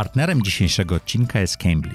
Partnerem 0.00 0.42
dzisiejszego 0.42 0.94
odcinka 0.94 1.40
jest 1.40 1.56
Cambly. 1.56 1.94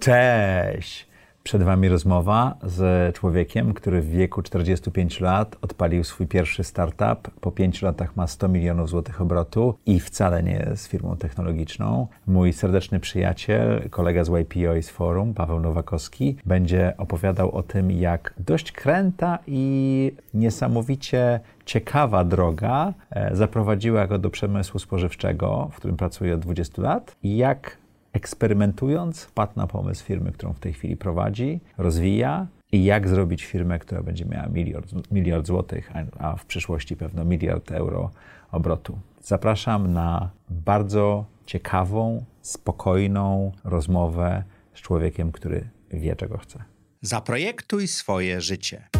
Cześć! 0.00 1.10
Przed 1.42 1.62
Wami 1.62 1.88
rozmowa 1.88 2.56
z 2.62 3.16
człowiekiem, 3.16 3.74
który 3.74 4.00
w 4.00 4.10
wieku 4.10 4.42
45 4.42 5.20
lat 5.20 5.56
odpalił 5.62 6.04
swój 6.04 6.26
pierwszy 6.26 6.64
startup. 6.64 7.30
Po 7.40 7.52
5 7.52 7.82
latach 7.82 8.16
ma 8.16 8.26
100 8.26 8.48
milionów 8.48 8.88
złotych 8.88 9.20
obrotu 9.20 9.74
i 9.86 10.00
wcale 10.00 10.42
nie 10.42 10.66
jest 10.70 10.86
firmą 10.86 11.16
technologiczną. 11.16 12.06
Mój 12.26 12.52
serdeczny 12.52 13.00
przyjaciel, 13.00 13.88
kolega 13.90 14.24
z 14.24 14.28
YPO 14.28 14.74
i 14.74 14.82
z 14.82 14.90
forum, 14.90 15.34
Paweł 15.34 15.60
Nowakowski, 15.60 16.36
będzie 16.46 16.94
opowiadał 16.98 17.50
o 17.50 17.62
tym, 17.62 17.90
jak 17.90 18.34
dość 18.38 18.72
kręta 18.72 19.38
i 19.46 20.12
niesamowicie 20.34 21.40
ciekawa 21.70 22.24
droga 22.24 22.94
e, 23.10 23.36
zaprowadziła 23.36 24.06
go 24.06 24.18
do 24.18 24.30
przemysłu 24.30 24.80
spożywczego, 24.80 25.70
w 25.72 25.76
którym 25.76 25.96
pracuje 25.96 26.34
od 26.34 26.40
20 26.40 26.82
lat 26.82 27.16
i 27.22 27.36
jak 27.36 27.76
eksperymentując, 28.12 29.22
wpadł 29.22 29.52
na 29.56 29.66
pomysł 29.66 30.04
firmy, 30.04 30.32
którą 30.32 30.52
w 30.52 30.60
tej 30.60 30.72
chwili 30.72 30.96
prowadzi, 30.96 31.60
rozwija 31.78 32.46
i 32.72 32.84
jak 32.84 33.08
zrobić 33.08 33.44
firmę, 33.44 33.78
która 33.78 34.02
będzie 34.02 34.24
miała 34.24 34.46
miliard, 34.46 34.92
miliard 35.10 35.46
złotych, 35.46 35.92
a 36.18 36.36
w 36.36 36.46
przyszłości 36.46 36.96
pewno 36.96 37.24
miliard 37.24 37.72
euro 37.72 38.10
obrotu. 38.52 38.98
Zapraszam 39.22 39.92
na 39.92 40.30
bardzo 40.50 41.24
ciekawą, 41.46 42.24
spokojną 42.42 43.52
rozmowę 43.64 44.42
z 44.74 44.80
człowiekiem, 44.80 45.32
który 45.32 45.68
wie, 45.90 46.16
czego 46.16 46.38
chce. 46.38 46.64
Zaprojektuj 47.02 47.88
swoje 47.88 48.40
życie. 48.40 48.99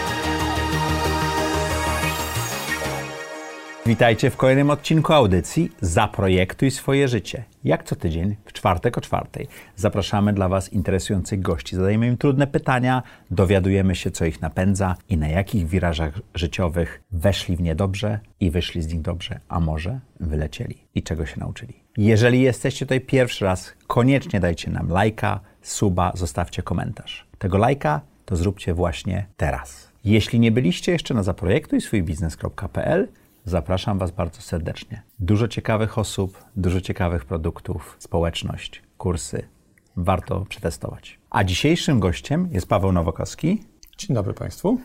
Witajcie 3.85 4.29
w 4.29 4.37
kolejnym 4.37 4.69
odcinku 4.69 5.13
audycji 5.13 5.71
Zaprojektuj 5.81 6.71
swoje 6.71 7.07
życie. 7.07 7.43
Jak 7.63 7.83
co 7.83 7.95
tydzień, 7.95 8.35
w 8.45 8.53
czwartek 8.53 8.97
o 8.97 9.01
czwartej, 9.01 9.47
zapraszamy 9.75 10.33
dla 10.33 10.49
Was 10.49 10.73
interesujących 10.73 11.41
gości. 11.41 11.75
Zadajemy 11.75 12.07
im 12.07 12.17
trudne 12.17 12.47
pytania, 12.47 13.03
dowiadujemy 13.31 13.95
się, 13.95 14.11
co 14.11 14.25
ich 14.25 14.41
napędza 14.41 14.95
i 15.09 15.17
na 15.17 15.27
jakich 15.27 15.67
wirażach 15.67 16.19
życiowych 16.35 17.03
weszli 17.11 17.55
w 17.55 17.61
nie 17.61 17.75
dobrze 17.75 18.19
i 18.39 18.51
wyszli 18.51 18.81
z 18.81 18.93
nich 18.93 19.01
dobrze, 19.01 19.39
a 19.49 19.59
może 19.59 19.99
wylecieli 20.19 20.77
i 20.95 21.03
czego 21.03 21.25
się 21.25 21.39
nauczyli. 21.39 21.73
Jeżeli 21.97 22.41
jesteście 22.41 22.85
tutaj 22.85 23.01
pierwszy 23.01 23.45
raz, 23.45 23.73
koniecznie 23.87 24.39
dajcie 24.39 24.71
nam 24.71 24.89
lajka, 24.89 25.39
suba, 25.61 26.11
zostawcie 26.15 26.63
komentarz. 26.63 27.27
Tego 27.37 27.57
lajka 27.57 28.01
to 28.25 28.35
zróbcie 28.35 28.73
właśnie 28.73 29.25
teraz. 29.37 29.91
Jeśli 30.05 30.39
nie 30.39 30.51
byliście 30.51 30.91
jeszcze 30.91 31.13
na 31.13 31.23
zaprojektuj 31.23 31.81
swój 31.81 32.03
biznes.pl, 32.03 33.07
Zapraszam 33.45 33.99
Was 33.99 34.11
bardzo 34.11 34.41
serdecznie. 34.41 35.03
Dużo 35.19 35.47
ciekawych 35.47 35.97
osób, 35.97 36.43
dużo 36.55 36.81
ciekawych 36.81 37.25
produktów, 37.25 37.95
społeczność, 37.99 38.83
kursy. 38.97 39.47
Warto 39.95 40.45
przetestować. 40.49 41.19
A 41.29 41.43
dzisiejszym 41.43 41.99
gościem 41.99 42.49
jest 42.51 42.67
Paweł 42.67 42.91
Nowakowski. 42.91 43.63
Dzień 43.97 44.15
dobry 44.15 44.33
Państwu. 44.33 44.79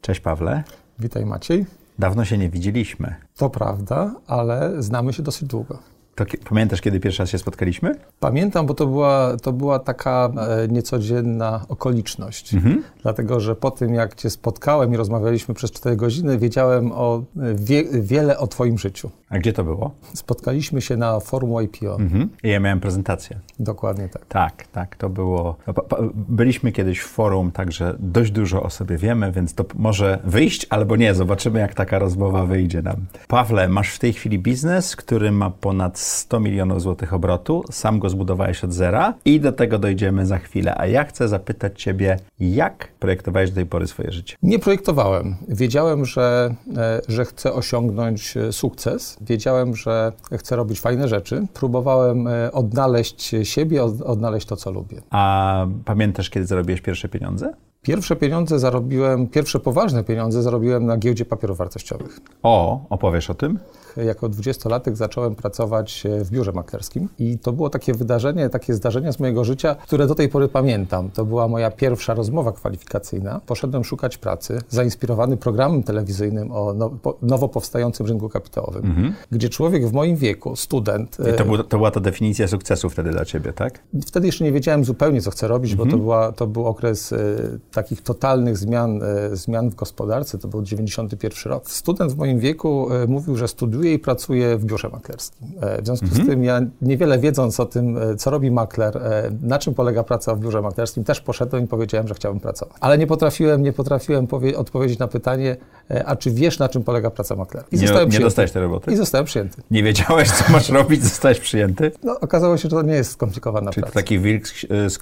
Cześć 0.00 0.20
Pawle. 0.20 0.64
Witaj 0.98 1.26
Maciej. 1.26 1.66
Dawno 1.98 2.24
się 2.24 2.38
nie 2.38 2.50
widzieliśmy. 2.50 3.14
To 3.36 3.50
prawda, 3.50 4.14
ale 4.26 4.82
znamy 4.82 5.12
się 5.12 5.22
dosyć 5.22 5.48
długo. 5.48 5.78
To, 6.14 6.24
pamiętasz, 6.48 6.80
kiedy 6.80 7.00
pierwszy 7.00 7.22
raz 7.22 7.30
się 7.30 7.38
spotkaliśmy? 7.38 7.94
Pamiętam, 8.20 8.66
bo 8.66 8.74
to 8.74 8.86
była, 8.86 9.36
to 9.42 9.52
była 9.52 9.78
taka 9.78 10.30
e, 10.64 10.68
niecodzienna 10.68 11.64
okoliczność. 11.68 12.54
Mhm. 12.54 12.82
Dlatego, 13.02 13.40
że 13.40 13.56
po 13.56 13.70
tym, 13.70 13.94
jak 13.94 14.14
Cię 14.14 14.30
spotkałem 14.30 14.94
i 14.94 14.96
rozmawialiśmy 14.96 15.54
przez 15.54 15.70
4 15.70 15.96
godziny, 15.96 16.38
wiedziałem 16.38 16.92
o 16.92 17.22
wie, 17.54 17.84
wiele 17.84 18.38
o 18.38 18.46
Twoim 18.46 18.78
życiu. 18.78 19.10
A 19.28 19.38
gdzie 19.38 19.52
to 19.52 19.64
było? 19.64 19.90
Spotkaliśmy 20.14 20.80
się 20.80 20.96
na 20.96 21.20
forum 21.20 21.62
IPO. 21.62 21.96
Mhm. 22.00 22.28
I 22.44 22.48
ja 22.48 22.60
miałem 22.60 22.80
prezentację. 22.80 23.38
Dokładnie 23.58 24.08
tak. 24.08 24.26
Tak, 24.26 24.66
tak, 24.66 24.96
to 24.96 25.08
było. 25.08 25.56
No, 25.66 25.74
byliśmy 26.14 26.72
kiedyś 26.72 27.00
w 27.00 27.06
forum, 27.06 27.52
także 27.52 27.94
dość 27.98 28.30
dużo 28.30 28.62
o 28.62 28.70
sobie 28.70 28.96
wiemy, 28.96 29.32
więc 29.32 29.54
to 29.54 29.64
może 29.74 30.18
wyjść 30.24 30.66
albo 30.70 30.96
nie. 30.96 31.14
Zobaczymy, 31.14 31.60
jak 31.60 31.74
taka 31.74 31.98
rozmowa 31.98 32.46
wyjdzie 32.46 32.82
nam. 32.82 32.96
Pawle, 33.28 33.68
masz 33.68 33.94
w 33.94 33.98
tej 33.98 34.12
chwili 34.12 34.38
biznes, 34.38 34.96
który 34.96 35.32
ma 35.32 35.50
ponad 35.50 35.98
100 36.00 36.40
milionów 36.40 36.82
złotych 36.82 37.14
obrotu. 37.14 37.64
Sam 37.70 37.98
go 37.98 38.10
zbudowałeś 38.10 38.64
od 38.64 38.72
zera 38.72 39.14
i 39.24 39.40
do 39.40 39.52
tego 39.52 39.78
dojdziemy 39.78 40.26
za 40.26 40.38
chwilę. 40.38 40.74
A 40.78 40.86
ja 40.86 41.04
chcę 41.04 41.28
zapytać 41.28 41.82
Ciebie, 41.82 42.16
jak 42.40 42.88
projektowałeś 43.00 43.50
do 43.50 43.54
tej 43.54 43.66
pory 43.66 43.86
swoje 43.86 44.12
życie? 44.12 44.36
Nie 44.42 44.58
projektowałem. 44.58 45.36
Wiedziałem, 45.48 46.04
że, 46.04 46.54
e, 46.76 47.00
że 47.08 47.24
chcę 47.24 47.52
osiągnąć 47.52 48.36
e, 48.36 48.52
sukces. 48.52 49.16
Wiedziałem, 49.20 49.76
że 49.76 50.12
chcę 50.38 50.56
robić 50.56 50.80
fajne 50.80 51.08
rzeczy. 51.08 51.46
Próbowałem 51.54 52.26
e, 52.26 52.52
odnaleźć 52.52 53.34
siebie, 53.42 53.82
odnaleźć 53.84 54.46
to, 54.46 54.56
co 54.56 54.70
lubię. 54.70 55.02
A 55.10 55.66
pamiętasz, 55.84 56.30
kiedy 56.30 56.46
zarobiłeś 56.46 56.80
pierwsze 56.80 57.08
pieniądze? 57.08 57.52
Pierwsze 57.82 58.16
pieniądze 58.16 58.58
zarobiłem, 58.58 59.26
pierwsze 59.26 59.60
poważne 59.60 60.04
pieniądze 60.04 60.42
zarobiłem 60.42 60.86
na 60.86 60.96
giełdzie 60.96 61.24
papierów 61.24 61.58
wartościowych. 61.58 62.20
O, 62.42 62.86
opowiesz 62.90 63.30
o 63.30 63.34
tym? 63.34 63.58
Jako 63.96 64.28
dwudziestolatek 64.28 64.96
zacząłem 64.96 65.34
pracować 65.34 66.06
e, 66.06 66.24
w 66.24 66.30
biurze 66.30 66.52
maklerskim 66.52 67.08
i 67.18 67.38
to 67.38 67.52
było 67.52 67.70
takie 67.70 67.94
wydarzenie, 67.94 68.48
takie 68.48 68.74
zdarzenie 68.74 69.12
z 69.12 69.20
mojego 69.20 69.44
życia, 69.44 69.74
które 69.74 70.06
do 70.06 70.14
tej 70.14 70.28
pory 70.28 70.48
pamiętam. 70.48 71.10
To 71.10 71.24
była 71.24 71.48
moja 71.48 71.70
pierwsza 71.70 72.14
rozmowa 72.14 72.52
kwalifikacyjna. 72.52 73.40
Poszedłem 73.46 73.84
szukać 73.84 74.18
pracy, 74.18 74.58
zainspirowany 74.68 75.36
programem 75.36 75.82
telewizyjnym 75.82 76.52
o 76.52 76.74
nowo 77.22 77.48
powstającym 77.48 78.06
rynku 78.06 78.28
kapitałowym, 78.28 78.84
mhm. 78.84 79.14
gdzie 79.30 79.48
człowiek 79.48 79.86
w 79.86 79.92
moim 79.92 80.16
wieku, 80.16 80.56
student... 80.56 81.16
I 81.34 81.38
to, 81.38 81.44
był, 81.44 81.58
to, 81.58 81.76
była 81.76 81.90
ta 81.90 82.00
definicja 82.00 82.48
sukcesu 82.48 82.90
wtedy 82.90 83.10
dla 83.10 83.24
ciebie, 83.24 83.52
tak? 83.52 83.78
Wtedy 84.06 84.26
jeszcze 84.26 84.44
nie 84.44 84.52
wiedziałem 84.52 84.84
zupełnie, 84.84 85.22
co 85.22 85.30
chcę 85.30 85.48
robić, 85.48 85.72
mhm. 85.72 85.88
bo 85.88 85.90
to, 85.90 85.96
mhm. 85.96 86.02
była, 86.02 86.32
to 86.32 86.46
był 86.46 86.66
okres 86.66 87.12
y, 87.12 87.60
takich 87.72 88.02
totalnych 88.02 88.58
zmian, 88.58 89.00
zmian 89.32 89.70
w 89.70 89.74
gospodarce. 89.74 90.38
To 90.38 90.48
był 90.48 90.62
91 90.62 91.52
rok. 91.52 91.70
Student 91.70 92.12
w 92.12 92.16
moim 92.16 92.38
wieku 92.38 92.88
mówił, 93.08 93.36
że 93.36 93.48
studiuje 93.48 93.79
studiuję 93.80 93.94
i 93.94 93.98
pracuję 93.98 94.56
w 94.56 94.64
biurze 94.64 94.88
maklerskim. 94.88 95.48
E, 95.60 95.82
w 95.82 95.86
związku 95.86 96.06
mhm. 96.06 96.24
z 96.24 96.28
tym 96.28 96.44
ja 96.44 96.60
niewiele 96.82 97.18
wiedząc 97.18 97.60
o 97.60 97.66
tym, 97.66 97.98
e, 97.98 98.16
co 98.16 98.30
robi 98.30 98.50
makler, 98.50 98.96
e, 98.96 99.30
na 99.42 99.58
czym 99.58 99.74
polega 99.74 100.02
praca 100.02 100.34
w 100.34 100.40
biurze 100.40 100.62
maklerskim, 100.62 101.04
też 101.04 101.20
poszedłem 101.20 101.64
i 101.64 101.66
powiedziałem, 101.66 102.08
że 102.08 102.14
chciałbym 102.14 102.40
pracować. 102.40 102.76
Ale 102.80 102.98
nie 102.98 103.06
potrafiłem, 103.06 103.62
nie 103.62 103.72
potrafiłem 103.72 104.28
odpowiedzieć 104.56 104.98
na 104.98 105.08
pytanie, 105.08 105.56
a 106.04 106.16
czy 106.16 106.30
wiesz, 106.30 106.58
na 106.58 106.68
czym 106.68 106.82
polega 106.82 107.10
praca 107.10 107.36
maklera? 107.36 107.66
I 107.72 107.76
nie, 107.76 107.80
zostałem 107.86 108.08
nie 108.08 108.20
dostałeś 108.20 108.52
tej 108.52 108.62
roboty? 108.62 108.92
I 108.92 108.96
zostałem 108.96 109.26
przyjęty. 109.26 109.62
Nie 109.70 109.82
wiedziałeś, 109.82 110.30
co 110.30 110.52
masz 110.52 110.68
robić, 110.80 111.04
zostałeś 111.04 111.40
przyjęty? 111.40 111.92
No, 112.02 112.20
okazało 112.20 112.56
się, 112.56 112.62
że 112.62 112.68
to 112.68 112.82
nie 112.82 112.94
jest 112.94 113.10
skomplikowana 113.12 113.70
Czyli 113.70 113.82
praca. 113.82 113.92
Czyli 113.92 114.04
taki 114.04 114.18
wilk 114.18 114.48
z, 114.48 114.66
z, 114.92 114.98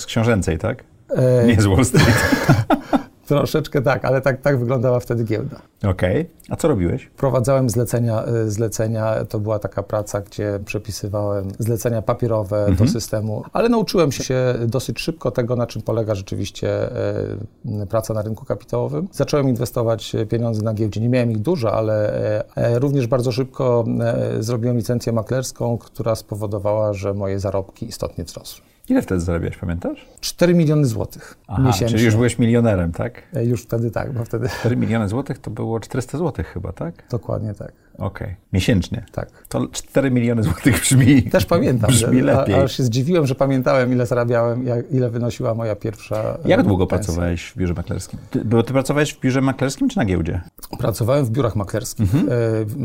z 0.00 0.06
książęcej, 0.06 0.58
tak? 0.58 0.84
Nie 1.46 1.60
z 1.60 1.66
Wall 1.66 1.84
Street. 1.84 2.16
Troszeczkę 3.28 3.82
tak, 3.82 4.04
ale 4.04 4.20
tak, 4.20 4.40
tak 4.40 4.58
wyglądała 4.58 5.00
wtedy 5.00 5.24
giełda. 5.24 5.56
Okej. 5.78 6.20
Okay. 6.20 6.26
A 6.48 6.56
co 6.56 6.68
robiłeś? 6.68 7.10
Prowadzałem 7.16 7.70
zlecenia, 7.70 8.24
y, 8.28 8.50
zlecenia. 8.50 9.24
To 9.24 9.38
była 9.38 9.58
taka 9.58 9.82
praca, 9.82 10.20
gdzie 10.20 10.60
przepisywałem 10.64 11.48
zlecenia 11.58 12.02
papierowe 12.02 12.58
mhm. 12.58 12.76
do 12.76 12.92
systemu, 12.92 13.42
ale 13.52 13.68
nauczyłem 13.68 14.12
się 14.12 14.54
dosyć 14.66 15.00
szybko 15.00 15.30
tego, 15.30 15.56
na 15.56 15.66
czym 15.66 15.82
polega 15.82 16.14
rzeczywiście 16.14 16.90
y, 17.82 17.86
praca 17.86 18.14
na 18.14 18.22
rynku 18.22 18.44
kapitałowym. 18.44 19.08
Zacząłem 19.12 19.48
inwestować 19.48 20.16
pieniądze 20.28 20.62
na 20.62 20.74
giełdzie. 20.74 21.00
Nie 21.00 21.08
miałem 21.08 21.30
ich 21.30 21.38
dużo, 21.38 21.72
ale 21.72 22.12
y, 22.74 22.78
również 22.78 23.06
bardzo 23.06 23.32
szybko 23.32 23.84
zrobiłem 24.38 24.76
licencję 24.76 25.12
maklerską, 25.12 25.78
która 25.78 26.14
spowodowała, 26.14 26.92
że 26.92 27.14
moje 27.14 27.38
zarobki 27.38 27.88
istotnie 27.88 28.24
wzrosły. 28.24 28.67
Ile 28.88 29.02
wtedy 29.02 29.20
zarabiałeś, 29.20 29.56
pamiętasz? 29.56 30.08
4 30.20 30.54
miliony 30.54 30.86
złotych 30.86 31.34
Aha, 31.46 31.62
miesięcznie. 31.62 31.88
Czyli 31.88 32.04
już 32.04 32.14
byłeś 32.16 32.38
milionerem, 32.38 32.92
tak? 32.92 33.22
E, 33.34 33.44
już 33.44 33.62
wtedy 33.62 33.90
tak, 33.90 34.12
bo 34.12 34.24
wtedy... 34.24 34.48
4 34.48 34.76
miliony 34.76 35.08
złotych 35.08 35.38
to 35.38 35.50
było 35.50 35.80
400 35.80 36.18
złotych 36.18 36.46
chyba, 36.46 36.72
tak? 36.72 36.94
Dokładnie 37.10 37.54
tak. 37.54 37.72
Okej. 37.98 38.26
Okay. 38.26 38.36
Miesięcznie? 38.52 39.04
Tak. 39.12 39.28
To 39.48 39.66
4 39.72 40.10
miliony 40.10 40.42
złotych 40.42 40.80
brzmi 40.80 41.22
Też 41.22 41.46
pamiętam. 41.46 41.90
Brzmi 41.90 42.20
lepiej. 42.20 42.54
A, 42.54 42.62
aż 42.62 42.76
się 42.76 42.82
zdziwiłem, 42.82 43.26
że 43.26 43.34
pamiętałem, 43.34 43.92
ile 43.92 44.06
zarabiałem, 44.06 44.66
jak, 44.66 44.92
ile 44.92 45.10
wynosiła 45.10 45.54
moja 45.54 45.76
pierwsza 45.76 46.38
Jak 46.44 46.62
długo 46.62 46.86
pensja. 46.86 47.06
pracowałeś 47.06 47.50
w 47.50 47.56
biurze 47.56 47.74
maklerskim? 47.74 48.18
Ty, 48.30 48.44
bo 48.44 48.62
ty 48.62 48.72
pracowałeś 48.72 49.14
w 49.14 49.20
biurze 49.20 49.40
maklerskim 49.40 49.88
czy 49.88 49.96
na 49.96 50.04
giełdzie? 50.04 50.40
Pracowałem 50.78 51.24
w 51.24 51.30
biurach 51.30 51.56
maklerskich. 51.56 52.14
Mhm. 52.14 52.28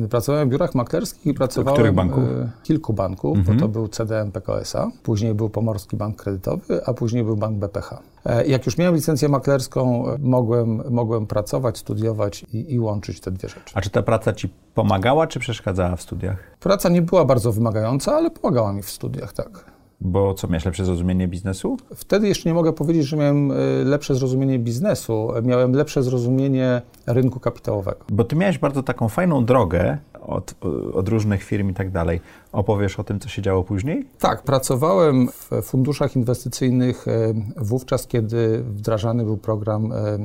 E, 0.03 0.07
pracowałem 0.07 0.49
w 0.49 0.51
biurach 0.51 0.75
maklerskich 0.75 1.25
i 1.25 1.33
pracowałem... 1.33 1.75
Których 1.75 1.93
banków? 1.93 2.23
E, 2.23 2.49
kilku 2.63 2.93
banków, 2.93 3.37
mhm. 3.37 3.57
bo 3.57 3.61
to 3.61 3.67
był 3.67 3.87
CDM 3.87 4.31
PKS-a, 4.31 4.91
później 5.03 5.33
był 5.33 5.49
Pomorski 5.49 5.97
Bank 5.97 6.15
Kredytowy, 6.15 6.85
a 6.85 6.93
później 6.93 7.23
był 7.23 7.37
Bank 7.37 7.57
BPH. 7.57 8.12
Jak 8.47 8.65
już 8.65 8.77
miałem 8.77 8.95
licencję 8.95 9.29
maklerską, 9.29 10.05
mogłem, 10.19 10.81
mogłem 10.89 11.27
pracować, 11.27 11.77
studiować 11.77 12.45
i, 12.53 12.73
i 12.73 12.79
łączyć 12.79 13.19
te 13.19 13.31
dwie 13.31 13.49
rzeczy. 13.49 13.73
A 13.73 13.81
czy 13.81 13.89
ta 13.89 14.03
praca 14.03 14.33
ci 14.33 14.49
pomagała, 14.73 15.27
czy 15.27 15.39
przeszkadzała 15.39 15.95
w 15.95 16.01
studiach? 16.01 16.57
Praca 16.59 16.89
nie 16.89 17.01
była 17.01 17.25
bardzo 17.25 17.51
wymagająca, 17.51 18.15
ale 18.15 18.31
pomagała 18.31 18.73
mi 18.73 18.81
w 18.81 18.89
studiach, 18.89 19.33
tak. 19.33 19.73
Bo 20.01 20.33
co, 20.33 20.47
miałeś 20.47 20.65
lepsze 20.65 20.85
zrozumienie 20.85 21.27
biznesu? 21.27 21.77
Wtedy 21.95 22.27
jeszcze 22.27 22.49
nie 22.49 22.53
mogę 22.53 22.73
powiedzieć, 22.73 23.03
że 23.03 23.17
miałem 23.17 23.51
y, 23.51 23.55
lepsze 23.85 24.15
zrozumienie 24.15 24.59
biznesu. 24.59 25.31
Miałem 25.43 25.73
lepsze 25.73 26.03
zrozumienie 26.03 26.81
rynku 27.07 27.39
kapitałowego. 27.39 27.97
Bo 28.11 28.23
ty 28.23 28.35
miałeś 28.35 28.57
bardzo 28.57 28.83
taką 28.83 29.09
fajną 29.09 29.45
drogę 29.45 29.97
od, 30.27 30.55
od 30.93 31.09
różnych 31.09 31.43
firm 31.43 31.69
i 31.69 31.73
tak 31.73 31.91
dalej. 31.91 32.21
Opowiesz 32.51 32.99
o 32.99 33.03
tym, 33.03 33.19
co 33.19 33.29
się 33.29 33.41
działo 33.41 33.63
później? 33.63 34.05
Tak, 34.19 34.43
pracowałem 34.43 35.27
w 35.27 35.61
funduszach 35.63 36.15
inwestycyjnych 36.15 37.07
e, 37.07 37.33
wówczas, 37.57 38.07
kiedy 38.07 38.63
wdrażany 38.63 39.23
był 39.23 39.37
program 39.37 39.91
e, 39.91 39.95
e, 39.95 40.19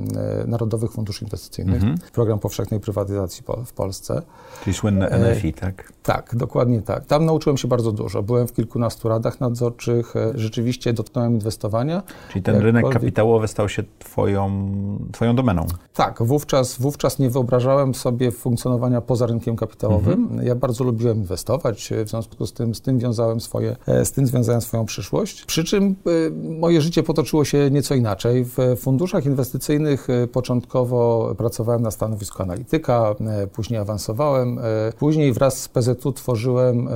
Narodowych 0.47 0.93
Funduszy 0.93 1.25
Inwestycyjnych, 1.25 1.83
mhm. 1.83 1.99
program 2.13 2.39
powszechnej 2.39 2.81
prywatyzacji 2.81 3.45
w 3.67 3.73
Polsce. 3.73 4.23
Czyli 4.65 4.75
słynne 4.75 5.19
NFI, 5.19 5.53
tak? 5.53 5.93
Tak, 6.03 6.37
dokładnie 6.37 6.83
tak. 6.83 7.07
Tam 7.07 7.25
nauczyłem 7.25 7.57
się 7.57 7.69
bardzo 7.69 7.93
dużo. 7.93 8.23
Byłem 8.23 8.49
w 8.49 8.53
kilkunastu 8.53 9.09
radach 9.09 9.41
nadzorczych, 9.41 10.15
rzeczywiście 10.35 10.93
dotknąłem 10.93 11.33
inwestowania. 11.33 12.03
Czyli 12.33 12.43
ten 12.43 12.57
rynek 12.57 12.89
kapitałowy 12.89 13.49
stał 13.49 13.69
się 13.69 13.83
twoją, 13.99 14.71
twoją 15.13 15.37
domeną? 15.37 15.67
Tak, 15.95 16.23
wówczas, 16.23 16.79
wówczas 16.79 17.19
nie 17.19 17.31
wyobrażałem 17.31 17.95
sobie 17.95 18.31
funkcjonowania 18.31 19.01
poza 19.01 19.27
rynkiem 19.27 19.57
kapitałowym. 19.57 19.88
Mhm. 19.95 20.41
Ja 20.43 20.55
bardzo 20.55 20.85
lubiłem 20.85 21.19
inwestować, 21.19 21.93
w 22.05 22.09
związku 22.09 22.47
z 22.47 22.53
tym, 22.53 22.75
z 22.75 22.81
tym 22.81 22.99
wiązałem 22.99 23.41
swoje, 23.41 23.77
e, 23.87 24.05
z 24.05 24.13
tym 24.13 24.27
związałem 24.27 24.61
swoją 24.61 24.85
przyszłość. 24.85 25.45
Przy 25.45 25.65
czym 25.65 25.85
e, 25.85 26.31
moje 26.61 26.81
życie 26.81 27.03
potoczyło 27.03 27.45
się 27.45 27.71
nieco 27.71 27.95
inaczej. 27.95 28.45
W 28.45 28.59
funduszach 28.77 29.27
inwestycyjnych 29.27 30.11
e, 30.11 30.27
początkowo 30.27 31.35
pracowałem 31.39 31.83
na 31.83 31.91
stanowisku 31.91 32.43
analityka, 32.43 33.15
później 33.53 33.81
awansowałem. 33.81 34.61
Później 34.99 35.33
wraz 35.33 35.59
z 35.59 35.69
PZU 35.69 36.13
tworzyłem 36.13 36.89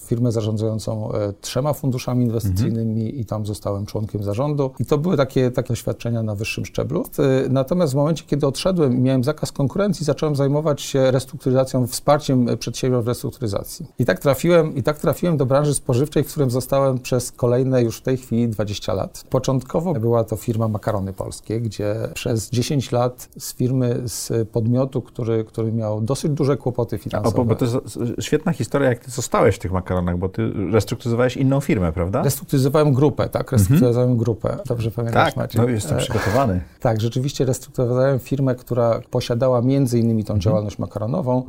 firmę 0.00 0.32
zarządzającą 0.32 1.10
trzema 1.40 1.72
funduszami 1.72 2.24
inwestycyjnymi 2.24 3.02
mhm. 3.02 3.20
i 3.20 3.24
tam 3.24 3.46
zostałem 3.46 3.86
członkiem 3.86 4.22
zarządu. 4.22 4.70
I 4.80 4.84
to 4.86 4.98
były 4.98 5.16
takie, 5.16 5.50
takie 5.50 5.68
doświadczenia 5.68 6.22
na 6.22 6.34
wyższym 6.34 6.66
szczeblu. 6.66 7.04
Natomiast 7.50 7.92
w 7.92 7.96
momencie, 7.96 8.24
kiedy 8.26 8.46
odszedłem 8.46 8.96
i 8.96 9.00
miałem 9.00 9.24
zakaz 9.24 9.52
konkurencji, 9.52 10.06
zacząłem 10.06 10.36
zajmować 10.36 10.82
się 10.82 11.10
restrukturyzacją, 11.10 11.86
wsparciem 12.18 12.58
przedsiębiorstw 12.58 13.04
w 13.04 13.08
restrukturyzacji. 13.08 13.86
I 13.98 14.04
tak 14.04 14.18
trafiłem 14.18 14.74
i 14.74 14.82
tak 14.82 14.98
trafiłem 14.98 15.36
do 15.36 15.46
branży 15.46 15.74
spożywczej, 15.74 16.24
w 16.24 16.30
którym 16.30 16.50
zostałem 16.50 16.98
przez 16.98 17.32
kolejne 17.32 17.82
już 17.82 17.98
w 17.98 18.02
tej 18.02 18.16
chwili 18.16 18.48
20 18.48 18.94
lat. 18.94 19.24
Początkowo 19.30 19.94
była 19.94 20.24
to 20.24 20.36
firma 20.36 20.68
Makarony 20.68 21.12
Polskie, 21.12 21.60
gdzie 21.60 21.94
przez 22.14 22.50
10 22.50 22.92
lat 22.92 23.28
z 23.38 23.54
firmy, 23.54 24.02
z 24.04 24.48
podmiotu, 24.48 25.02
który, 25.02 25.44
który 25.44 25.72
miał 25.72 26.00
dosyć 26.00 26.32
duże 26.32 26.56
kłopoty 26.56 26.98
finansowe. 26.98 27.42
O, 27.42 27.44
bo 27.44 27.54
to 27.54 27.64
jest 27.64 27.76
świetna 28.20 28.52
historia, 28.52 28.88
jak 28.88 28.98
ty 28.98 29.10
zostałeś 29.10 29.56
w 29.56 29.58
tych 29.58 29.72
makaronach, 29.72 30.18
bo 30.18 30.28
ty 30.28 30.52
restrukturyzowałeś 30.72 31.36
inną 31.36 31.60
firmę, 31.60 31.92
prawda? 31.92 32.22
Restrukturyzowałem 32.22 32.92
grupę, 32.92 33.28
tak, 33.28 33.52
restrukturyzowałem 33.52 34.10
mhm. 34.10 34.18
grupę. 34.18 34.56
Dobrze 34.66 34.90
pamiętasz, 34.90 35.28
tak, 35.28 35.36
Maciej? 35.36 35.62
no 35.62 35.68
jestem 35.68 35.98
przygotowany. 35.98 36.60
tak, 36.80 37.00
rzeczywiście 37.00 37.44
restrukturyzowałem 37.44 38.18
firmę, 38.18 38.54
która 38.54 39.00
posiadała 39.10 39.62
między 39.62 39.98
innymi 39.98 40.24
tą 40.24 40.34
mhm. 40.34 40.40
działalność 40.40 40.78
makaronową. 40.78 41.42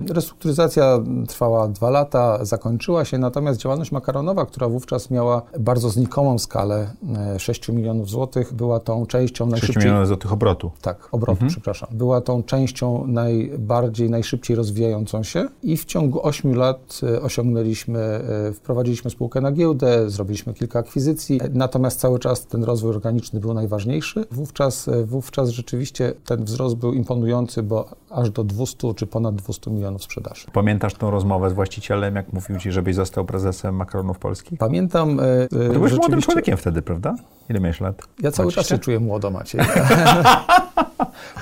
Restrukturyzacja 0.57 0.99
trwała 1.27 1.67
dwa 1.67 1.89
lata, 1.89 2.45
zakończyła 2.45 3.05
się, 3.05 3.17
natomiast 3.17 3.59
działalność 3.59 3.91
makaronowa, 3.91 4.45
która 4.45 4.69
wówczas 4.69 5.11
miała 5.11 5.41
bardzo 5.59 5.89
znikomą 5.89 6.39
skalę 6.39 6.93
6 7.37 7.69
e, 7.69 7.73
milionów 7.73 8.09
złotych, 8.09 8.53
była 8.53 8.79
tą 8.79 9.05
częścią 9.05 9.45
6 9.45 9.51
najszybciej... 9.51 9.73
6 9.73 9.85
milionów 9.85 10.07
złotych 10.07 10.33
obrotu. 10.33 10.71
Tak, 10.81 11.07
obrotu, 11.11 11.31
mhm. 11.31 11.49
przepraszam. 11.49 11.89
Była 11.91 12.21
tą 12.21 12.43
częścią 12.43 13.07
najbardziej, 13.07 14.09
najszybciej 14.09 14.55
rozwijającą 14.55 15.23
się 15.23 15.47
i 15.63 15.77
w 15.77 15.85
ciągu 15.85 16.25
8 16.25 16.55
lat 16.55 16.99
e, 17.03 17.21
osiągnęliśmy, 17.21 17.99
e, 17.99 18.53
wprowadziliśmy 18.53 19.11
spółkę 19.11 19.41
na 19.41 19.51
giełdę, 19.51 20.09
zrobiliśmy 20.09 20.53
kilka 20.53 20.79
akwizycji, 20.79 21.41
natomiast 21.53 21.99
cały 21.99 22.19
czas 22.19 22.45
ten 22.45 22.63
rozwój 22.63 22.89
organiczny 22.89 23.39
był 23.39 23.53
najważniejszy. 23.53 24.25
Wówczas, 24.31 24.89
wówczas 25.05 25.49
rzeczywiście 25.49 26.13
ten 26.25 26.43
wzrost 26.43 26.75
był 26.75 26.93
imponujący, 26.93 27.63
bo 27.63 27.89
aż 28.09 28.29
do 28.29 28.43
200 28.43 28.93
czy 28.93 29.07
ponad 29.07 29.35
200 29.35 29.71
milionów 29.71 30.03
sprzedaży. 30.03 30.36
Pamiętasz 30.53 30.93
tą 30.93 31.11
rozmowę 31.11 31.49
z 31.49 31.53
właścicielem, 31.53 32.15
jak 32.15 32.33
mówił 32.33 32.59
Ci, 32.59 32.71
żebyś 32.71 32.95
został 32.95 33.25
prezesem 33.25 33.75
makaronów 33.75 34.19
polskich? 34.19 34.59
Pamiętam. 34.59 35.17
Ty 35.49 35.55
byłeś 35.55 35.71
rzeczywiście... 35.71 35.97
młodym 35.97 36.21
człowiekiem 36.21 36.57
wtedy, 36.57 36.81
prawda? 36.81 37.15
Ile 37.49 37.59
miałeś 37.59 37.81
lat? 37.81 37.95
Ja 38.19 38.31
cały 38.31 38.51
20? 38.51 38.61
czas 38.61 38.67
się 38.67 38.77
czuję 38.77 38.99
młodo, 38.99 39.31
Maciej. 39.31 39.61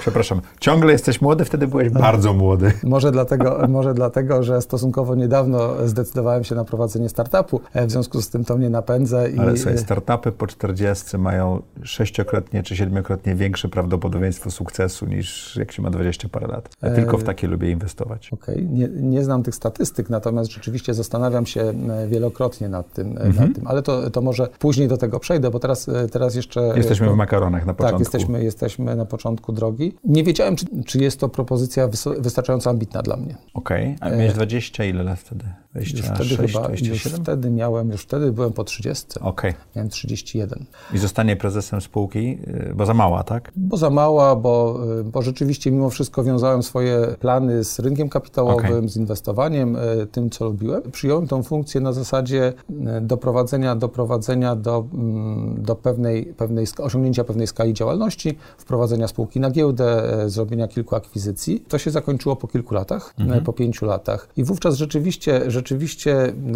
Przepraszam, 0.05 0.41
ciągle 0.59 0.91
jesteś 0.91 1.21
młody, 1.21 1.45
wtedy 1.45 1.67
byłeś 1.67 1.89
bardzo 1.89 2.33
młody. 2.33 2.71
Może 2.83 3.11
dlatego, 3.11 3.59
może 3.67 3.93
dlatego, 3.93 4.43
że 4.43 4.61
stosunkowo 4.61 5.15
niedawno 5.15 5.87
zdecydowałem 5.87 6.43
się 6.43 6.55
na 6.55 6.65
prowadzenie 6.65 7.09
startupu, 7.09 7.61
e, 7.73 7.87
w 7.87 7.91
związku 7.91 8.21
z 8.21 8.29
tym 8.29 8.45
to 8.45 8.57
mnie 8.57 8.69
napędza. 8.69 9.27
I... 9.27 9.39
Ale 9.39 9.57
słuchaj, 9.57 9.77
startupy 9.77 10.31
po 10.31 10.47
40 10.47 11.17
mają 11.17 11.61
sześciokrotnie 11.83 12.63
czy 12.63 12.75
siedmiokrotnie 12.75 13.35
większe 13.35 13.69
prawdopodobieństwo 13.69 14.51
sukcesu 14.51 15.05
niż 15.05 15.55
jak 15.55 15.71
się 15.71 15.81
ma 15.81 15.89
20 15.89 16.29
parę 16.29 16.47
lat. 16.47 16.69
Ja 16.81 16.91
tylko 16.91 17.17
w 17.17 17.21
e, 17.21 17.25
takie 17.25 17.47
lubię 17.47 17.71
inwestować. 17.71 18.33
Okej, 18.33 18.55
okay. 18.55 18.67
nie, 18.67 18.87
nie 18.87 19.23
znam 19.23 19.43
tych 19.43 19.55
statystyk, 19.55 20.09
natomiast 20.09 20.51
rzeczywiście 20.51 20.93
zastanawiam 20.93 21.45
się 21.45 21.61
e, 21.61 22.07
wielokrotnie 22.07 22.69
nad 22.69 22.93
tym, 22.93 23.07
mhm. 23.07 23.35
nad 23.35 23.55
tym. 23.55 23.67
ale 23.67 23.81
to, 23.81 24.11
to 24.11 24.21
może 24.21 24.47
później 24.59 24.87
do 24.87 24.97
tego 24.97 25.19
przejdę, 25.19 25.51
bo 25.51 25.59
teraz, 25.59 25.89
teraz 26.11 26.35
jeszcze... 26.35 26.73
Jesteśmy 26.75 27.09
w 27.09 27.15
makaronach 27.15 27.65
na 27.65 27.73
tak, 27.73 27.77
początku. 27.77 28.03
Tak, 28.03 28.13
jesteśmy, 28.13 28.43
jesteśmy 28.43 28.95
na 28.95 29.05
początku 29.05 29.51
drogi. 29.51 29.94
Nie 30.03 30.23
wiedziałem, 30.23 30.55
czy, 30.55 30.65
czy 30.85 30.99
jest 30.99 31.19
to 31.19 31.29
propozycja 31.29 31.89
wystarczająco 32.17 32.69
ambitna 32.69 33.01
dla 33.01 33.17
mnie. 33.17 33.35
Okej, 33.53 33.95
okay. 33.97 34.13
a 34.13 34.15
miałeś 34.15 34.33
20 34.33 34.85
ile 34.85 35.03
lat 35.03 35.19
wtedy? 35.19 35.45
26, 35.75 35.97
już 35.97 36.15
wtedy 36.15 36.47
chyba, 36.47 36.59
27? 36.59 37.11
Już 37.11 37.21
wtedy 37.21 37.51
miałem, 37.51 37.89
już 37.91 38.01
wtedy 38.01 38.31
byłem 38.31 38.53
po 38.53 38.63
30. 38.63 39.05
Okej. 39.19 39.51
Okay. 39.51 39.53
Miałem 39.75 39.89
31. 39.89 40.65
I 40.93 40.97
zostanie 40.97 41.35
prezesem 41.35 41.81
spółki, 41.81 42.37
y, 42.69 42.73
bo 42.75 42.85
za 42.85 42.93
mała, 42.93 43.23
tak? 43.23 43.51
Bo 43.55 43.77
za 43.77 43.89
mała, 43.89 44.35
bo, 44.35 44.79
y, 44.99 45.03
bo 45.03 45.21
rzeczywiście 45.21 45.71
mimo 45.71 45.89
wszystko 45.89 46.23
wiązałem 46.23 46.63
swoje 46.63 47.15
plany 47.19 47.63
z 47.63 47.79
rynkiem 47.79 48.09
kapitałowym, 48.09 48.65
okay. 48.65 48.89
z 48.89 48.97
inwestowaniem, 48.97 49.75
y, 49.75 50.07
tym, 50.11 50.29
co 50.29 50.45
lubiłem. 50.45 50.91
Przyjąłem 50.91 51.27
tą 51.27 51.43
funkcję 51.43 51.81
na 51.81 51.93
zasadzie 51.93 52.53
doprowadzenia, 53.01 53.75
doprowadzenia 53.75 54.55
do, 54.55 54.87
mm, 54.93 55.63
do 55.63 55.75
pewnej, 55.75 56.25
pewnej, 56.25 56.65
osiągnięcia 56.77 57.23
pewnej 57.23 57.47
skali 57.47 57.73
działalności, 57.73 58.37
wprowadzenia 58.57 59.07
spółki 59.07 59.39
na 59.39 59.51
giełdę, 59.51 60.03
zrobienia 60.25 60.67
kilku 60.67 60.95
akwizycji. 60.95 61.63
To 61.67 61.77
się 61.77 61.91
zakończyło 61.91 62.35
po 62.35 62.47
kilku 62.47 62.73
latach, 62.73 63.13
mhm. 63.19 63.43
po 63.43 63.53
pięciu 63.53 63.85
latach. 63.85 64.29
I 64.37 64.43
wówczas 64.43 64.75
rzeczywiście, 64.75 65.41
rzeczywiście 65.51 65.64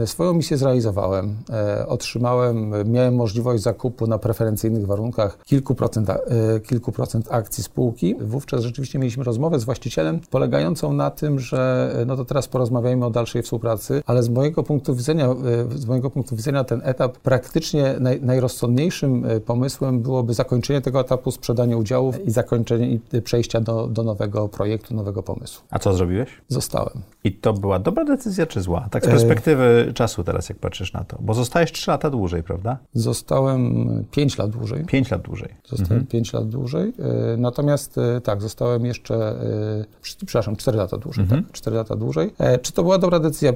swoją 0.06 0.34
misję 0.34 0.58
zrealizowałem. 0.58 1.36
E, 1.50 1.88
otrzymałem, 1.88 2.74
miałem 2.92 3.16
możliwość 3.16 3.64
zakupu 3.64 4.08
na 4.08 4.18
preferencyjnych 4.18 4.88
warunkach 4.88 5.44
kilku 5.46 5.76
procent, 5.76 6.10
e, 6.10 6.20
kilku 6.60 6.92
procent 6.92 7.28
akcji 7.32 7.64
spółki. 7.64 8.16
Wówczas 8.22 8.64
rzeczywiście 8.64 9.00
mieliśmy 9.00 9.24
rozmowę 9.24 9.60
z 9.60 9.64
właścicielem 9.64 10.20
polegającą 10.30 10.94
na 10.94 11.12
tym, 11.12 11.40
że 11.40 11.92
no 12.08 12.16
to 12.18 12.26
teraz 12.26 12.48
porozmawiajmy 12.48 13.06
o 13.06 13.10
dalszej 13.10 13.42
współpracy, 13.42 14.04
ale 14.06 14.24
z 14.24 14.30
mojego 14.30 14.64
punktu 14.64 14.96
widzenia, 14.96 15.30
z 15.76 15.86
mojego 15.86 16.10
punktu 16.10 16.36
widzenia 16.36 16.64
ten 16.64 16.82
etap 16.84 17.18
praktycznie 17.18 17.96
naj, 18.00 18.22
najrozsądniejszym 18.22 19.26
pomysłem 19.46 20.00
byłoby 20.00 20.34
zakończenie 20.34 20.82
tego 20.82 21.00
etapu, 21.00 21.32
sprzedanie 21.32 21.78
udziałów 21.78 22.26
i 22.26 22.32
zakończenie 22.32 22.90
i 22.90 23.22
przejścia 23.22 23.62
do, 23.62 23.88
do 23.88 24.04
nowego 24.04 24.48
projektu, 24.48 24.96
nowego 24.96 25.24
pomysłu. 25.24 25.64
A 25.70 25.80
co 25.80 25.94
zrobiłeś? 25.94 26.30
Zostałem. 26.48 27.02
I 27.24 27.32
to 27.32 27.54
była 27.54 27.80
dobra 27.80 28.06
decyzja 28.06 28.46
czy 28.46 28.62
zła? 28.62 28.88
Tak 28.92 28.99
z 29.04 29.08
perspektywy 29.08 29.86
e... 29.90 29.94
czasu 29.94 30.24
teraz, 30.24 30.50
jak 30.50 30.58
patrzysz 30.58 30.94
na 30.94 31.04
to. 31.04 31.18
Bo 31.22 31.34
zostałeś 31.34 31.72
3 31.72 31.92
lata 31.92 32.10
dłużej, 32.10 32.44
prawda? 32.44 32.78
Zostałem 32.94 34.06
5 34.12 34.38
lat 34.38 34.50
dłużej. 34.50 34.86
5 34.86 35.12
lat 35.12 35.22
dłużej. 35.22 35.50
Zostałem 35.64 36.02
mhm. 36.02 36.08
5 36.08 36.34
lat 36.34 36.50
dłużej. 36.50 36.94
E, 37.00 37.38
natomiast 37.38 37.98
e, 37.98 38.22
tak, 38.22 38.42
zostałem 38.42 38.86
jeszcze, 38.86 39.36
przepraszam, 40.02 40.56
4 40.56 40.78
lata 40.78 40.98
dłużej. 40.98 41.24
Mhm. 41.24 41.44
Tak, 41.44 41.52
4 41.52 41.76
lata 41.76 41.96
dłużej. 41.96 42.34
Czy 42.62 42.74
to 42.74 42.84
była 42.84 42.98
dobra 42.98 43.20
decyzja? 43.20 43.54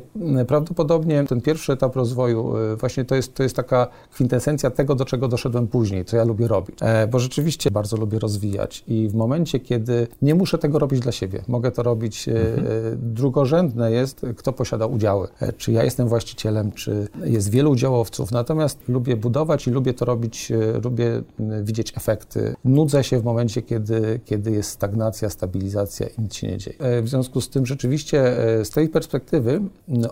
Prawdopodobnie 0.47 1.23
ten 1.23 1.41
pierwszy 1.41 1.73
etap 1.73 1.95
rozwoju, 1.95 2.53
właśnie 2.79 3.05
to 3.05 3.15
jest, 3.15 3.33
to 3.33 3.43
jest 3.43 3.55
taka 3.55 3.87
kwintesencja 4.11 4.69
tego, 4.69 4.95
do 4.95 5.05
czego 5.05 5.27
doszedłem 5.27 5.67
później, 5.67 6.05
co 6.05 6.17
ja 6.17 6.23
lubię 6.23 6.47
robić. 6.47 6.79
Bo 7.11 7.19
rzeczywiście 7.19 7.71
bardzo 7.71 7.97
lubię 7.97 8.19
rozwijać 8.19 8.83
i 8.87 9.09
w 9.09 9.15
momencie, 9.15 9.59
kiedy 9.59 10.07
nie 10.21 10.35
muszę 10.35 10.57
tego 10.57 10.79
robić 10.79 10.99
dla 10.99 11.11
siebie, 11.11 11.41
mogę 11.47 11.71
to 11.71 11.83
robić, 11.83 12.27
e, 12.27 12.31
mhm. 12.31 12.67
drugorzędne 13.13 13.91
jest, 13.91 14.25
kto 14.37 14.53
posiada 14.53 14.85
udziały 14.85 15.27
e, 15.27 15.31
czy 15.57 15.71
ja 15.71 15.83
jestem 15.83 16.07
właścicielem, 16.07 16.71
czy 16.71 17.07
jest 17.23 17.49
wielu 17.49 17.71
udziałowców. 17.71 18.31
Natomiast 18.31 18.87
lubię 18.87 19.17
budować 19.17 19.67
i 19.67 19.71
lubię 19.71 19.93
to 19.93 20.05
robić, 20.05 20.51
e, 20.51 20.79
lubię 20.83 21.21
widzieć 21.63 21.93
efekty. 21.97 22.55
Nudzę 22.65 23.03
się 23.03 23.19
w 23.19 23.23
momencie, 23.23 23.61
kiedy, 23.61 24.19
kiedy 24.25 24.51
jest 24.51 24.69
stagnacja, 24.69 25.29
stabilizacja 25.29 26.07
i 26.07 26.21
nic 26.21 26.35
się 26.35 26.47
nie 26.47 26.57
dzieje. 26.57 26.77
W 27.01 27.09
związku 27.09 27.41
z 27.41 27.49
tym 27.49 27.65
rzeczywiście 27.65 28.35
z 28.63 28.69
tej 28.69 28.89
perspektywy 28.89 29.61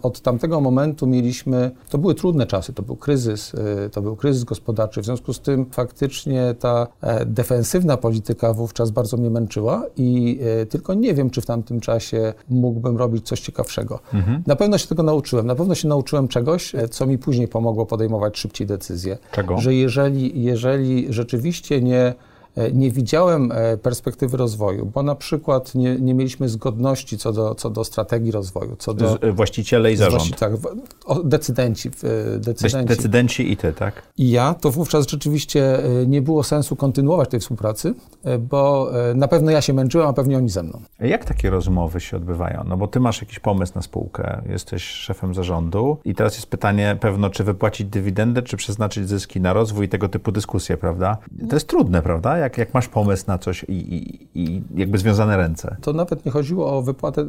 od 0.02 0.22
tamtego 0.22 0.62
momentu 0.62 1.08
mieliśmy, 1.08 1.72
to 1.90 1.98
były 1.98 2.16
trudne 2.16 2.48
czasy, 2.48 2.74
to 2.74 2.84
był 2.84 2.96
kryzys, 2.96 3.52
to 3.92 4.02
był 4.02 4.16
kryzys 4.16 4.44
gospodarczy. 4.44 5.02
W 5.02 5.06
związku 5.06 5.34
z 5.34 5.40
tym 5.40 5.66
faktycznie 5.72 6.56
ta 6.60 6.88
defensywna 7.26 7.98
polityka 7.98 8.54
wówczas 8.54 8.92
bardzo 8.92 9.18
mnie 9.18 9.30
męczyła 9.30 9.86
i 9.98 10.40
tylko 10.70 10.94
nie 10.94 11.14
wiem, 11.14 11.30
czy 11.30 11.42
w 11.42 11.46
tamtym 11.46 11.80
czasie 11.80 12.34
mógłbym 12.50 12.98
robić 12.98 13.28
coś 13.28 13.40
ciekawszego. 13.40 14.00
Mhm. 14.14 14.44
Na 14.48 14.56
pewno 14.56 14.78
się 14.78 14.88
tego 14.88 15.01
nauczyłem. 15.04 15.48
Na 15.48 15.56
pewno 15.56 15.76
się 15.76 15.88
nauczyłem 15.88 16.28
czegoś, 16.28 16.76
e, 16.76 16.88
co 16.88 17.06
mi 17.06 17.18
później 17.18 17.48
pomogło 17.48 17.86
podejmować 17.86 18.38
szybciej 18.38 18.68
decyzje. 18.68 19.18
Czego? 19.32 19.58
Że 19.58 19.74
jeżeli, 19.74 20.44
jeżeli 20.44 21.14
rzeczywiście 21.14 21.82
nie 21.82 22.14
nie 22.74 22.92
widziałem 22.92 23.52
e, 23.52 23.78
perspektywy 23.78 24.38
rozwoju, 24.38 24.86
bo 24.86 25.04
na 25.04 25.16
przykład 25.16 25.76
nie, 25.76 26.00
nie 26.00 26.14
mieliśmy 26.14 26.50
zgodności 26.50 27.18
co 27.18 27.34
do, 27.34 27.56
co 27.56 27.70
do 27.70 27.84
strategii 27.84 28.32
rozwoju. 28.32 28.76
Co 28.80 28.94
do, 28.94 29.22
e, 29.22 29.32
Właściciele 29.32 29.92
i 29.92 29.96
zarząd. 29.96 30.40
tak, 30.40 30.54
decydenci, 31.24 31.90
decydenci. 32.38 32.88
Decydenci 32.88 33.52
i 33.52 33.58
ty, 33.58 33.74
tak? 33.74 34.02
I 34.18 34.32
ja, 34.32 34.54
to 34.54 34.72
wówczas 34.72 35.08
rzeczywiście 35.08 35.80
nie 36.08 36.22
było 36.22 36.44
sensu 36.44 36.76
kontynuować 36.76 37.30
tej 37.30 37.40
współpracy, 37.40 37.94
bo 38.40 38.92
na 39.16 39.28
pewno 39.28 39.52
ja 39.52 39.62
się 39.62 39.74
męczyłem, 39.74 40.08
a 40.08 40.14
pewnie 40.14 40.38
oni 40.38 40.50
ze 40.50 40.64
mną. 40.64 40.82
Jak 41.00 41.26
takie 41.26 41.50
rozmowy 41.50 42.00
się 42.00 42.18
odbywają? 42.18 42.64
No 42.68 42.78
bo 42.78 42.88
ty 42.88 43.00
masz 43.00 43.22
jakiś 43.22 43.40
pomysł 43.40 43.72
na 43.76 43.82
spółkę, 43.82 44.42
jesteś 44.50 44.84
szefem 44.84 45.34
zarządu 45.34 45.98
i 46.06 46.16
teraz 46.16 46.36
jest 46.36 46.48
pytanie 46.48 46.98
pewno, 47.00 47.30
czy 47.30 47.44
wypłacić 47.44 47.88
dywidendę, 47.88 48.42
czy 48.42 48.58
przeznaczyć 48.58 49.10
zyski 49.10 49.42
na 49.42 49.54
rozwój 49.54 49.86
i 49.86 49.90
tego 49.90 50.10
typu 50.10 50.32
dyskusje, 50.32 50.78
prawda? 50.78 51.18
To 51.50 51.56
jest 51.56 51.68
trudne, 51.68 52.02
prawda? 52.02 52.38
Jak, 52.42 52.58
jak 52.58 52.74
masz 52.74 52.88
pomysł 52.88 53.24
na 53.28 53.38
coś 53.38 53.64
i, 53.64 53.74
i, 53.74 54.28
i, 54.36 54.62
jakby 54.76 54.98
związane 54.98 55.38
ręce? 55.38 55.76
To 55.82 55.94
nawet 55.94 56.26
nie 56.26 56.32
chodziło 56.32 56.78
o 56.78 56.82
wypłatę 56.82 57.26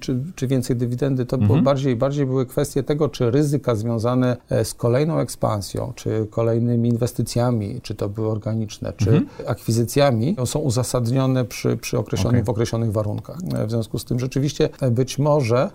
czy, 0.00 0.22
czy 0.34 0.46
więcej 0.46 0.76
dywidendy, 0.76 1.26
to 1.26 1.36
mhm. 1.36 1.48
było 1.48 1.62
bardziej, 1.62 1.96
bardziej 1.96 2.26
były 2.26 2.46
kwestie 2.46 2.82
tego, 2.82 3.08
czy 3.08 3.30
ryzyka 3.30 3.74
związane 3.74 4.36
e, 4.50 4.64
z 4.64 4.74
kolejną 4.74 5.18
ekspansją, 5.18 5.92
czy 5.94 6.26
kolejnymi 6.30 6.88
inwestycjami, 6.88 7.80
czy 7.82 7.94
to 7.94 8.08
były 8.08 8.28
organiczne, 8.28 8.92
czy 8.96 9.10
mhm. 9.10 9.26
akwizycjami, 9.46 10.36
są 10.44 10.58
uzasadnione 10.58 11.44
przy, 11.44 11.76
przy 11.76 11.98
określonych, 11.98 12.42
okay. 12.42 12.46
w 12.46 12.50
określonych 12.50 12.92
warunkach. 12.92 13.38
E, 13.54 13.66
w 13.66 13.70
związku 13.70 13.98
z 13.98 14.04
tym 14.04 14.20
rzeczywiście 14.20 14.68
e, 14.80 14.90
być 14.90 15.18
może 15.18 15.70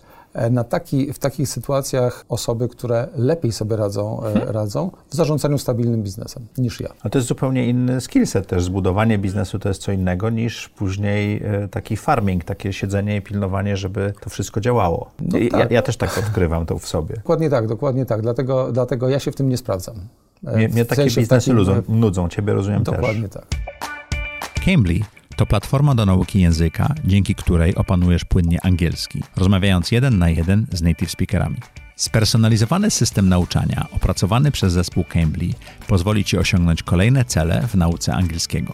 na 0.52 0.64
taki, 0.64 1.14
w 1.14 1.20
takich 1.20 1.50
sytuacjach 1.50 2.26
osoby, 2.30 2.70
które 2.70 3.08
lepiej 3.16 3.52
sobie 3.52 3.76
radzą, 3.76 4.24
e, 4.24 4.34
hmm. 4.34 4.50
radzą 4.50 4.92
w 5.10 5.16
zarządzaniu 5.16 5.58
stabilnym 5.58 6.04
biznesem 6.04 6.48
niż 6.58 6.80
ja. 6.80 6.90
A 7.04 7.10
to 7.10 7.18
jest 7.18 7.28
zupełnie 7.28 7.68
inny 7.68 8.02
skillset 8.02 8.48
też. 8.48 8.64
Zbudowanie 8.64 9.18
biznesu 9.18 9.60
to 9.60 9.70
jest 9.70 9.82
co 9.82 9.92
innego 9.92 10.30
niż 10.30 10.70
później 10.70 11.44
e, 11.44 11.68
taki 11.68 11.98
farming, 11.98 12.44
takie 12.44 12.74
siedzenie 12.74 13.18
i 13.18 13.22
pilnowanie, 13.22 13.78
żeby 13.78 14.14
to 14.22 14.30
wszystko 14.30 14.62
działało. 14.62 15.12
No 15.22 15.38
ja, 15.38 15.50
tak. 15.50 15.72
ja, 15.72 15.82
też 15.82 15.98
tak 15.98 16.18
odkrywam 16.18 16.66
to 16.66 16.80
w 16.80 16.88
sobie. 16.88 17.16
Dokładnie 17.16 17.50
tak, 17.50 17.68
dokładnie 17.68 18.06
tak. 18.06 18.22
Dlatego, 18.22 18.72
dlatego 18.72 19.10
ja 19.10 19.20
się 19.20 19.32
w 19.32 19.36
tym 19.36 19.50
nie 19.50 19.58
sprawdzam. 19.58 19.96
Mnie, 20.44 20.68
mnie 20.68 20.86
takie 20.86 21.04
biznesy 21.04 21.52
takim... 21.52 22.00
nudzą, 22.00 22.30
ciebie 22.30 22.54
rozumiem 22.54 22.84
dokładnie 22.84 23.30
też. 23.30 23.42
Dokładnie 23.42 23.60
tak. 23.80 24.66
Cambly 24.66 25.21
to 25.36 25.46
platforma 25.46 25.96
do 25.96 26.06
nauki 26.06 26.42
języka, 26.42 26.96
dzięki 27.06 27.36
której 27.36 27.76
opanujesz 27.76 28.26
płynnie 28.26 28.66
angielski, 28.66 29.24
rozmawiając 29.36 29.92
jeden 29.92 30.18
na 30.18 30.30
jeden 30.30 30.66
z 30.72 30.82
native 30.82 31.12
speakerami. 31.12 31.58
Spersonalizowany 31.96 32.92
system 32.92 33.30
nauczania 33.30 33.88
opracowany 33.92 34.52
przez 34.52 34.74
zespół 34.74 35.04
Cambly 35.04 35.50
pozwoli 35.88 36.24
Ci 36.24 36.38
osiągnąć 36.38 36.84
kolejne 36.84 37.26
cele 37.26 37.68
w 37.68 37.76
nauce 37.76 38.14
angielskiego. 38.14 38.74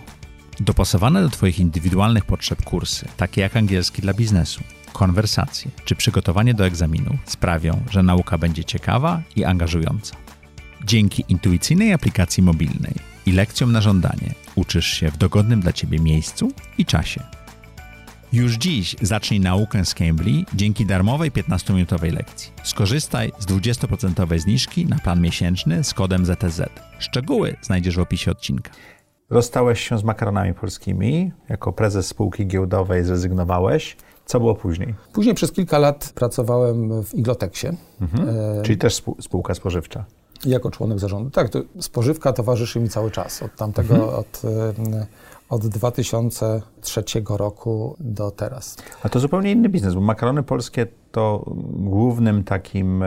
Dopasowane 0.60 1.22
do 1.22 1.30
Twoich 1.30 1.60
indywidualnych 1.60 2.26
potrzeb 2.26 2.64
kursy, 2.64 3.06
takie 3.18 3.42
jak 3.42 3.58
angielski 3.58 4.02
dla 4.02 4.14
biznesu, 4.14 4.64
konwersacje 4.94 5.72
czy 5.86 5.96
przygotowanie 5.96 6.54
do 6.54 6.66
egzaminu, 6.66 7.18
sprawią, 7.26 7.82
że 7.90 8.04
nauka 8.04 8.38
będzie 8.38 8.64
ciekawa 8.64 9.22
i 9.36 9.44
angażująca. 9.44 10.16
Dzięki 10.86 11.24
intuicyjnej 11.28 11.94
aplikacji 11.94 12.44
mobilnej 12.44 13.17
i 13.28 13.32
lekcjom 13.32 13.72
na 13.72 13.82
żądanie 13.82 14.34
uczysz 14.56 14.86
się 14.86 15.12
w 15.12 15.18
dogodnym 15.18 15.62
dla 15.62 15.74
Ciebie 15.74 16.00
miejscu 16.00 16.52
i 16.78 16.86
czasie. 16.86 17.24
Już 18.34 18.56
dziś 18.56 18.96
zacznij 19.02 19.40
naukę 19.40 19.86
z 19.86 19.94
Cambly 19.94 20.44
dzięki 20.54 20.86
darmowej 20.86 21.32
15-minutowej 21.32 22.14
lekcji. 22.14 22.52
Skorzystaj 22.64 23.32
z 23.40 23.46
20% 23.46 24.40
zniżki 24.40 24.86
na 24.86 25.00
plan 25.00 25.22
miesięczny 25.22 25.84
z 25.84 25.94
kodem 25.94 26.26
ZTZ. 26.26 26.62
Szczegóły 27.00 27.56
znajdziesz 27.62 27.96
w 27.96 28.00
opisie 28.00 28.32
odcinka. 28.32 28.72
Rozstałeś 29.30 29.90
się 29.90 29.98
z 29.98 30.04
makaronami 30.04 30.54
polskimi. 30.54 31.32
Jako 31.50 31.74
prezes 31.74 32.08
spółki 32.08 32.48
giełdowej 32.48 33.04
zrezygnowałeś. 33.04 33.98
Co 34.26 34.40
było 34.40 34.56
później? 34.56 34.96
Później 35.14 35.36
przez 35.36 35.52
kilka 35.52 35.80
lat 35.80 36.12
pracowałem 36.16 37.04
w 37.04 37.14
Igloteksie. 37.14 37.68
Mhm. 38.02 38.30
E... 38.30 38.62
Czyli 38.64 38.78
też 38.78 39.04
spółka 39.22 39.54
spożywcza. 39.54 40.06
Jako 40.46 40.72
członek 40.72 41.00
zarządu. 41.00 41.30
Tak, 41.30 41.50
to 41.50 41.60
spożywka 41.80 42.34
towarzyszy 42.34 42.80
mi 42.80 42.90
cały 42.90 43.12
czas. 43.12 43.44
Od 43.44 43.56
tamtego, 43.56 43.96
mhm. 43.96 44.14
od, 44.14 44.42
od 45.50 45.68
2003 45.68 47.04
roku 47.30 47.96
do 48.00 48.32
teraz. 48.32 48.78
A 49.04 49.10
to 49.10 49.20
zupełnie 49.20 49.52
inny 49.52 49.70
biznes, 49.70 49.94
bo 49.94 50.02
makarony 50.02 50.44
polskie 50.44 50.88
to 51.18 51.44
głównym 51.74 52.44
takim 52.44 53.04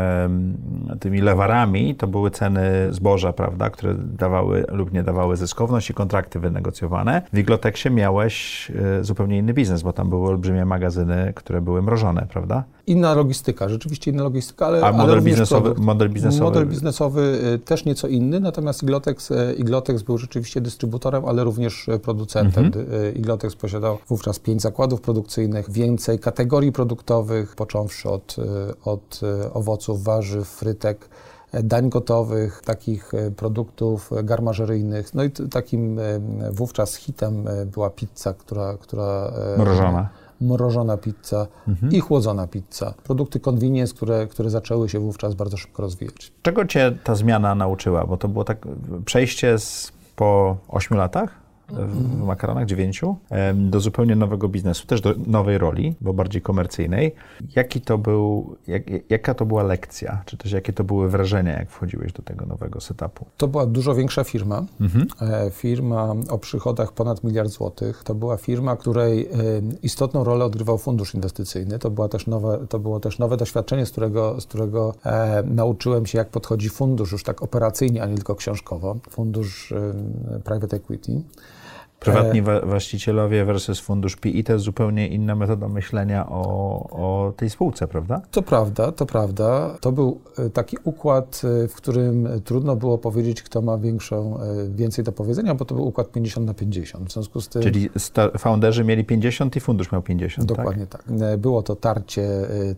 tymi 1.00 1.20
lewarami 1.20 1.94
to 1.94 2.06
były 2.06 2.30
ceny 2.30 2.62
zboża, 2.90 3.32
prawda, 3.32 3.70
które 3.70 3.94
dawały 3.94 4.64
lub 4.68 4.92
nie 4.92 5.02
dawały 5.02 5.36
zyskowność 5.36 5.90
i 5.90 5.94
kontrakty 5.94 6.40
wynegocjowane. 6.40 7.22
W 7.32 7.38
Igloteksie 7.38 7.90
miałeś 7.90 8.70
e, 8.70 9.04
zupełnie 9.04 9.38
inny 9.38 9.54
biznes, 9.54 9.82
bo 9.82 9.92
tam 9.92 10.10
były 10.10 10.28
olbrzymie 10.28 10.64
magazyny, 10.64 11.32
które 11.36 11.60
były 11.60 11.82
mrożone, 11.82 12.26
prawda? 12.30 12.64
Inna 12.86 13.14
logistyka, 13.14 13.68
rzeczywiście 13.68 14.10
inna 14.10 14.22
logistyka, 14.22 14.66
ale, 14.66 14.80
A 14.80 14.92
model, 14.92 15.12
ale 15.14 15.22
biznesowy, 15.22 15.74
model 15.78 16.10
biznesowy? 16.10 16.44
Model 16.44 16.66
biznesowy 16.66 17.38
e, 17.54 17.58
też 17.58 17.84
nieco 17.84 18.08
inny, 18.08 18.40
natomiast 18.40 18.82
Iglotex, 18.82 19.30
e, 19.30 19.54
Iglotex 19.54 20.02
był 20.02 20.18
rzeczywiście 20.18 20.60
dystrybutorem, 20.60 21.24
ale 21.24 21.44
również 21.44 21.86
producentem. 22.02 22.64
Mhm. 22.64 23.14
Iglotex 23.14 23.56
posiadał 23.56 23.98
wówczas 24.08 24.38
pięć 24.38 24.62
zakładów 24.62 25.00
produkcyjnych, 25.00 25.70
więcej 25.70 26.18
kategorii 26.18 26.72
produktowych, 26.72 27.56
począwszy 27.56 27.99
od, 28.06 28.36
e, 28.38 28.74
od 28.84 29.20
e, 29.22 29.52
owoców, 29.52 30.04
warzyw, 30.04 30.48
frytek, 30.48 31.08
e, 31.52 31.62
dań 31.62 31.88
gotowych, 31.88 32.62
takich 32.64 33.12
produktów 33.36 34.10
garmażeryjnych. 34.24 35.14
No 35.14 35.24
i 35.24 35.30
takim 35.30 36.00
wówczas 36.50 36.94
hitem 36.94 37.44
była 37.72 37.90
pizza, 37.90 38.34
która... 38.34 38.76
która 38.76 39.32
mrożona. 39.58 40.08
Mrożona 40.40 40.96
pizza 40.96 41.46
mhm. 41.68 41.92
i 41.92 42.00
chłodzona 42.00 42.46
pizza. 42.46 42.94
Produkty 43.04 43.40
convenience, 43.40 43.94
które, 43.94 44.26
które 44.26 44.50
zaczęły 44.50 44.88
się 44.88 44.98
wówczas 44.98 45.34
bardzo 45.34 45.56
szybko 45.56 45.82
rozwijać. 45.82 46.32
Czego 46.42 46.64
cię 46.64 46.98
ta 47.04 47.14
zmiana 47.14 47.54
nauczyła? 47.54 48.06
Bo 48.06 48.16
to 48.16 48.28
było 48.28 48.44
tak 48.44 48.66
przejście 49.04 49.58
z, 49.58 49.92
po 50.16 50.56
ośmiu 50.68 50.96
latach 50.96 51.49
w 51.72 52.24
makaronach, 52.24 52.66
dziewięciu, 52.66 53.16
do 53.54 53.80
zupełnie 53.80 54.16
nowego 54.16 54.48
biznesu, 54.48 54.86
też 54.86 55.00
do 55.00 55.14
nowej 55.26 55.58
roli, 55.58 55.94
bo 56.00 56.12
bardziej 56.12 56.42
komercyjnej. 56.42 57.14
Jaki 57.56 57.80
to 57.80 57.98
był, 57.98 58.56
jak, 58.66 58.82
jaka 59.10 59.34
to 59.34 59.46
była 59.46 59.62
lekcja, 59.62 60.22
czy 60.26 60.36
też 60.36 60.52
jakie 60.52 60.72
to 60.72 60.84
były 60.84 61.08
wrażenia, 61.08 61.58
jak 61.58 61.70
wchodziłeś 61.70 62.12
do 62.12 62.22
tego 62.22 62.46
nowego 62.46 62.80
setupu? 62.80 63.26
To 63.36 63.48
była 63.48 63.66
dużo 63.66 63.94
większa 63.94 64.24
firma, 64.24 64.64
mhm. 64.80 65.06
E, 65.20 65.50
firma 65.50 66.14
o 66.30 66.38
przychodach 66.38 66.92
ponad 66.92 67.24
miliard 67.24 67.50
złotych. 67.50 68.02
To 68.04 68.14
była 68.14 68.36
firma, 68.36 68.76
której 68.76 69.28
istotną 69.82 70.24
rolę 70.24 70.44
odgrywał 70.44 70.78
fundusz 70.78 71.14
inwestycyjny. 71.14 71.78
To, 71.78 71.90
była 71.90 72.08
też 72.08 72.26
nowe, 72.26 72.66
to 72.68 72.78
było 72.78 73.00
też 73.00 73.18
nowe 73.18 73.36
doświadczenie, 73.36 73.86
z 73.86 73.90
którego, 73.90 74.40
z 74.40 74.46
którego 74.46 74.94
e, 75.04 75.42
nauczyłem 75.42 76.06
się, 76.06 76.18
jak 76.18 76.28
podchodzi 76.28 76.68
fundusz 76.68 77.12
już 77.12 77.22
tak 77.22 77.42
operacyjnie, 77.42 78.02
a 78.02 78.06
nie 78.06 78.14
tylko 78.14 78.34
książkowo. 78.34 78.96
Fundusz 79.10 79.72
e, 79.72 79.94
private 80.44 80.76
equity. 80.76 81.22
Prywatni 82.00 82.40
e, 82.40 82.66
właścicielowie 82.66 83.44
versus 83.44 83.80
fundusz 83.80 84.16
PI 84.16 84.44
to 84.44 84.52
jest 84.52 84.64
zupełnie 84.64 85.08
inna 85.08 85.34
metoda 85.34 85.68
myślenia 85.68 86.26
o, 86.28 86.42
o 86.90 87.32
tej 87.36 87.50
spółce, 87.50 87.88
prawda? 87.88 88.22
To 88.30 88.42
prawda, 88.42 88.92
to 88.92 89.06
prawda. 89.06 89.76
To 89.80 89.92
był 89.92 90.20
e, 90.38 90.50
taki 90.50 90.76
układ, 90.84 91.42
e, 91.64 91.68
w 91.68 91.74
którym 91.74 92.28
trudno 92.44 92.76
było 92.76 92.98
powiedzieć, 92.98 93.42
kto 93.42 93.62
ma 93.62 93.78
większą, 93.78 94.38
więcej 94.70 95.04
do 95.04 95.12
powiedzenia, 95.12 95.54
bo 95.54 95.64
to 95.64 95.74
był 95.74 95.86
układ 95.86 96.12
50 96.12 96.46
na 96.46 96.54
50. 96.54 97.08
W 97.08 97.12
związku 97.12 97.40
z 97.40 97.48
tym... 97.48 97.62
Czyli 97.62 97.90
founderzy 98.38 98.84
mieli 98.84 99.04
50 99.04 99.56
i 99.56 99.60
fundusz 99.60 99.92
miał 99.92 100.02
50, 100.02 100.48
tak? 100.48 100.56
Dokładnie 100.56 100.86
tak? 100.86 101.04
tak. 101.04 101.38
Było 101.38 101.62
to 101.62 101.76
tarcie 101.76 102.28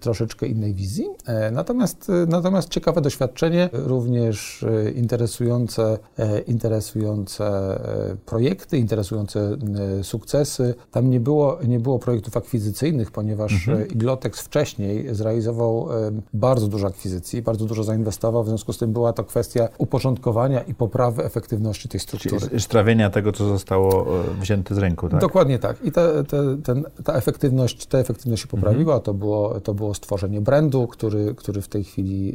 troszeczkę 0.00 0.47
innej 0.47 0.75
wizji, 0.75 1.07
natomiast, 1.52 2.11
natomiast 2.29 2.69
ciekawe 2.69 3.00
doświadczenie, 3.00 3.71
również 3.73 4.64
interesujące, 4.95 5.99
interesujące 6.47 7.81
projekty, 8.26 8.79
interesujące 8.79 9.12
interesujące 9.21 9.57
sukcesy. 10.02 10.75
Tam 10.90 11.11
nie 11.11 11.21
było, 11.21 11.59
nie 11.69 11.81
było 11.81 11.99
projektów 11.99 12.37
akwizycyjnych, 12.37 13.11
ponieważ 13.11 13.52
mhm. 13.52 13.88
Iglotex 13.88 14.40
wcześniej 14.40 15.14
zrealizował 15.14 15.88
bardzo 16.35 16.69
dużo 16.69 16.87
akwizycji, 16.87 17.42
bardzo 17.42 17.64
dużo 17.64 17.85
zainwestował, 17.85 18.45
w 18.45 18.49
związku 18.49 18.73
z 18.73 18.78
tym 18.78 18.92
była 18.92 19.12
to 19.12 19.25
kwestia 19.25 19.69
uporządkowania 19.78 20.62
i 20.62 20.75
poprawy 20.75 21.25
efektywności 21.25 21.88
tej 21.88 22.00
struktury. 22.00 22.40
Czyli 22.40 22.61
strawienia 22.61 23.11
tego, 23.11 23.33
co 23.33 23.49
zostało 23.49 24.07
wzięte 24.40 24.75
z 24.75 24.78
rynku, 24.78 25.09
tak? 25.09 25.21
Dokładnie 25.21 25.59
tak. 25.59 25.85
I 25.85 25.92
te, 25.92 26.25
te, 26.25 26.57
ten, 26.64 26.85
ta 27.04 27.12
efektywność, 27.12 27.87
ta 27.87 27.99
efektywność 27.99 28.42
się 28.42 28.49
poprawiła. 28.49 28.95
Mhm. 28.95 29.02
To, 29.02 29.14
było, 29.14 29.61
to 29.61 29.75
było 29.75 29.95
stworzenie 29.95 30.40
brandu, 30.40 30.87
który, 30.87 31.35
który 31.35 31.62
w 31.62 31.69
tej 31.69 31.85
chwili 31.85 32.35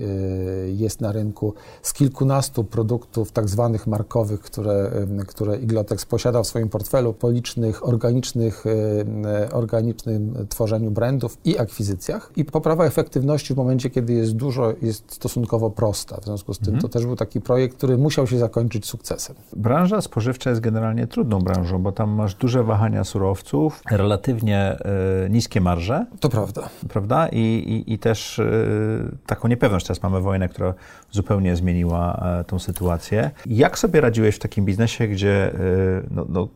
jest 0.68 1.02
na 1.02 1.12
rynku 1.12 1.54
z 1.82 1.94
kilkunastu 1.94 2.64
produktów 2.64 3.32
tak 3.32 3.50
zwanych 3.50 3.88
markowych, 3.88 4.40
które, 4.40 4.92
które 5.28 5.58
Iglotex 5.58 6.06
posiada 6.06 6.44
w 6.44 6.48
swoim 6.48 6.67
portfelu 6.70 7.14
po 7.14 7.30
licznych 7.30 7.88
organicznych, 7.88 8.64
organicznym 9.52 10.48
tworzeniu 10.50 10.92
brandów 10.92 11.38
i 11.46 11.58
akwizycjach. 11.58 12.32
I 12.36 12.46
poprawa 12.46 12.86
efektywności 12.86 13.54
w 13.54 13.58
momencie, 13.58 13.90
kiedy 13.90 14.14
jest 14.14 14.36
dużo, 14.36 14.74
jest 14.82 15.14
stosunkowo 15.14 15.70
prosta. 15.70 16.18
W 16.22 16.26
związku 16.26 16.54
z 16.54 16.60
tym 16.60 16.74
mhm. 16.74 16.82
to 16.82 16.90
też 16.90 17.06
był 17.06 17.16
taki 17.16 17.42
projekt, 17.42 17.78
który 17.78 17.98
musiał 17.98 18.28
się 18.28 18.38
zakończyć 18.38 18.86
sukcesem. 18.86 19.36
Branża 19.56 20.02
spożywcza 20.02 20.50
jest 20.50 20.62
generalnie 20.62 21.08
trudną 21.08 21.40
branżą, 21.40 21.80
bo 21.80 21.92
tam 21.92 22.10
masz 22.10 22.36
duże 22.36 22.64
wahania 22.64 23.04
surowców, 23.04 23.82
relatywnie 23.92 24.78
y, 25.26 25.30
niskie 25.30 25.62
marże. 25.62 26.06
To 26.20 26.30
prawda. 26.30 26.70
Prawda? 26.90 27.28
I, 27.28 27.40
i, 27.88 27.94
i 27.94 28.00
też 28.00 28.40
y, 28.40 29.18
taką 29.26 29.48
niepewność. 29.48 29.86
Teraz 29.86 30.04
mamy 30.04 30.22
wojnę, 30.22 30.50
która 30.50 30.74
zupełnie 31.12 31.56
zmieniła 31.56 32.24
y, 32.42 32.44
tą 32.44 32.60
sytuację. 32.60 33.32
Jak 33.46 33.80
sobie 33.80 34.02
radziłeś 34.02 34.36
w 34.36 34.40
takim 34.40 34.66
biznesie, 34.66 35.08
gdzie 35.08 35.52
no, 36.12 36.26
no, 36.30 36.48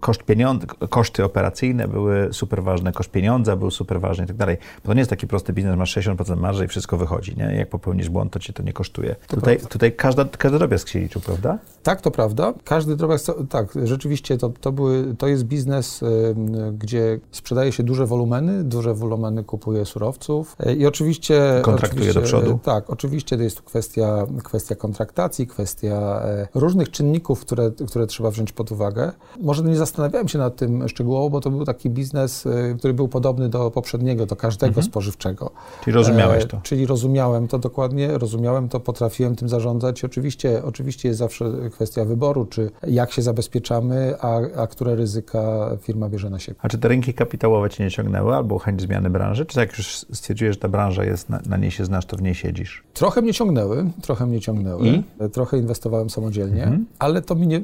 koszt 0.00 0.22
pieniądz, 0.22 0.66
koszty 0.90 1.24
operacyjne 1.24 1.88
były 1.88 2.28
super 2.32 2.62
ważne, 2.62 2.92
koszt 2.92 3.10
pieniądza 3.10 3.56
był 3.56 3.70
super 3.70 4.00
ważny 4.00 4.24
i 4.24 4.26
tak 4.26 4.36
dalej. 4.36 4.56
Bo 4.84 4.86
to 4.86 4.94
nie 4.94 5.00
jest 5.00 5.10
taki 5.10 5.26
prosty 5.26 5.52
biznes, 5.52 5.76
masz 5.76 5.96
60% 5.96 6.36
marży 6.36 6.64
i 6.64 6.68
wszystko 6.68 6.96
wychodzi, 6.96 7.36
nie? 7.36 7.44
Jak 7.44 7.68
popełnisz 7.68 8.08
błąd, 8.08 8.32
to 8.32 8.38
cię 8.38 8.52
to 8.52 8.62
nie 8.62 8.72
kosztuje. 8.72 9.16
To 9.28 9.36
tutaj, 9.36 9.58
tutaj 9.68 9.92
każda, 9.92 10.24
każdy 10.24 10.58
drobiazg 10.58 10.88
się 10.88 11.00
liczył, 11.00 11.20
prawda? 11.20 11.58
Tak, 11.82 12.00
to 12.00 12.10
prawda. 12.10 12.54
Każdy 12.64 12.96
drobiazg, 12.96 13.26
tak, 13.50 13.66
rzeczywiście 13.84 14.38
to, 14.38 14.48
to, 14.60 14.72
były, 14.72 15.14
to 15.18 15.26
jest 15.26 15.44
biznes, 15.44 16.02
y, 16.02 16.34
gdzie 16.78 17.20
sprzedaje 17.30 17.72
się 17.72 17.82
duże 17.82 18.06
wolumeny, 18.06 18.64
duże 18.64 18.94
wolumeny 18.94 19.44
kupuje 19.44 19.86
surowców 19.86 20.56
y, 20.66 20.74
i 20.74 20.86
oczywiście... 20.86 21.60
Kontraktuje 21.62 22.10
oczywiście, 22.10 22.20
do 22.20 22.26
przodu. 22.26 22.58
Tak, 22.62 22.90
oczywiście 22.90 23.36
to 23.36 23.42
jest 23.42 23.56
tu 23.56 23.62
kwestia, 23.62 24.26
kwestia 24.44 24.74
kontraktacji, 24.74 25.46
kwestia 25.46 26.22
y, 26.54 26.60
różnych 26.60 26.90
czynników, 26.90 27.40
które, 27.40 27.70
które 27.88 28.06
trzeba 28.06 28.30
wziąć 28.30 28.52
pod 28.52 28.72
uwagę. 28.72 29.12
Może 29.42 29.62
nie 29.62 29.76
zastanawiałem 29.76 30.28
się 30.28 30.38
nad 30.38 30.56
tym 30.56 30.88
szczegółowo, 30.88 31.30
bo 31.30 31.40
to 31.40 31.50
był 31.50 31.64
taki 31.64 31.90
biznes, 31.90 32.48
który 32.78 32.94
był 32.94 33.08
podobny 33.08 33.48
do 33.48 33.70
poprzedniego, 33.70 34.26
do 34.26 34.36
każdego 34.36 34.68
mhm. 34.68 34.86
spożywczego. 34.86 35.50
Czyli 35.84 35.94
rozumiałeś 35.94 36.46
to? 36.46 36.56
E, 36.56 36.60
czyli 36.62 36.86
rozumiałem 36.86 37.48
to 37.48 37.58
dokładnie, 37.58 38.18
rozumiałem 38.18 38.68
to, 38.68 38.80
potrafiłem 38.80 39.36
tym 39.36 39.48
zarządzać. 39.48 40.04
Oczywiście, 40.04 40.62
oczywiście 40.64 41.08
jest 41.08 41.18
zawsze 41.18 41.44
kwestia 41.72 42.04
wyboru, 42.04 42.46
czy 42.46 42.70
jak 42.86 43.12
się 43.12 43.22
zabezpieczamy, 43.22 44.14
a, 44.20 44.40
a 44.56 44.66
które 44.66 44.94
ryzyka 44.94 45.70
firma 45.80 46.08
bierze 46.08 46.30
na 46.30 46.38
siebie. 46.38 46.58
A 46.62 46.68
czy 46.68 46.78
te 46.78 46.88
rynki 46.88 47.14
kapitałowe 47.14 47.70
cię 47.70 47.84
nie 47.84 47.90
ciągnęły, 47.90 48.34
albo 48.34 48.58
chęć 48.58 48.80
zmiany 48.80 49.10
branży? 49.10 49.46
Czy 49.46 49.60
jak 49.60 49.78
już 49.78 49.86
stwierdziłeś, 50.12 50.54
że 50.54 50.60
ta 50.60 50.68
branża 50.68 51.04
jest, 51.04 51.28
na, 51.28 51.40
na 51.46 51.56
niej 51.56 51.70
się 51.70 51.84
znasz, 51.84 52.06
to 52.06 52.16
w 52.16 52.22
niej 52.22 52.34
siedzisz? 52.34 52.84
Trochę 52.94 53.22
mnie 53.22 53.34
ciągnęły, 53.34 53.90
trochę 54.02 54.26
mnie 54.26 54.40
ciągnęły. 54.40 54.88
I? 54.88 55.02
Trochę 55.32 55.58
inwestowałem 55.58 56.10
samodzielnie, 56.10 56.62
mhm. 56.62 56.86
ale 56.98 57.22
to 57.22 57.34
mi 57.34 57.46
nie, 57.46 57.60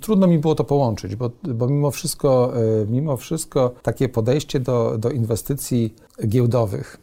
trudno 0.00 0.26
mi 0.26 0.38
było 0.38 0.54
to 0.54 0.64
połączyć, 0.64 0.99
bo, 1.16 1.30
bo 1.42 1.66
mimo 1.66 1.90
wszystko, 1.90 2.52
e, 2.82 2.86
mimo 2.86 3.16
wszystko 3.16 3.74
takie 3.82 4.08
podejście 4.08 4.60
do, 4.60 4.98
do 4.98 5.10
inwestycji 5.10 5.94
giełdowych, 6.26 6.98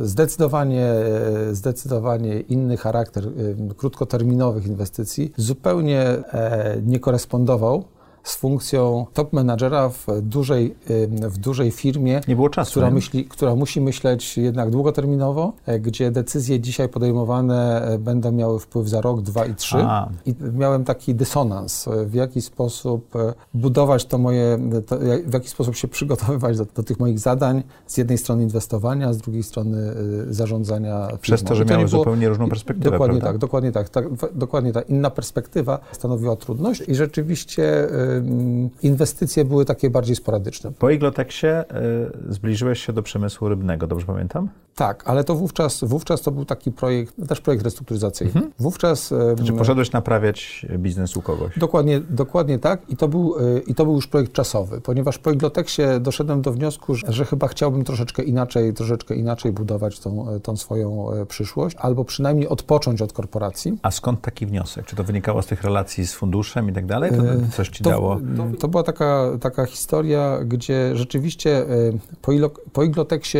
Zdecydowanie, 0.00 0.84
e, 0.84 1.54
zdecydowanie 1.54 2.40
inny 2.40 2.76
charakter 2.76 3.24
e, 3.26 3.74
krótkoterminowych 3.74 4.66
inwestycji 4.66 5.32
zupełnie 5.36 6.04
nie 6.82 7.00
korespondował 7.00 7.84
z 8.28 8.36
funkcją 8.36 9.06
top 9.14 9.32
menadżera 9.32 9.88
w 9.88 10.06
dużej, 10.22 10.74
w 11.08 11.38
dużej 11.38 11.70
firmie, 11.70 12.20
nie 12.28 12.36
było 12.36 12.48
czasu, 12.48 12.70
która, 12.70 12.90
myśli, 12.90 13.24
która 13.24 13.54
musi 13.54 13.80
myśleć 13.80 14.38
jednak 14.38 14.70
długoterminowo, 14.70 15.52
e, 15.66 15.80
gdzie 15.80 16.10
decyzje 16.10 16.60
dzisiaj 16.60 16.88
podejmowane 16.88 17.82
e, 17.82 17.98
będą 17.98 18.32
miały 18.32 18.60
wpływ 18.60 18.88
za 18.88 19.00
rok, 19.00 19.22
dwa 19.22 19.46
i 19.46 19.54
trzy. 19.54 19.78
A. 19.78 20.08
I 20.26 20.34
miałem 20.52 20.84
taki 20.84 21.14
dysonans, 21.14 21.88
e, 21.88 22.06
w 22.06 22.14
jaki 22.14 22.42
sposób 22.42 23.12
budować 23.54 24.04
to 24.04 24.18
moje, 24.18 24.58
to, 24.86 24.98
w 25.26 25.34
jaki 25.34 25.48
sposób 25.48 25.76
się 25.76 25.88
przygotowywać 25.88 26.58
do, 26.58 26.66
do, 26.74 26.82
tych 26.82 27.00
moich 27.00 27.18
zadań, 27.18 27.62
z 27.86 27.96
jednej 27.96 28.18
strony 28.18 28.42
inwestowania, 28.42 29.12
z 29.12 29.18
drugiej 29.18 29.42
strony 29.42 29.94
zarządzania 30.30 31.06
firmą. 31.06 31.18
Przez 31.18 31.42
to, 31.44 31.54
że 31.54 31.64
to 31.64 31.70
miały 31.70 31.84
było, 31.84 31.98
zupełnie 31.98 32.28
różną 32.28 32.48
perspektywę, 32.48 32.90
Dokładnie 32.90 33.20
prawda? 33.20 33.32
tak, 33.32 33.38
dokładnie 33.38 33.72
tak, 33.72 33.88
tak. 33.88 34.04
Dokładnie 34.34 34.72
ta 34.72 34.80
inna 34.80 35.10
perspektywa 35.10 35.78
stanowiła 35.92 36.36
trudność 36.36 36.82
i 36.88 36.94
rzeczywiście 36.94 37.88
inwestycje 38.82 39.44
były 39.44 39.64
takie 39.64 39.90
bardziej 39.90 40.16
sporadyczne. 40.16 40.72
Po 40.72 40.90
Igloteksie 40.90 41.46
y, 41.46 42.32
zbliżyłeś 42.32 42.86
się 42.86 42.92
do 42.92 43.02
przemysłu 43.02 43.48
rybnego, 43.48 43.86
dobrze 43.86 44.06
pamiętam? 44.06 44.48
Tak, 44.74 45.02
ale 45.06 45.24
to 45.24 45.34
wówczas, 45.34 45.84
wówczas 45.84 46.20
to 46.22 46.30
był 46.30 46.44
taki 46.44 46.72
projekt, 46.72 47.28
też 47.28 47.40
projekt 47.40 47.64
restrukturyzacyjny. 47.64 48.32
Mhm. 48.34 48.52
Wówczas... 48.58 49.14
Znaczy 49.36 49.52
poszedłeś 49.52 49.92
naprawiać 49.92 50.66
biznes 50.78 51.16
u 51.16 51.22
kogoś. 51.22 51.58
Dokładnie, 51.58 52.00
dokładnie 52.00 52.58
tak 52.58 52.90
i 52.90 52.96
to, 52.96 53.08
był, 53.08 53.34
y, 53.38 53.62
i 53.66 53.74
to 53.74 53.84
był 53.84 53.94
już 53.94 54.06
projekt 54.06 54.32
czasowy, 54.32 54.80
ponieważ 54.80 55.18
po 55.18 55.30
Igloteksie 55.30 55.82
doszedłem 56.00 56.42
do 56.42 56.52
wniosku, 56.52 56.94
że, 56.94 57.12
że 57.12 57.24
chyba 57.24 57.48
chciałbym 57.48 57.84
troszeczkę 57.84 58.22
inaczej, 58.22 58.74
troszeczkę 58.74 59.14
inaczej 59.14 59.52
budować 59.52 60.00
tą, 60.00 60.26
tą 60.42 60.56
swoją 60.56 61.06
przyszłość, 61.28 61.76
albo 61.80 62.04
przynajmniej 62.04 62.48
odpocząć 62.48 63.02
od 63.02 63.12
korporacji. 63.12 63.78
A 63.82 63.90
skąd 63.90 64.20
taki 64.20 64.46
wniosek? 64.46 64.86
Czy 64.86 64.96
to 64.96 65.04
wynikało 65.04 65.42
z 65.42 65.46
tych 65.46 65.62
relacji 65.62 66.06
z 66.06 66.14
funduszem 66.14 66.68
i 66.70 66.72
tak 66.72 66.86
dalej? 66.86 67.10
To 67.10 67.56
coś 67.56 67.68
ci 67.68 67.84
to, 67.84 67.90
dało? 67.90 68.07
To, 68.16 68.58
to, 68.58 68.68
była 68.68 68.82
taka, 68.82 69.30
taka 69.40 69.66
historia, 69.66 70.38
gdzie 70.44 70.96
rzeczywiście 70.96 71.58
e, 71.58 71.66
po, 72.22 72.32
ilo, 72.32 72.50
po 72.72 72.82
Igloteksie 72.82 73.38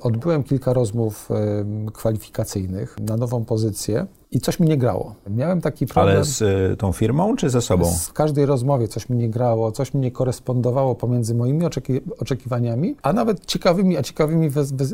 odbyłem 0.00 0.42
kilka 0.42 0.72
rozmów 0.72 1.28
kwalifikacyjnych 1.92 2.96
na 3.00 3.16
nową 3.16 3.44
pozycję. 3.44 4.06
I 4.34 4.40
coś 4.40 4.60
mi 4.60 4.68
nie 4.68 4.76
grało. 4.76 5.14
Miałem 5.30 5.60
taki 5.60 5.86
problem. 5.86 6.16
Ale 6.16 6.24
z 6.24 6.42
y, 6.72 6.76
tą 6.76 6.92
firmą 6.92 7.36
czy 7.36 7.50
ze 7.50 7.62
sobą? 7.62 7.92
W 8.08 8.12
każdej 8.12 8.46
rozmowie 8.46 8.88
coś 8.88 9.08
mi 9.08 9.16
nie 9.16 9.28
grało, 9.28 9.72
coś 9.72 9.94
mi 9.94 10.00
nie 10.00 10.10
korespondowało 10.10 10.94
pomiędzy 10.94 11.34
moimi 11.34 11.64
oczeki 11.64 12.00
oczekiwaniami, 12.18 12.96
a 13.02 13.12
nawet 13.12 13.46
ciekawymi, 13.46 13.96
a 13.96 14.02
ciekawymi 14.02 14.50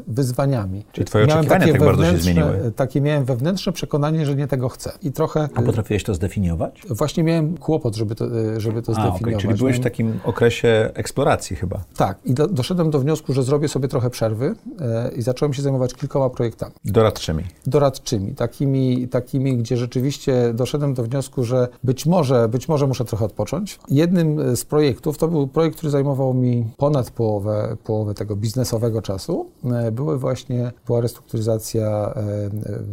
wyzwaniami. 0.07 0.85
Czyli 0.93 1.05
twoje 1.05 1.27
miałem 1.27 1.47
oczekiwania 1.47 1.73
tak 1.73 1.85
bardzo 1.85 2.05
się 2.05 2.17
zmieniły? 2.17 2.73
Takie 2.77 3.01
miałem 3.01 3.25
wewnętrzne 3.25 3.73
przekonanie, 3.73 4.27
że 4.27 4.37
nie 4.37 4.47
tego 4.47 4.69
chcę. 4.69 4.93
I 5.03 5.13
trochę... 5.13 5.49
A 5.55 5.63
potrafiłeś 5.63 6.05
to 6.05 6.15
zdefiniować? 6.15 6.83
Właśnie 6.91 7.23
miałem 7.23 7.59
kłopot, 7.59 7.97
żeby 7.97 8.15
to, 8.15 8.25
żeby 8.57 8.83
to 8.83 8.93
a, 8.93 8.95
zdefiniować. 8.95 9.23
Okay. 9.23 9.41
Czyli 9.41 9.55
byłeś 9.55 9.77
w 9.77 9.81
takim 9.81 10.21
okresie 10.25 10.91
eksploracji 10.95 11.57
chyba. 11.57 11.85
Tak. 11.97 12.19
I 12.25 12.35
do, 12.35 12.49
doszedłem 12.49 12.91
do 12.91 13.01
wniosku, 13.01 13.33
że 13.33 13.43
zrobię 13.43 13.69
sobie 13.69 13.89
trochę 13.89 14.11
przerwy 14.11 14.55
e, 14.81 15.11
i 15.17 15.23
zacząłem 15.23 15.53
się 15.53 15.63
zajmować 15.63 15.95
kilkoma 15.95 16.31
projektami. 16.31 16.73
Doradczymi? 16.85 17.45
Doradczymi. 17.67 18.35
Takimi, 18.35 19.09
takimi 19.09 19.30
takimi, 19.31 19.57
gdzie 19.57 19.77
rzeczywiście 19.77 20.53
doszedłem 20.55 20.95
do 20.95 21.03
wniosku, 21.03 21.45
że 21.45 21.69
być 21.85 22.07
może, 22.07 22.49
być 22.49 22.69
może 22.69 22.87
muszę 22.87 23.05
trochę 23.05 23.25
odpocząć. 23.25 23.79
Jednym 23.89 24.57
z 24.57 24.65
projektów, 24.65 25.19
to 25.19 25.29
był 25.29 25.47
projekt, 25.47 25.77
który 25.77 25.91
zajmował 25.91 26.35
mi 26.35 26.65
ponad 26.77 27.11
połowę, 27.11 27.77
połowę 27.85 28.15
tego 28.15 28.37
biznesowego 28.37 29.03
czasu, 29.03 29.51
e, 29.65 29.93
były 29.93 30.19
właśnie, 30.19 30.73
była 30.87 31.01
restrukturyzacja 31.01 32.15
e, 32.17 32.51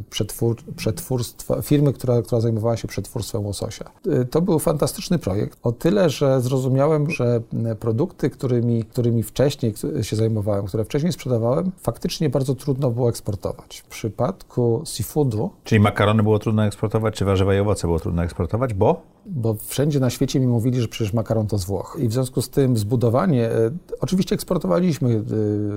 przetwór, 0.09 0.55
przetwórstwa, 0.75 1.61
firmy, 1.61 1.93
która, 1.93 2.21
która 2.21 2.41
zajmowała 2.41 2.77
się 2.77 2.87
przetwórstwem 2.87 3.45
łososia. 3.45 3.91
E, 4.09 4.25
to 4.25 4.41
był 4.41 4.59
fantastyczny 4.59 5.19
projekt, 5.19 5.59
o 5.63 5.71
tyle, 5.71 6.09
że 6.09 6.41
zrozumiałem, 6.41 7.09
że 7.11 7.41
produkty, 7.79 8.29
którymi, 8.29 8.83
którymi 8.83 9.23
wcześniej 9.23 9.73
się 10.01 10.15
zajmowałem, 10.15 10.65
które 10.65 10.85
wcześniej 10.85 11.13
sprzedawałem, 11.13 11.71
faktycznie 11.81 12.29
bardzo 12.29 12.55
trudno 12.55 12.91
było 12.91 13.09
eksportować. 13.09 13.79
W 13.79 13.87
przypadku 13.87 14.81
seafoodu... 14.85 15.49
Czyli 15.63 15.81
było 16.23 16.39
trudno 16.39 16.65
eksportować, 16.65 17.15
czy 17.15 17.25
warzywa 17.25 17.55
i 17.55 17.59
owoce 17.59 17.87
było 17.87 17.99
trudno 17.99 18.23
eksportować, 18.23 18.73
bo? 18.73 19.01
Bo 19.25 19.53
wszędzie 19.53 19.99
na 19.99 20.09
świecie 20.09 20.39
mi 20.39 20.47
mówili, 20.47 20.81
że 20.81 20.87
przecież 20.87 21.13
makaron 21.13 21.47
to 21.47 21.57
z 21.57 21.65
Włoch. 21.65 21.97
I 21.99 22.07
w 22.07 22.13
związku 22.13 22.41
z 22.41 22.49
tym 22.49 22.77
zbudowanie, 22.77 23.51
e, 23.51 23.71
oczywiście 24.01 24.35
eksportowaliśmy, 24.35 25.23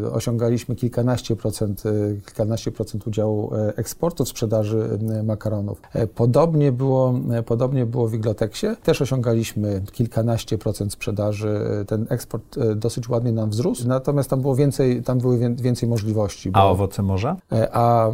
e, 0.04 0.12
osiągaliśmy 0.12 0.74
kilkanaście 0.76 1.36
procent, 1.36 1.82
e, 1.86 1.90
kilkanaście 2.26 2.72
procent 2.72 3.06
udziału 3.06 3.50
eksportu 3.76 4.24
w 4.24 4.28
sprzedaży 4.28 4.98
makaronów. 5.24 5.80
Podobnie 6.14 6.72
było, 6.72 7.14
podobnie 7.46 7.86
było 7.86 8.08
w 8.08 8.14
Igloteksie, 8.14 8.66
też 8.82 9.02
osiągaliśmy 9.02 9.82
kilkanaście 9.92 10.58
procent 10.58 10.92
sprzedaży. 10.92 11.60
Ten 11.86 12.06
eksport 12.08 12.58
dosyć 12.76 13.08
ładnie 13.08 13.32
nam 13.32 13.50
wzrósł, 13.50 13.88
natomiast 13.88 14.30
tam 14.30 14.40
było 14.40 14.54
więcej, 14.54 15.02
tam 15.02 15.18
były 15.18 15.54
więcej 15.54 15.88
możliwości. 15.88 16.50
Bo, 16.50 16.60
a 16.60 16.64
owoce 16.64 17.02
morza? 17.02 17.36
A 17.72 18.10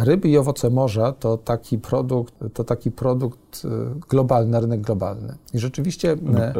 ryby 0.00 0.28
i 0.28 0.38
owoce 0.38 0.70
morza 0.70 1.12
to 1.12 1.36
tak 1.36 1.63
taki 1.64 1.78
produkt, 1.78 2.34
to 2.54 2.64
taki 2.64 2.90
produkt 2.90 3.62
globalny, 4.08 4.60
rynek 4.60 4.80
globalny. 4.80 5.34
I 5.54 5.58
rzeczywiście... 5.58 6.16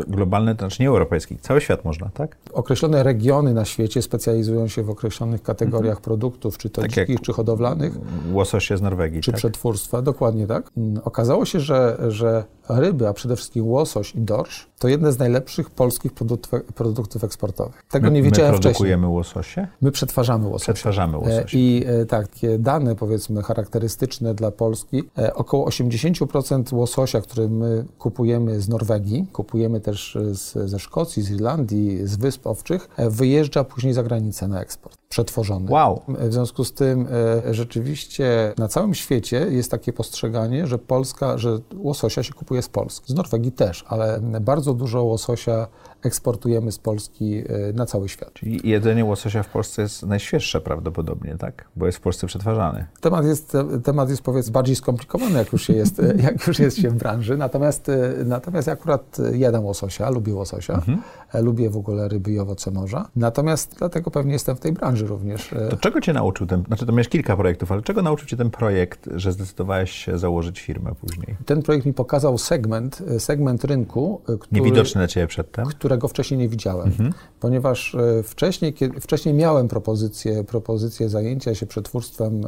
Globalny 0.07 0.55
to 0.55 0.59
znaczy 0.59 0.83
nie 0.83 0.89
europejski, 0.89 1.39
cały 1.39 1.61
świat 1.61 1.85
można, 1.85 2.11
tak? 2.15 2.37
Określone 2.53 3.03
regiony 3.03 3.55
na 3.55 3.65
świecie 3.65 4.03
specjalizują 4.03 4.69
się 4.69 4.83
w 4.83 4.91
określonych 4.91 5.43
kategoriach 5.43 5.97
mhm. 5.97 6.05
produktów, 6.05 6.59
czy 6.59 6.71
to 6.71 6.83
tak 6.83 6.91
dzikich, 6.91 7.21
czy 7.21 7.33
hodowlanych. 7.33 7.93
Łososie 8.33 8.77
z 8.77 8.83
Norwegii, 8.83 9.21
Czy 9.21 9.31
tak? 9.31 9.39
przetwórstwa, 9.39 10.03
dokładnie 10.03 10.47
tak. 10.47 10.71
Mm, 10.77 11.01
okazało 11.05 11.45
się, 11.45 11.61
że, 11.61 11.99
że 12.09 12.45
ryby, 12.69 13.09
a 13.09 13.13
przede 13.13 13.37
wszystkim 13.37 13.67
łosoś 13.67 14.15
i 14.15 14.21
dorsz, 14.21 14.69
to 14.79 14.89
jedne 14.89 15.13
z 15.13 15.19
najlepszych 15.19 15.71
polskich 15.71 16.13
produktów, 16.13 16.63
produktów 16.75 17.25
eksportowych. 17.25 17.83
Tego 17.91 18.07
my, 18.07 18.13
nie 18.13 18.23
wiedziałem 18.23 18.55
wcześniej. 18.55 18.71
My 18.71 18.75
produkujemy 18.75 19.09
łososie? 19.09 19.67
My 19.81 19.91
przetwarzamy 19.91 20.49
łososie. 20.49 20.73
Przetwarzamy 20.73 21.19
łososie. 21.19 21.59
I 21.59 21.85
e, 21.87 22.07
takie 22.07 22.59
dane, 22.59 22.97
powiedzmy, 22.97 23.43
charakterystyczne 23.43 24.35
dla 24.35 24.51
Polski, 24.51 24.94
e, 25.19 25.35
około 25.35 25.69
80% 25.69 26.75
łososia, 26.75 27.21
który 27.21 27.49
my 27.49 27.85
kupujemy 27.99 28.61
z 28.61 28.69
Norwegii, 28.69 29.27
kupujemy 29.33 29.81
też 29.81 30.19
z, 30.33 30.71
ze 30.71 30.79
Szkocji, 30.79 31.23
z 31.23 31.31
Irlandii, 31.31 32.07
z 32.07 32.17
Wysp 32.17 32.47
Owczych, 32.47 32.89
e, 32.97 33.11
wyjeżdża 33.11 33.65
później 33.65 33.95
za 33.95 34.03
granicę 34.03 34.49
na 34.49 34.61
eksport 34.61 34.99
przetworzony. 35.09 35.71
Wow. 35.71 36.01
W 36.09 36.33
związku 36.33 36.65
z 36.65 36.73
tym 36.73 37.09
rzeczywiście 37.51 38.55
na 38.59 38.69
całym 38.69 38.95
świecie 38.95 39.47
jest 39.51 39.71
takie 39.71 39.93
postrzeganie, 39.93 40.67
że 40.67 40.79
Polska, 40.79 41.39
że 41.39 41.59
łososia 41.77 42.23
się 42.23 42.33
kupuje 42.33 42.63
z 42.63 42.69
Polski. 42.69 43.13
Z 43.13 43.17
Norwegii 43.17 43.53
też, 43.53 43.85
ale 43.89 44.21
bardzo 44.41 44.75
dużo 44.75 45.05
łososia 45.05 45.67
eksportujemy 46.05 46.73
z 46.73 46.79
Polski 46.79 47.43
e, 47.49 47.73
na 47.73 47.87
cały 47.87 48.09
świat. 48.09 48.33
Czyli 48.33 48.61
jedzenie 48.65 49.05
łososia 49.05 49.43
w 49.43 49.49
Polsce 49.49 49.83
jest 49.83 50.07
najświeższe 50.07 50.61
prawdopodobnie, 50.61 51.37
tak? 51.39 51.65
Bo 51.77 51.87
jest 51.87 51.99
w 51.99 52.01
Polsce 52.01 52.27
przetwarzany. 52.27 52.87
Temat 53.01 53.25
jest, 53.25 53.57
temat 53.85 54.11
jest 54.11 54.23
powiedz 54.23 54.51
bardziej 54.51 54.77
skomplikowany, 54.77 55.39
jak 55.39 55.53
już, 55.53 55.67
się 55.67 55.73
jest, 55.73 56.03
jak 56.23 56.47
już 56.47 56.59
jest 56.59 56.79
się 56.79 56.91
w 56.91 56.95
branży. 56.95 57.37
Natomiast, 57.37 57.89
e, 57.89 58.15
natomiast 58.25 58.67
ja 58.67 58.73
akurat 58.73 59.17
jadam 59.33 59.65
łososia, 59.65 60.11
lubię 60.11 60.35
łososia, 60.35 60.75
mhm. 60.75 60.99
E, 61.33 61.43
lubię 61.43 61.71
w 61.71 61.77
ogóle 61.77 62.09
ryby 62.09 62.33
i 62.33 62.39
owoce 62.39 62.71
morza. 62.71 63.09
Natomiast 63.17 63.75
dlatego 63.79 64.11
pewnie 64.11 64.33
jestem 64.33 64.57
w 64.57 64.61
tej 64.61 64.73
branży 64.73 65.07
również. 65.07 65.55
To 65.71 65.77
czego 65.77 66.01
cię 66.01 66.13
nauczył 66.13 66.47
ten, 66.47 66.63
znaczy 66.67 66.87
to 66.87 66.93
miałeś 66.93 67.09
kilka 67.09 67.37
projektów, 67.37 67.73
ale 67.73 67.83
czego 67.83 68.03
nauczył 68.03 68.29
cię 68.29 68.37
ten 68.37 68.51
projekt, 68.51 69.09
że 69.15 69.33
zdecydowałeś 69.33 69.91
się 69.91 70.19
założyć 70.19 70.61
firmę 70.61 70.93
później? 71.01 71.37
Ten 71.47 71.63
projekt 71.63 71.87
mi 71.87 71.93
pokazał 71.93 72.39
segment, 72.39 73.03
segment 73.19 73.65
rynku, 73.65 74.21
który... 74.25 74.61
Niewidoczny 74.63 74.99
dla 74.99 75.09
ciebie 75.09 75.27
przedtem? 75.27 75.67
Którego 75.95 76.09
wcześniej 76.09 76.39
nie 76.39 76.49
widziałem, 76.49 76.87
mhm. 76.87 77.13
ponieważ 77.41 77.95
e, 77.95 78.23
wcześniej, 78.23 78.73
kiedy, 78.73 79.01
wcześniej 79.01 79.35
miałem 79.35 79.69
propozycję, 79.69 80.45
propozycję 80.45 81.09
zajęcia 81.09 81.55
się 81.55 81.67
przetwórstwem 81.67 82.41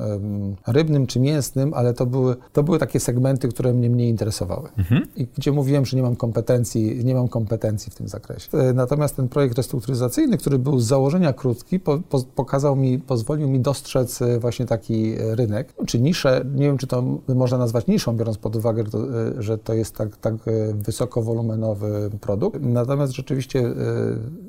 rybnym 0.67 1.07
czy 1.07 1.21
mięsnym, 1.21 1.75
ale 1.75 1.95
to 1.95 2.07
były, 2.07 2.37
to 2.53 2.63
były 2.63 2.79
takie 2.79 3.01
segmenty, 3.01 3.49
które 3.49 3.73
mnie 3.73 3.91
mniej 3.91 4.09
interesowały 4.09 4.69
mhm. 4.79 5.07
i 5.17 5.27
gdzie 5.37 5.53
mówiłem, 5.53 5.87
że 5.87 5.97
nie 5.97 6.03
mam 6.03 6.17
kompetencji, 6.17 7.05
nie 7.05 7.15
mam 7.15 7.29
kompetencji 7.29 7.93
w 7.93 7.95
tym 7.95 8.09
zakresie. 8.09 8.59
E, 8.59 8.73
natomiast 8.73 9.17
ten 9.17 9.29
projekt 9.29 9.57
restrukturyzacyjny, 9.57 10.39
który 10.39 10.59
był 10.59 10.81
z 10.81 10.87
założenia 10.87 11.33
krótki, 11.33 11.81
po, 11.81 11.99
po, 11.99 12.23
pokazał 12.35 12.77
mi, 12.77 12.99
pozwolił 12.99 13.49
mi 13.49 13.61
dostrzec 13.61 14.23
e, 14.23 14.39
właśnie 14.39 14.67
taki 14.67 15.15
rynek, 15.19 15.75
czy 15.87 16.01
niszę, 16.01 16.45
nie 16.55 16.67
wiem, 16.67 16.79
czy 16.79 16.87
to 16.87 17.03
można 17.29 17.59
nazwać 17.59 17.87
niszą, 17.87 18.17
biorąc 18.17 18.39
pod 18.39 18.57
uwagę, 18.57 18.85
że 18.85 18.91
to, 18.91 18.99
że 19.39 19.59
to 19.59 19.75
jest 19.75 19.97
tak, 19.97 20.17
tak 20.17 20.35
wysokowolumenowy 20.75 22.11
produkt. 22.21 22.61
Natomiast 22.61 23.13
rzeczywiście 23.27 23.59
y, 23.61 23.73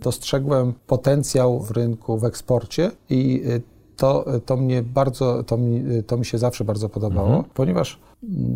dostrzegłem 0.01 0.73
potencjał 0.87 1.59
w 1.59 1.71
rynku, 1.71 2.17
w 2.17 2.25
eksporcie 2.25 2.91
i 3.09 3.43
y, 3.45 3.61
to, 3.97 4.25
to 4.45 4.57
mnie 4.57 4.83
bardzo, 4.83 5.43
to 5.43 5.57
mi, 5.57 6.03
to 6.03 6.17
mi 6.17 6.25
się 6.25 6.37
zawsze 6.37 6.63
bardzo 6.63 6.89
podobało, 6.89 7.27
mhm. 7.27 7.43
ponieważ 7.53 7.99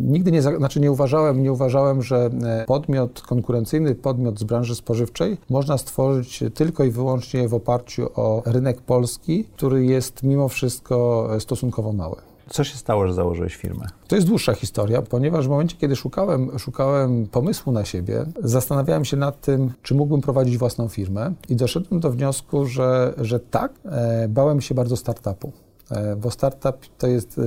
nigdy 0.02 0.32
nie, 0.32 0.42
znaczy 0.42 0.80
nie 0.80 0.92
uważałem, 0.92 1.42
nie 1.42 1.52
uważałem, 1.52 2.02
że 2.02 2.30
e, 2.44 2.64
podmiot 2.66 3.20
konkurencyjny, 3.20 3.94
podmiot 3.94 4.38
z 4.38 4.44
branży 4.44 4.74
spożywczej 4.74 5.36
można 5.50 5.78
stworzyć 5.78 6.44
tylko 6.54 6.84
i 6.84 6.90
wyłącznie 6.90 7.48
w 7.48 7.54
oparciu 7.54 8.08
o 8.14 8.42
rynek 8.46 8.80
polski, 8.80 9.44
który 9.44 9.84
jest 9.84 10.22
mimo 10.22 10.48
wszystko 10.48 11.28
stosunkowo 11.38 11.92
mały. 11.92 12.16
Co 12.50 12.64
się 12.64 12.76
stało, 12.76 13.06
że 13.06 13.14
założyłeś 13.14 13.56
firmę? 13.56 13.86
To 14.08 14.16
jest 14.16 14.28
dłuższa 14.28 14.54
historia, 14.54 15.02
ponieważ 15.02 15.46
w 15.46 15.50
momencie, 15.50 15.76
kiedy 15.76 15.96
szukałem, 15.96 16.58
szukałem 16.58 17.26
pomysłu 17.26 17.72
na 17.72 17.84
siebie, 17.84 18.24
zastanawiałem 18.44 19.04
się 19.04 19.16
nad 19.16 19.40
tym, 19.40 19.72
czy 19.82 19.94
mógłbym 19.94 20.20
prowadzić 20.20 20.58
własną 20.58 20.88
firmę 20.88 21.32
i 21.48 21.56
doszedłem 21.56 22.00
do 22.00 22.10
wniosku, 22.10 22.66
że, 22.66 23.14
że 23.16 23.40
tak. 23.40 23.72
E, 23.84 24.28
bałem 24.28 24.60
się 24.60 24.74
bardzo 24.74 24.96
startupu 24.96 25.52
e, 25.90 26.16
bo 26.16 26.30
startup 26.30 26.76
to 26.98 27.06
jest 27.06 27.38
e, 27.38 27.42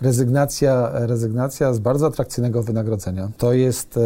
rezygnacja, 0.00 0.90
rezygnacja 0.92 1.74
z 1.74 1.78
bardzo 1.78 2.06
atrakcyjnego 2.06 2.62
wynagrodzenia. 2.62 3.28
To 3.38 3.52
jest 3.52 3.98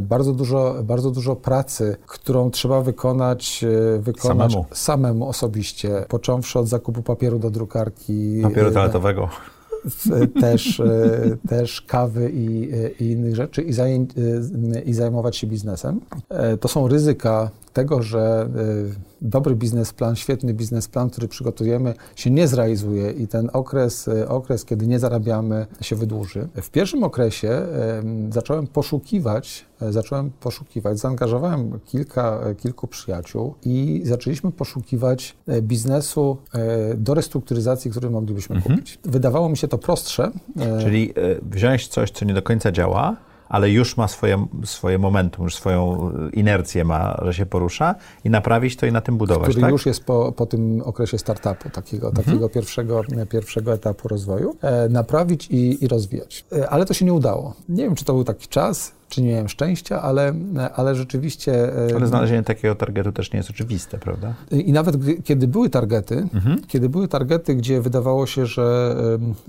bardzo 0.00 0.32
dużo, 0.32 0.76
bardzo 0.84 1.10
dużo 1.10 1.36
pracy, 1.36 1.96
którą 2.06 2.50
trzeba 2.50 2.80
wykonać, 2.80 3.64
wykonać 3.98 4.52
samemu. 4.52 4.66
samemu 4.72 5.28
osobiście, 5.28 6.04
począwszy 6.08 6.58
od 6.58 6.68
zakupu 6.68 7.02
papieru 7.02 7.38
do 7.38 7.50
drukarki. 7.50 8.40
Papieru 8.42 8.70
toaletowego 8.70 9.28
też, 10.40 10.80
e, 10.80 11.36
też 11.48 11.80
kawy 11.80 12.30
i, 12.30 12.70
e, 12.72 12.88
i 12.88 13.10
innych 13.10 13.36
rzeczy 13.36 13.62
i, 13.62 13.72
zajęć, 13.72 14.10
e, 14.74 14.80
i 14.80 14.94
zajmować 14.94 15.36
się 15.36 15.46
biznesem. 15.46 16.00
To 16.60 16.68
są 16.68 16.88
ryzyka 16.88 17.50
tego, 17.76 18.02
że 18.02 18.48
dobry 19.20 19.56
biznesplan, 19.56 20.16
świetny 20.16 20.54
biznesplan, 20.54 21.10
który 21.10 21.28
przygotujemy, 21.28 21.94
się 22.16 22.30
nie 22.30 22.48
zrealizuje 22.48 23.10
i 23.10 23.28
ten 23.28 23.50
okres, 23.52 24.10
okres, 24.28 24.64
kiedy 24.64 24.86
nie 24.86 24.98
zarabiamy, 24.98 25.66
się 25.80 25.96
wydłuży. 25.96 26.48
W 26.54 26.70
pierwszym 26.70 27.04
okresie 27.04 27.62
zacząłem 28.30 28.66
poszukiwać, 28.66 29.66
zacząłem 29.80 30.30
poszukiwać, 30.40 30.98
zaangażowałem 30.98 31.80
kilka, 31.84 32.40
kilku 32.58 32.86
przyjaciół 32.86 33.54
i 33.64 34.02
zaczęliśmy 34.04 34.52
poszukiwać 34.52 35.36
biznesu 35.62 36.36
do 36.96 37.14
restrukturyzacji, 37.14 37.90
który 37.90 38.10
moglibyśmy 38.10 38.56
mhm. 38.56 38.76
kupić. 38.76 38.98
Wydawało 39.04 39.48
mi 39.48 39.56
się 39.56 39.68
to 39.68 39.78
prostsze. 39.78 40.30
Czyli 40.80 41.14
wziąć 41.42 41.88
coś, 41.88 42.10
co 42.10 42.24
nie 42.24 42.34
do 42.34 42.42
końca 42.42 42.72
działa, 42.72 43.16
ale 43.48 43.70
już 43.70 43.96
ma 43.96 44.08
swoje, 44.08 44.46
swoje 44.64 44.98
momentum, 44.98 45.44
już 45.44 45.54
swoją 45.54 46.10
inercję 46.32 46.84
ma, 46.84 47.20
że 47.22 47.34
się 47.34 47.46
porusza 47.46 47.94
i 48.24 48.30
naprawić 48.30 48.76
to 48.76 48.86
i 48.86 48.92
na 48.92 49.00
tym 49.00 49.16
budować, 49.16 49.50
Który 49.50 49.60
tak? 49.60 49.70
już 49.70 49.86
jest 49.86 50.04
po, 50.04 50.32
po 50.32 50.46
tym 50.46 50.82
okresie 50.84 51.18
startupu, 51.18 51.70
takiego, 51.70 52.08
mhm. 52.08 52.26
takiego 52.26 52.48
pierwszego, 52.48 53.02
pierwszego 53.30 53.72
etapu 53.72 54.08
rozwoju, 54.08 54.56
e, 54.62 54.88
naprawić 54.88 55.46
i, 55.50 55.84
i 55.84 55.88
rozwijać. 55.88 56.44
E, 56.52 56.70
ale 56.70 56.86
to 56.86 56.94
się 56.94 57.04
nie 57.04 57.12
udało. 57.12 57.54
Nie 57.68 57.84
wiem, 57.84 57.94
czy 57.94 58.04
to 58.04 58.12
był 58.12 58.24
taki 58.24 58.48
czas, 58.48 58.92
czy 59.08 59.22
nie 59.22 59.30
miałem 59.30 59.48
szczęścia, 59.48 60.02
ale, 60.02 60.34
ale 60.74 60.94
rzeczywiście... 60.94 61.72
Ale 61.96 62.06
znalezienie 62.06 62.42
takiego 62.42 62.74
targetu 62.74 63.12
też 63.12 63.32
nie 63.32 63.36
jest 63.36 63.50
oczywiste, 63.50 63.98
prawda? 63.98 64.34
I 64.50 64.72
nawet 64.72 64.96
kiedy 65.24 65.48
były 65.48 65.70
targety, 65.70 66.28
mhm. 66.34 66.60
kiedy 66.66 66.88
były 66.88 67.08
targety, 67.08 67.54
gdzie 67.54 67.80
wydawało 67.80 68.26
się, 68.26 68.46
że, 68.46 68.96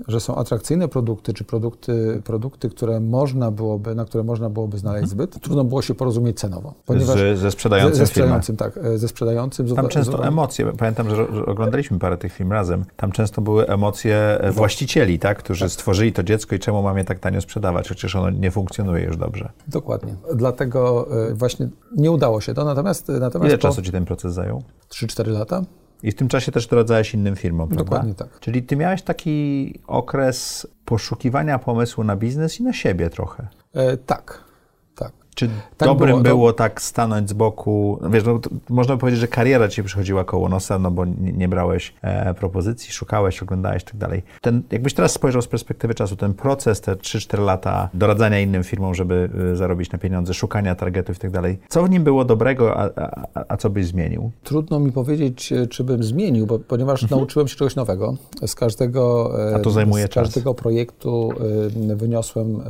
że 0.08 0.20
są 0.20 0.36
atrakcyjne 0.36 0.88
produkty, 0.88 1.34
czy 1.34 1.44
produkty, 1.44 2.22
produkty, 2.26 2.70
które 2.70 3.00
można 3.00 3.52
byłoby, 3.52 3.96
na 3.96 4.06
które 4.06 4.24
można 4.24 4.50
byłoby 4.50 4.78
znaleźć 4.78 5.04
mhm. 5.04 5.10
zbyt, 5.10 5.42
trudno 5.42 5.64
było 5.64 5.82
się 5.82 5.96
porozumieć 5.96 6.40
cenowo. 6.40 6.74
Ponieważ 6.86 7.20
z, 7.20 7.40
ze 7.40 7.52
sprzedającym 7.52 7.96
Ze, 7.96 8.06
ze 8.06 8.08
sprzedającym, 8.08 8.58
tak. 8.58 8.78
E, 8.78 8.98
ze 8.98 9.08
sprzedającym. 9.08 9.76
Tam 9.76 9.88
często 9.88 10.26
emocje, 10.28 10.72
pamiętam, 10.78 11.16
że 11.16 11.46
oglądaliśmy 11.46 12.00
parę 12.00 12.18
tych 12.18 12.34
film 12.34 12.52
razem, 12.52 12.86
tam 12.98 13.12
często 13.12 13.42
były 13.42 13.68
emocje 13.68 14.18
e, 14.18 14.52
właścicieli, 14.52 15.20
tak, 15.20 15.38
którzy 15.38 15.66
tak. 15.66 15.72
stworzyli 15.72 16.14
to 16.14 16.24
dziecko 16.24 16.56
i 16.56 16.60
czemu 16.60 16.84
mam 16.84 16.98
je 16.98 17.04
tak 17.04 17.20
tanio 17.20 17.42
sprzedawać, 17.42 17.86
przecież 17.86 18.16
ono 18.16 18.30
nie 18.30 18.52
funkcjonuje 18.52 19.04
już 19.04 19.18
dobrze. 19.18 19.47
Dokładnie. 19.68 20.16
Dlatego 20.36 21.08
e, 21.30 21.34
właśnie 21.34 21.70
nie 21.96 22.12
udało 22.12 22.42
się 22.42 22.54
to. 22.54 22.66
Natomiast, 22.66 23.08
natomiast 23.08 23.50
Ile 23.50 23.58
czasu 23.58 23.82
ci 23.82 23.92
ten 23.92 24.06
proces 24.06 24.34
zajął? 24.34 24.64
3-4 24.90 25.32
lata. 25.32 25.62
I 26.04 26.12
w 26.12 26.16
tym 26.16 26.28
czasie 26.28 26.52
też 26.52 26.68
doradzałeś 26.68 27.14
innym 27.14 27.36
firmom, 27.36 27.70
prawda? 27.70 27.84
Dokładnie 27.84 28.14
tak. 28.14 28.40
Czyli 28.40 28.64
ty 28.64 28.76
miałeś 28.76 29.02
taki 29.02 29.74
okres 29.88 30.68
poszukiwania 30.86 31.60
pomysłu 31.60 32.04
na 32.04 32.16
biznes 32.16 32.60
i 32.60 32.64
na 32.64 32.74
siebie 32.74 33.10
trochę. 33.10 33.48
E, 33.74 33.98
tak. 33.98 34.47
Czy 35.38 35.50
tak 35.78 35.90
dobrym 35.90 36.10
było, 36.10 36.24
było, 36.24 36.54
tak 36.54 36.82
stanąć 36.82 37.30
z 37.30 37.34
boku? 37.34 38.00
Wiesz, 38.12 38.24
no, 38.24 38.40
można 38.70 38.96
by 38.96 39.00
powiedzieć, 39.00 39.22
że 39.22 39.28
kariera 39.28 39.68
ci 39.68 39.84
przychodziła 39.84 40.24
koło 40.24 40.50
nosa, 40.50 40.80
no 40.80 40.92
bo 40.92 41.06
nie, 41.06 41.32
nie 41.32 41.48
brałeś 41.48 41.94
e, 42.02 42.34
propozycji, 42.34 42.92
szukałeś, 42.92 43.44
oglądałeś 43.44 43.84
i 43.84 43.86
tak 43.86 43.98
dalej. 43.98 44.24
Ten, 44.42 44.64
jakbyś 44.72 44.94
teraz 44.94 45.12
spojrzał 45.12 45.42
z 45.42 45.48
perspektywy 45.48 45.94
czasu, 45.94 46.16
ten 46.16 46.34
proces, 46.34 46.82
te 46.82 46.96
3-4 46.96 47.40
lata 47.40 47.90
doradzania 47.94 48.40
innym 48.40 48.64
firmom, 48.64 48.96
żeby 48.96 49.30
e, 49.52 49.56
zarobić 49.56 49.92
na 49.92 50.00
pieniądze, 50.00 50.34
szukania 50.34 50.76
targetów 50.76 51.18
i 51.18 51.20
tak 51.20 51.32
dalej, 51.32 51.60
co 51.70 51.84
w 51.84 51.90
nim 51.90 52.04
było 52.04 52.26
dobrego, 52.26 52.78
a, 52.78 52.90
a, 53.34 53.46
a, 53.48 53.58
co 53.58 53.70
byś 53.70 53.86
zmienił? 53.86 54.32
Trudno 54.44 54.80
mi 54.80 54.92
powiedzieć, 54.92 55.52
e, 55.52 55.68
czy 55.68 55.84
bym 55.84 56.04
zmienił, 56.04 56.48
bo, 56.48 56.60
ponieważ 56.60 57.04
mhm. 57.04 57.20
nauczyłem 57.20 57.48
się 57.48 57.56
czegoś 57.56 57.76
nowego. 57.76 58.16
Z 58.46 58.56
każdego, 58.56 59.32
e, 59.56 60.10
z 60.10 60.10
każdego 60.14 60.54
czas. 60.54 60.62
projektu 60.62 61.30
e, 61.92 61.96
wyniosłem 61.96 62.62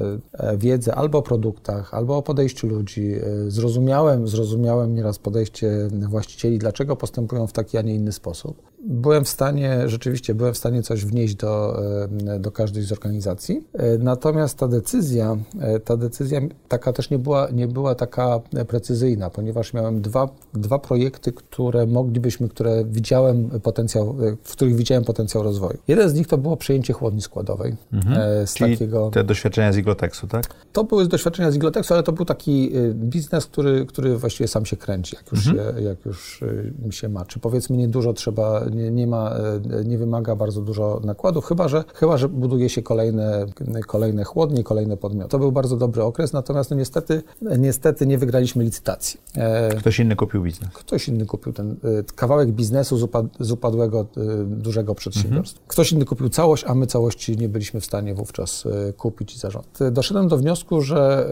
wiedzę 0.58 0.96
albo 0.96 1.18
o 1.18 1.22
produktach, 1.22 1.94
albo 1.94 2.18
o 2.18 2.22
podejściu 2.22 2.57
podejściu 2.58 2.68
ludzi, 2.68 3.16
zrozumiałem, 3.48 4.28
zrozumiałem 4.28 4.96
nieraz 4.96 5.20
podejście 5.20 5.88
właścicieli, 6.10 6.58
dlaczego 6.58 6.96
postępują 6.96 7.48
w 7.48 7.54
taki, 7.54 7.78
a 7.78 7.82
nie 7.82 7.96
inny 7.96 8.12
sposób 8.12 8.62
byłem 8.80 9.26
w 9.26 9.30
stanie, 9.30 9.84
rzeczywiście 9.86 10.36
byłem 10.36 10.54
w 10.54 10.58
stanie 10.58 10.84
coś 10.84 11.06
wnieść 11.06 11.36
do, 11.36 11.84
e, 12.28 12.40
do 12.40 12.52
każdej 12.52 12.84
z 12.84 12.92
organizacji. 12.92 13.64
E, 13.74 13.98
natomiast 13.98 14.58
ta 14.58 14.68
decyzja, 14.68 15.38
e, 15.60 15.80
ta 15.80 15.98
decyzja 15.98 16.42
taka 16.68 16.94
też 16.94 17.10
nie 17.10 17.20
była, 17.20 17.48
nie 17.52 17.68
była 17.68 17.96
taka 17.96 18.40
precyzyjna, 18.68 19.30
ponieważ 19.30 19.74
miałem 19.74 20.02
dwa, 20.02 20.30
dwa 20.54 20.80
projekty, 20.80 21.32
które 21.32 21.86
moglibyśmy, 21.86 22.50
które 22.50 22.86
widziałem 22.86 23.50
potencjał, 23.50 24.16
w 24.44 24.52
których 24.52 24.76
widziałem 24.76 25.04
potencjał 25.04 25.44
rozwoju. 25.44 25.78
Jeden 25.88 26.10
z 26.10 26.14
nich 26.14 26.28
to 26.28 26.38
było 26.38 26.58
przejęcie 26.58 26.94
chłodni 26.94 27.22
składowej. 27.22 27.76
Mhm. 27.94 28.48
Z 28.48 28.54
Czyli 28.54 28.74
takiego, 28.74 29.10
te 29.10 29.24
doświadczenia 29.24 29.74
z 29.74 29.78
Iglotexu, 29.78 30.28
tak? 30.28 30.46
To 30.74 30.84
były 30.84 31.08
doświadczenia 31.08 31.52
z 31.52 31.56
Iglotexu, 31.56 31.94
ale 31.94 32.04
to 32.04 32.12
był 32.12 32.26
taki 32.26 32.72
biznes, 32.94 33.46
który, 33.46 33.86
który 33.86 34.18
właściwie 34.18 34.48
sam 34.48 34.66
się 34.66 34.78
kręci, 34.78 35.16
jak 35.16 35.32
już, 35.32 35.48
mhm. 35.48 35.76
się, 35.76 35.82
jak 35.84 36.06
już 36.06 36.44
się 36.90 37.10
ma. 37.10 37.26
Czy 37.26 37.40
powiedzmy 37.40 37.78
niedużo 37.78 38.14
trzeba 38.14 38.67
nie, 38.70 38.92
nie, 38.92 39.08
ma, 39.08 39.32
e, 39.32 39.86
nie 39.86 39.98
wymaga 39.98 40.36
bardzo 40.36 40.62
dużo 40.62 41.02
nakładów, 41.04 41.46
chyba 41.46 41.68
że, 41.68 41.84
chyba, 41.94 42.18
że 42.18 42.30
buduje 42.30 42.70
się 42.70 42.82
kolejne, 42.82 43.46
kolejne 43.88 44.24
chłodnie, 44.24 44.64
kolejne 44.64 44.98
podmioty. 44.98 45.30
To 45.30 45.40
był 45.40 45.52
bardzo 45.52 45.78
dobry 45.78 46.04
okres, 46.04 46.34
natomiast 46.34 46.72
no 46.72 46.78
niestety, 46.78 47.24
niestety 47.42 48.08
nie 48.08 48.18
wygraliśmy 48.18 48.64
licytacji. 48.64 49.20
E, 49.36 49.76
ktoś 49.76 50.00
inny 50.00 50.16
kupił 50.16 50.44
biznes. 50.44 50.70
Ktoś 50.74 51.08
inny 51.08 51.26
kupił 51.26 51.54
ten 51.54 51.72
e, 51.72 51.76
kawałek 52.16 52.52
biznesu 52.52 52.98
z, 52.98 53.04
upad, 53.04 53.26
z 53.40 53.52
upadłego 53.52 54.06
dużego 54.46 54.96
przedsiębiorstwa. 54.96 55.60
Mhm. 55.60 55.68
Ktoś 55.68 55.92
inny 55.92 56.06
kupił 56.06 56.30
całość, 56.30 56.64
a 56.68 56.76
my 56.76 56.88
całości 56.88 57.38
nie 57.38 57.50
byliśmy 57.50 57.82
w 57.82 57.86
stanie 57.86 58.16
wówczas 58.16 58.64
kupić 58.98 59.36
i 59.36 59.40
zarządzać. 59.40 59.92
Doszedłem 59.92 60.28
do 60.28 60.38
wniosku, 60.38 60.82
że 60.82 61.30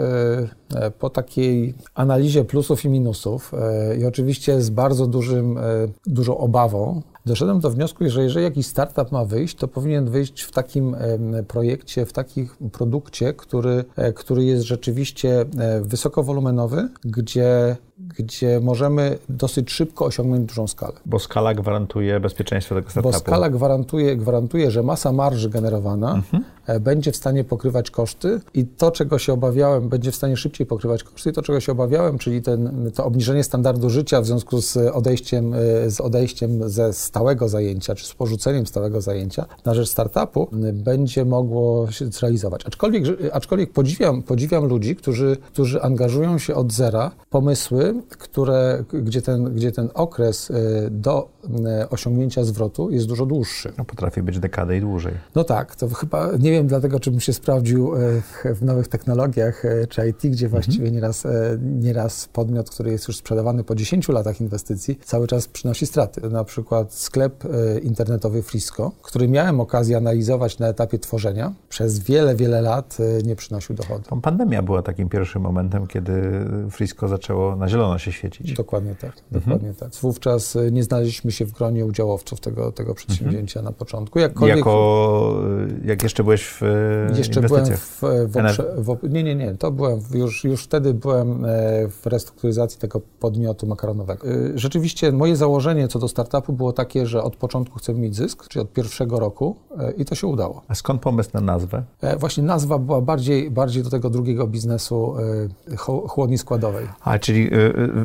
po 1.00 1.10
takiej 1.10 1.74
analizie 1.96 2.46
plusów 2.46 2.86
i 2.86 2.90
minusów 2.90 3.52
i 4.00 4.06
oczywiście 4.06 4.62
z 4.62 4.70
bardzo 4.70 5.08
dużym, 5.08 5.60
dużą 6.06 6.38
obawą, 6.38 7.02
doszedłem 7.26 7.60
do 7.60 7.70
wniosku, 7.70 8.10
że 8.10 8.24
jeżeli 8.24 8.46
jakiś 8.46 8.66
startup 8.66 9.12
ma 9.12 9.26
wyjść, 9.26 9.56
to 9.56 9.68
powinien 9.68 10.10
wyjść 10.10 10.42
w 10.42 10.52
takim 10.52 10.96
projekcie, 11.48 12.06
w 12.06 12.14
takim 12.14 12.50
produkcie, 12.72 13.34
który, 13.34 13.86
e, 13.96 14.14
który 14.14 14.44
jest 14.44 14.64
rzeczywiście 14.64 15.42
e, 15.42 15.82
wysokowolumenowy, 15.82 16.90
gdzie 17.04 17.78
gdzie 17.98 18.60
możemy 18.60 19.18
dosyć 19.30 19.72
szybko 19.72 20.06
osiągnąć 20.06 20.46
dużą 20.46 20.68
skalę. 20.68 20.94
Bo 21.06 21.20
skala 21.20 21.54
gwarantuje 21.54 22.20
bezpieczeństwo 22.20 22.76
tego 22.76 22.90
startupu. 22.90 23.14
Bo 23.14 23.20
skala 23.20 23.50
gwarantuje, 23.50 24.18
gwarantuje 24.18 24.72
że 24.72 24.84
masa 24.84 25.12
marży 25.12 25.50
generowana 25.50 26.14
mhm. 26.14 26.44
E, 26.66 26.80
będzie 26.80 27.12
w 27.12 27.16
stanie 27.16 27.44
pokrywać 27.44 27.92
koszty 27.92 28.42
i 28.54 28.66
to, 28.66 28.92
czego 28.92 29.20
się 29.20 29.34
obawiałem, 29.34 29.90
będzie 29.90 30.12
w 30.12 30.16
stanie 30.16 30.38
szybciej 30.38 30.68
pokrywać 30.68 31.04
koszty 31.04 31.30
i 31.30 31.34
to, 31.34 31.42
czego 31.42 31.60
się 31.60 31.72
obawiałem, 31.72 32.18
czyli 32.18 32.42
ten, 32.42 32.92
to 32.96 33.06
obniżenie 33.06 33.44
standardu 33.44 33.90
życia 33.90 34.22
w 34.22 34.26
związku 34.26 34.62
z 34.62 34.78
odejściem, 34.78 35.54
e, 35.54 35.92
z 35.92 36.02
odejściem 36.02 36.70
ze 36.70 36.94
stałego 36.94 37.50
zajęcia, 37.50 37.96
czy 37.96 38.06
z 38.06 38.14
porzuceniem 38.14 38.68
stałego 38.68 39.02
zajęcia 39.02 39.46
na 39.66 39.74
rzecz 39.74 39.90
startupu, 39.90 40.50
będzie 40.74 41.26
mogło 41.26 41.92
się 41.92 42.06
zrealizować. 42.06 42.66
Aczkolwiek, 42.66 43.04
aczkolwiek 43.34 43.74
podziwiam, 43.74 44.24
podziwiam 44.24 44.66
ludzi, 44.66 44.96
którzy, 44.96 45.38
którzy 45.48 45.82
angażują 45.82 46.38
się 46.38 46.56
od 46.56 46.74
zera 46.74 47.12
pomysły, 47.30 47.85
które, 48.10 48.84
gdzie, 48.94 49.22
ten, 49.22 49.44
gdzie 49.44 49.72
ten 49.72 49.90
okres 49.94 50.50
y, 50.50 50.54
do 50.92 51.30
y, 51.84 51.90
osiągnięcia 51.90 52.44
zwrotu 52.44 52.90
jest 52.92 53.08
dużo 53.08 53.26
dłuższy. 53.26 53.74
No, 53.78 53.86
potrafi 53.86 54.24
być 54.24 54.40
dekadę 54.40 54.78
i 54.78 54.82
dłużej. 54.82 55.14
No 55.36 55.44
tak, 55.44 55.76
to 55.76 55.90
chyba 55.90 56.30
nie 56.40 56.52
wiem 56.52 56.68
dlatego, 56.68 57.00
czy 57.00 57.12
bym 57.12 57.20
się 57.20 57.34
sprawdził 57.34 57.96
y, 57.96 58.22
w 58.56 58.64
nowych 58.64 58.88
technologiach 58.88 59.64
czy 59.90 60.10
IT, 60.10 60.32
gdzie 60.32 60.50
właściwie 60.50 60.88
mhm. 60.88 60.94
nieraz, 60.96 61.24
nieraz 61.60 62.28
podmiot, 62.34 62.70
który 62.70 62.92
jest 62.92 63.08
już 63.08 63.18
sprzedawany 63.18 63.64
po 63.64 63.76
10 63.76 64.10
latach 64.10 64.42
inwestycji, 64.42 65.00
cały 65.04 65.28
czas 65.28 65.48
przynosi 65.48 65.86
straty. 65.86 66.30
Na 66.30 66.44
przykład 66.44 66.94
sklep 66.94 67.44
internetowy 67.84 68.44
Frisco, 68.44 68.92
który 69.02 69.28
miałem 69.28 69.60
okazję 69.60 69.98
analizować 69.98 70.60
na 70.60 70.68
etapie 70.68 71.00
tworzenia, 71.00 71.54
przez 71.70 72.00
wiele, 72.00 72.36
wiele 72.36 72.62
lat 72.62 72.98
nie 73.24 73.36
przynosił 73.36 73.76
dochodu. 73.76 74.22
Pandemia 74.22 74.62
była 74.62 74.82
takim 74.82 75.10
pierwszym 75.10 75.42
momentem, 75.42 75.88
kiedy 75.88 76.12
Frisco 76.72 77.08
zaczęło 77.08 77.56
na 77.56 77.68
zielono 77.76 77.98
się 77.98 78.12
świecić. 78.12 78.54
Dokładnie 78.54 78.96
tak, 78.96 79.12
mhm. 79.12 79.42
dokładnie 79.44 79.74
tak. 79.74 79.92
Wówczas 80.02 80.56
y, 80.56 80.72
nie 80.72 80.84
znaleźliśmy 80.84 81.32
się 81.32 81.46
w 81.46 81.52
gronie 81.52 81.86
udziałowców 81.86 82.40
tego, 82.40 82.72
tego 82.72 82.94
przedsięwzięcia 82.94 83.60
mhm. 83.60 83.66
na 83.66 83.72
początku. 83.80 84.20
Jakkolwiek, 84.20 84.58
jako, 84.58 85.42
y, 85.84 85.88
jak 85.88 86.04
jeszcze 86.04 86.24
byłeś 86.24 86.46
w 86.46 86.64
y, 86.64 87.18
Jeszcze 87.18 87.42
byłem 87.42 87.66
w, 87.66 88.02
w, 88.02 88.36
w, 88.78 89.10
Nie, 89.10 89.24
nie, 89.24 89.36
nie. 89.36 89.56
To 89.56 89.72
byłem, 89.72 90.00
już, 90.14 90.44
już 90.44 90.64
wtedy 90.64 90.94
byłem 90.94 91.46
e, 91.46 91.48
w 91.88 92.06
restrukturyzacji 92.06 92.80
tego 92.80 93.02
podmiotu 93.20 93.68
makaronowego. 93.68 94.28
Rzeczywiście 94.56 95.12
moje 95.12 95.36
założenie 95.36 95.88
co 95.88 96.00
do 96.00 96.08
startupu 96.08 96.54
było 96.54 96.74
takie, 96.74 97.06
że 97.06 97.24
od 97.24 97.36
początku 97.36 97.80
chcemy 97.80 98.00
mieć 98.00 98.16
zysk, 98.16 98.48
czyli 98.48 98.64
od 98.64 98.74
pierwszego 98.74 99.20
roku 99.20 99.56
e, 99.78 99.92
i 99.92 100.06
to 100.06 100.16
się 100.16 100.28
udało. 100.28 100.62
A 100.68 100.76
skąd 100.76 101.02
pomysł 101.02 101.30
na 101.34 101.42
nazwę? 101.42 101.84
E, 102.02 102.18
właśnie 102.18 102.44
nazwa 102.44 102.80
była 102.80 103.02
bardziej, 103.02 103.52
bardziej 103.52 103.84
do 103.84 103.90
tego 103.90 104.10
drugiego 104.10 104.48
biznesu 104.48 105.16
chłodni 106.08 106.38
składowej. 106.38 106.88
A, 107.02 107.20
czyli 107.20 107.50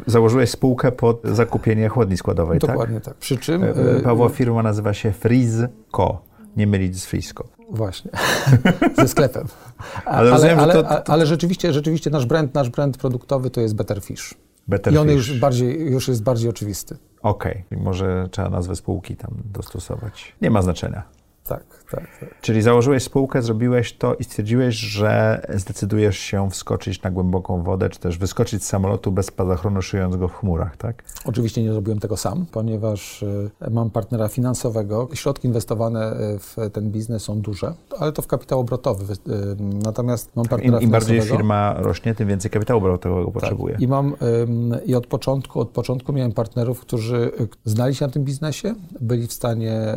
założyłeś 0.06 0.50
spółkę 0.50 0.92
pod 0.92 1.20
zakupienie 1.24 1.88
chłodni 1.88 2.16
składowej, 2.16 2.58
Dokładnie 2.58 3.00
tak? 3.00 3.04
tak. 3.04 3.14
Przy 3.14 3.36
czym... 3.38 3.62
Y, 3.64 3.98
y, 3.98 4.02
Pawła 4.02 4.28
firma 4.28 4.62
nazywa 4.62 4.94
się 4.94 5.12
Frizco, 5.12 6.22
nie 6.56 6.66
mylić 6.66 7.00
z 7.00 7.06
Frisco. 7.06 7.44
Właśnie, 7.70 8.10
ze 8.98 9.08
sklepem. 9.08 9.46
ale, 10.04 10.30
rozumiem, 10.30 10.58
ale, 10.58 10.74
to, 10.74 10.82
to, 10.82 11.00
to... 11.00 11.12
ale 11.12 11.26
rzeczywiście, 11.26 11.72
rzeczywiście 11.72 12.10
nasz 12.10 12.26
brand, 12.26 12.54
nasz 12.54 12.70
brand 12.70 12.96
produktowy 12.96 13.50
to 13.50 13.60
jest 13.60 13.74
Better 13.74 14.00
Fish. 14.00 14.34
Better 14.68 14.92
I 14.92 14.96
on. 14.96 15.08
Już, 15.08 15.38
bardziej, 15.38 15.80
już 15.90 16.08
jest 16.08 16.22
bardziej 16.22 16.50
oczywisty. 16.50 16.96
Okej, 17.22 17.64
okay. 17.66 17.84
może 17.84 18.28
trzeba 18.30 18.50
nazwę 18.50 18.76
spółki 18.76 19.16
tam 19.16 19.30
dostosować. 19.44 20.36
Nie 20.42 20.50
ma 20.50 20.62
znaczenia. 20.62 21.02
Tak, 21.44 21.79
tak, 21.90 22.06
tak. 22.20 22.40
Czyli 22.40 22.62
założyłeś 22.62 23.02
spółkę, 23.02 23.42
zrobiłeś 23.42 23.92
to 23.92 24.14
i 24.14 24.24
stwierdziłeś, 24.24 24.74
że 24.74 25.42
zdecydujesz 25.54 26.18
się 26.18 26.50
wskoczyć 26.50 27.02
na 27.02 27.10
głęboką 27.10 27.62
wodę, 27.62 27.88
czy 27.88 28.00
też 28.00 28.18
wyskoczyć 28.18 28.64
z 28.64 28.66
samolotu 28.66 29.12
bez 29.12 29.26
spadochronu, 29.26 29.82
szyjąc 29.82 30.16
go 30.16 30.28
w 30.28 30.32
chmurach, 30.34 30.76
tak? 30.76 31.02
Oczywiście 31.24 31.62
nie 31.62 31.72
zrobiłem 31.72 32.00
tego 32.00 32.16
sam, 32.16 32.46
ponieważ 32.52 33.22
e, 33.62 33.70
mam 33.70 33.90
partnera 33.90 34.28
finansowego. 34.28 35.08
Środki 35.14 35.48
inwestowane 35.48 36.12
e, 36.12 36.38
w 36.38 36.56
ten 36.72 36.90
biznes 36.90 37.22
są 37.22 37.40
duże, 37.40 37.74
ale 37.98 38.12
to 38.12 38.22
w 38.22 38.26
kapitał 38.26 38.60
obrotowy. 38.60 39.14
E, 39.14 39.16
natomiast 39.84 40.36
mam 40.36 40.46
partnera 40.46 40.78
Im, 40.78 40.84
im 40.84 40.90
bardziej 40.90 41.22
firma 41.22 41.74
rośnie, 41.78 42.14
tym 42.14 42.28
więcej 42.28 42.50
kapitału 42.50 42.78
obrotowego 42.78 43.24
tak. 43.24 43.34
potrzebuje. 43.34 43.76
I 43.80 43.88
mam 43.88 44.14
i 44.86 44.94
od 44.94 45.06
początku, 45.06 45.60
od 45.60 45.68
początku 45.68 46.12
miałem 46.12 46.32
partnerów, 46.32 46.80
którzy 46.80 47.30
znali 47.64 47.94
się 47.94 48.06
na 48.06 48.12
tym 48.12 48.24
biznesie, 48.24 48.74
byli 49.00 49.26
w 49.26 49.32
stanie 49.32 49.94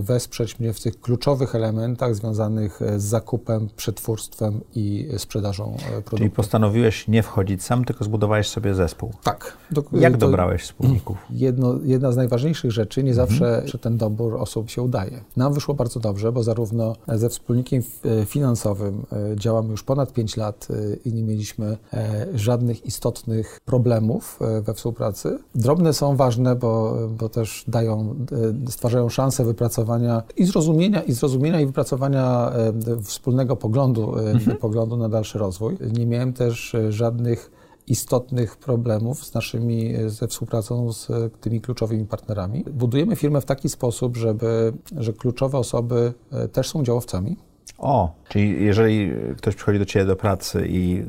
wesprzeć 0.00 0.60
mnie 0.60 0.72
w 0.72 0.80
tych 0.80 1.00
kluczowych 1.00 1.19
elementach 1.54 2.14
związanych 2.14 2.82
e, 2.82 3.00
z 3.00 3.04
zakupem, 3.04 3.68
przetwórstwem 3.76 4.60
i 4.74 5.08
sprzedażą 5.16 5.74
e, 5.74 5.78
produktów. 5.78 6.18
Czyli 6.18 6.30
postanowiłeś 6.30 7.08
nie 7.08 7.22
wchodzić 7.22 7.62
sam, 7.62 7.84
tylko 7.84 8.04
zbudowałeś 8.04 8.48
sobie 8.48 8.74
zespół. 8.74 9.12
Tak. 9.22 9.56
Do, 9.70 9.84
Jak 9.92 10.16
dobrałeś 10.16 10.62
wspólników? 10.62 11.18
Jedno, 11.30 11.74
jedna 11.84 12.12
z 12.12 12.16
najważniejszych 12.16 12.72
rzeczy, 12.72 13.02
nie 13.02 13.14
zawsze 13.14 13.54
mhm. 13.54 13.78
ten 13.78 13.96
dobór 13.96 14.36
osób 14.36 14.70
się 14.70 14.82
udaje. 14.82 15.20
Nam 15.36 15.54
wyszło 15.54 15.74
bardzo 15.74 16.00
dobrze, 16.00 16.32
bo 16.32 16.42
zarówno 16.42 16.96
ze 17.08 17.28
wspólnikiem 17.28 17.82
e, 18.04 18.26
finansowym 18.26 19.06
działamy 19.36 19.70
już 19.70 19.82
ponad 19.82 20.12
5 20.12 20.36
lat 20.36 20.68
i 21.04 21.12
nie 21.12 21.22
mieliśmy 21.22 21.76
żadnych 22.34 22.86
istotnych 22.86 23.60
problemów 23.64 24.38
we 24.62 24.74
współpracy. 24.74 25.38
Drobne 25.54 25.92
są 25.92 26.16
ważne, 26.16 26.56
bo, 26.56 26.96
bo 27.18 27.28
też 27.28 27.64
dają, 27.68 28.14
stwarzają 28.68 29.08
szansę 29.08 29.44
wypracowania 29.44 30.22
i 30.36 30.44
zrozumienia 30.44 31.02
i 31.10 31.12
zrozumienia 31.12 31.60
i 31.60 31.66
wypracowania 31.66 32.52
e, 32.52 33.02
wspólnego 33.02 33.56
poglądu, 33.56 34.18
e, 34.18 34.30
mhm. 34.30 34.56
poglądu 34.56 34.96
na 34.96 35.08
dalszy 35.08 35.38
rozwój. 35.38 35.76
Nie 35.92 36.06
miałem 36.06 36.32
też 36.32 36.74
e, 36.74 36.92
żadnych 36.92 37.50
istotnych 37.86 38.56
problemów 38.56 39.24
z 39.24 39.34
naszymi, 39.34 39.94
ze 40.06 40.28
współpracą 40.28 40.92
z 40.92 41.08
tymi 41.40 41.60
kluczowymi 41.60 42.06
partnerami. 42.06 42.64
Budujemy 42.72 43.16
firmę 43.16 43.40
w 43.40 43.44
taki 43.44 43.68
sposób, 43.68 44.16
żeby, 44.16 44.72
że 44.96 45.12
kluczowe 45.12 45.58
osoby 45.58 46.12
też 46.52 46.68
są 46.68 46.84
działowcami. 46.84 47.36
O, 47.80 48.20
Czyli 48.30 48.64
jeżeli 48.64 49.12
ktoś 49.36 49.54
przychodzi 49.54 49.78
do 49.78 49.84
Ciebie 49.84 50.04
do 50.04 50.16
pracy 50.16 50.66
i 50.68 51.02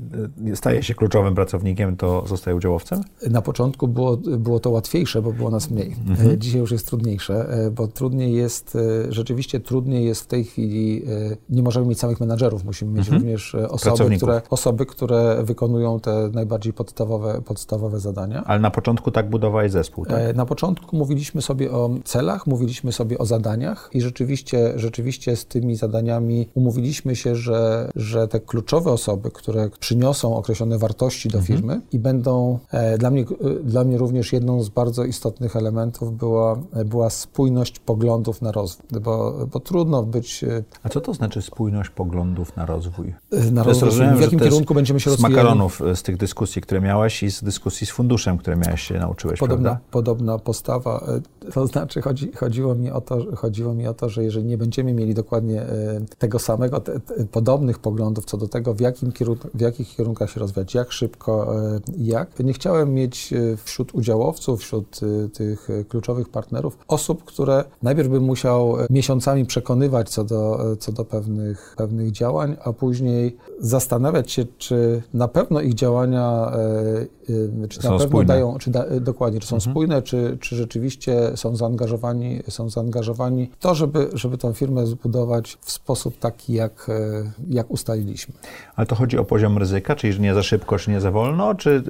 e, 0.52 0.56
staje 0.56 0.84
się 0.84 0.94
kluczowym 0.94 1.36
pracownikiem, 1.36 1.98
to 1.98 2.24
zostaje 2.28 2.56
udziałowcem? 2.56 3.02
Na 3.30 3.42
początku 3.42 3.88
było, 3.88 4.18
było 4.18 4.60
to 4.60 4.70
łatwiejsze, 4.70 5.22
bo 5.22 5.34
było 5.34 5.50
nas 5.50 5.72
mniej. 5.72 5.96
Mhm. 6.08 6.30
E, 6.30 6.38
dzisiaj 6.38 6.60
już 6.60 6.72
jest 6.72 6.88
trudniejsze, 6.88 7.50
e, 7.50 7.72
bo 7.72 7.88
trudniej 7.88 8.34
jest, 8.34 8.78
rzeczywiście 9.10 9.60
trudniej 9.60 10.06
jest 10.06 10.22
w 10.22 10.28
tej 10.28 10.44
chwili, 10.44 11.06
nie 11.50 11.64
możemy 11.64 11.86
mieć 11.86 12.00
samych 12.00 12.20
menadżerów, 12.20 12.64
musimy 12.64 12.92
mieć 12.92 13.08
mhm. 13.08 13.18
również 13.18 13.56
osoby 13.56 14.18
które, 14.18 14.42
osoby, 14.50 14.86
które 14.86 15.44
wykonują 15.44 16.00
te 16.00 16.30
najbardziej 16.34 16.74
podstawowe, 16.74 17.42
podstawowe 17.46 18.00
zadania. 18.00 18.44
Ale 18.46 18.60
na 18.60 18.72
początku 18.72 19.12
tak 19.12 19.30
budowałeś 19.30 19.72
zespół, 19.72 20.06
tak? 20.06 20.36
Na 20.36 20.46
początku 20.46 20.98
mówiliśmy 20.98 21.42
sobie 21.42 21.72
o 21.72 21.90
celach, 22.04 22.48
mówiliśmy 22.48 22.92
sobie 22.92 23.18
o 23.18 23.26
zadaniach 23.26 23.90
i 23.94 24.02
rzeczywiście, 24.02 24.74
rzeczywiście 24.76 25.36
z 25.36 25.46
tymi 25.46 25.76
zadaniami 25.76 26.50
umówiliśmy 26.62 27.16
się, 27.16 27.36
że, 27.36 27.92
że 27.96 28.28
te 28.28 28.40
kluczowe 28.40 28.92
osoby, 28.92 29.32
które 29.32 29.70
przyniosą 29.80 30.36
określone 30.36 30.78
wartości 30.78 31.30
do 31.30 31.38
mhm. 31.38 31.58
firmy 31.58 31.82
i 31.92 32.00
będą, 32.00 32.60
e, 32.72 32.98
dla, 32.98 33.12
mnie, 33.12 33.22
e, 33.22 33.64
dla 33.64 33.84
mnie 33.84 33.98
również 33.98 34.34
jedną 34.34 34.64
z 34.64 34.70
bardzo 34.70 35.04
istotnych 35.04 35.56
elementów 35.56 36.18
była, 36.18 36.58
była 36.86 37.10
spójność 37.10 37.80
poglądów 37.80 38.42
na 38.42 38.52
rozwój, 38.52 38.86
bo, 39.02 39.48
bo 39.52 39.60
trudno 39.60 40.04
być... 40.04 40.44
E, 40.44 40.64
A 40.84 40.90
co 40.90 41.02
to 41.02 41.14
znaczy 41.14 41.42
spójność 41.42 41.90
poglądów 41.90 42.56
na 42.56 42.66
rozwój? 42.66 43.14
Na 43.52 43.64
rozwój, 43.64 43.90
rozumiem, 43.90 44.18
w 44.18 44.22
jakim 44.22 44.40
kierunku 44.40 44.74
będziemy 44.74 45.00
się 45.00 45.10
rozwijać? 45.10 45.32
Z 45.32 45.36
makaronów, 45.36 45.82
z 45.96 46.04
tych 46.04 46.18
dyskusji, 46.18 46.62
które 46.62 46.82
miałeś 46.82 47.24
i 47.24 47.32
z 47.32 47.44
dyskusji 47.44 47.88
z 47.88 47.90
funduszem, 47.90 48.38
które 48.38 48.56
miałeś 48.56 48.82
się 48.82 49.00
nauczyłeś, 49.00 49.40
podobna, 49.40 49.70
prawda? 49.70 49.86
Podobna 49.92 50.40
postawa, 50.40 51.06
to 51.54 51.68
znaczy 51.68 52.02
chodzi, 52.02 52.32
chodziło, 52.32 52.76
mi 52.76 52.92
o 52.92 53.02
to, 53.02 53.36
chodziło 53.36 53.74
mi 53.74 53.88
o 53.88 53.94
to, 53.94 54.10
że 54.10 54.24
jeżeli 54.24 54.46
nie 54.46 54.58
będziemy 54.58 54.94
mieli 54.94 55.14
dokładnie 55.14 55.66
tego 56.18 56.40
samego, 56.40 56.51
te, 56.58 57.00
te, 57.00 57.26
podobnych 57.26 57.80
poglądów 57.80 58.26
co 58.26 58.38
do 58.38 58.48
tego, 58.48 58.74
w, 58.74 58.80
jakim 58.80 59.12
kierunku, 59.12 59.48
w 59.54 59.62
jakich 59.62 59.96
kierunkach 59.96 60.32
się 60.32 60.40
rozwijać, 60.40 60.74
jak 60.74 60.92
szybko, 60.92 61.54
jak. 61.98 62.40
Nie 62.40 62.54
chciałem 62.54 62.94
mieć 62.94 63.34
wśród 63.64 63.96
udziałowców, 63.96 64.60
wśród 64.60 65.00
tych 65.34 65.68
kluczowych 65.90 66.30
partnerów 66.30 66.78
osób, 66.88 67.24
które 67.24 67.64
najpierw 67.84 68.10
bym 68.10 68.24
musiał 68.24 68.76
miesiącami 68.90 69.46
przekonywać 69.46 70.10
co 70.10 70.24
do, 70.24 70.60
co 70.80 70.92
do 70.92 71.06
pewnych, 71.06 71.76
pewnych 71.78 72.12
działań, 72.12 72.58
a 72.64 72.74
później 72.74 73.38
zastanawiać 73.60 74.32
się, 74.32 74.46
czy 74.58 75.02
na 75.14 75.28
pewno 75.28 75.62
ich 75.62 75.74
działania 75.74 76.52
e, 76.56 77.68
czy 77.70 77.82
są 77.82 77.92
na 77.92 77.98
pewno 77.98 78.10
spójne. 78.10 78.28
dają, 78.28 78.58
czy 78.58 78.72
da, 78.72 78.86
dokładnie, 79.00 79.40
czy 79.40 79.48
są 79.48 79.56
mhm. 79.56 79.72
spójne, 79.72 80.02
czy, 80.02 80.38
czy 80.42 80.56
rzeczywiście 80.56 81.32
są 81.36 81.56
zaangażowani, 81.56 82.44
są 82.50 82.70
zaangażowani 82.70 83.50
w 83.60 83.64
to, 83.64 83.76
żeby, 83.76 84.10
żeby 84.14 84.38
tę 84.38 84.54
firmę 84.54 84.88
zbudować 84.88 85.58
w 85.62 85.72
sposób 85.72 86.20
taki, 86.20 86.41
jak, 86.50 86.90
e, 86.90 87.32
jak 87.50 87.72
ustaliliśmy. 87.72 88.34
Ale 88.76 88.88
to 88.88 88.96
chodzi 88.96 89.18
o 89.18 89.24
poziom 89.24 89.58
ryzyka, 89.58 89.96
czyli 89.96 90.20
nie 90.20 90.34
za 90.34 90.44
szybko, 90.44 90.78
czy 90.78 90.92
nie 90.92 91.02
za 91.02 91.12
wolno, 91.12 91.56
czy 91.56 91.84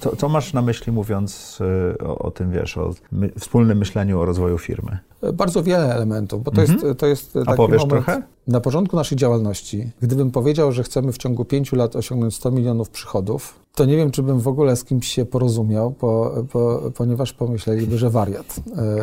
to, 0.00 0.16
co 0.16 0.28
masz 0.28 0.52
na 0.52 0.62
myśli 0.62 0.92
mówiąc 0.92 1.58
o, 2.06 2.18
o 2.18 2.30
tym, 2.30 2.50
wiesz, 2.50 2.78
o 2.78 2.94
my, 3.12 3.30
wspólnym 3.38 3.78
myśleniu 3.78 4.20
o 4.20 4.24
rozwoju 4.24 4.58
firmy? 4.58 4.98
Bardzo 5.34 5.62
wiele 5.62 5.94
elementów, 5.94 6.42
bo 6.42 6.50
to 6.50 6.60
mhm. 6.60 6.80
jest, 6.80 6.98
to 6.98 7.06
jest 7.06 7.32
taki 7.32 7.50
A 7.50 7.54
powiesz 7.56 7.82
moment, 7.82 8.04
trochę? 8.04 8.22
Na 8.46 8.60
początku 8.60 8.96
naszej 8.96 9.18
działalności, 9.18 9.90
gdybym 10.02 10.30
powiedział, 10.30 10.72
że 10.72 10.82
chcemy 10.82 11.12
w 11.12 11.18
ciągu 11.18 11.44
pięciu 11.44 11.76
lat 11.76 11.96
osiągnąć 11.96 12.34
100 12.34 12.50
milionów 12.50 12.90
przychodów, 12.90 13.65
to 13.76 13.84
nie 13.84 13.96
wiem, 13.96 14.10
czy 14.10 14.22
bym 14.22 14.40
w 14.40 14.48
ogóle 14.48 14.76
z 14.76 14.84
kimś 14.84 15.08
się 15.08 15.24
porozumiał, 15.24 15.94
bo, 16.00 16.34
bo, 16.52 16.90
ponieważ 16.94 17.32
pomyśleliby, 17.32 17.98
że 17.98 18.10
wariat. 18.10 18.56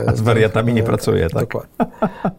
A 0.07 0.15
z 0.15 0.21
wariatami 0.21 0.73
nie 0.73 0.83
pracuje, 0.83 1.29
tak? 1.29 1.41
Dokładnie. 1.41 1.85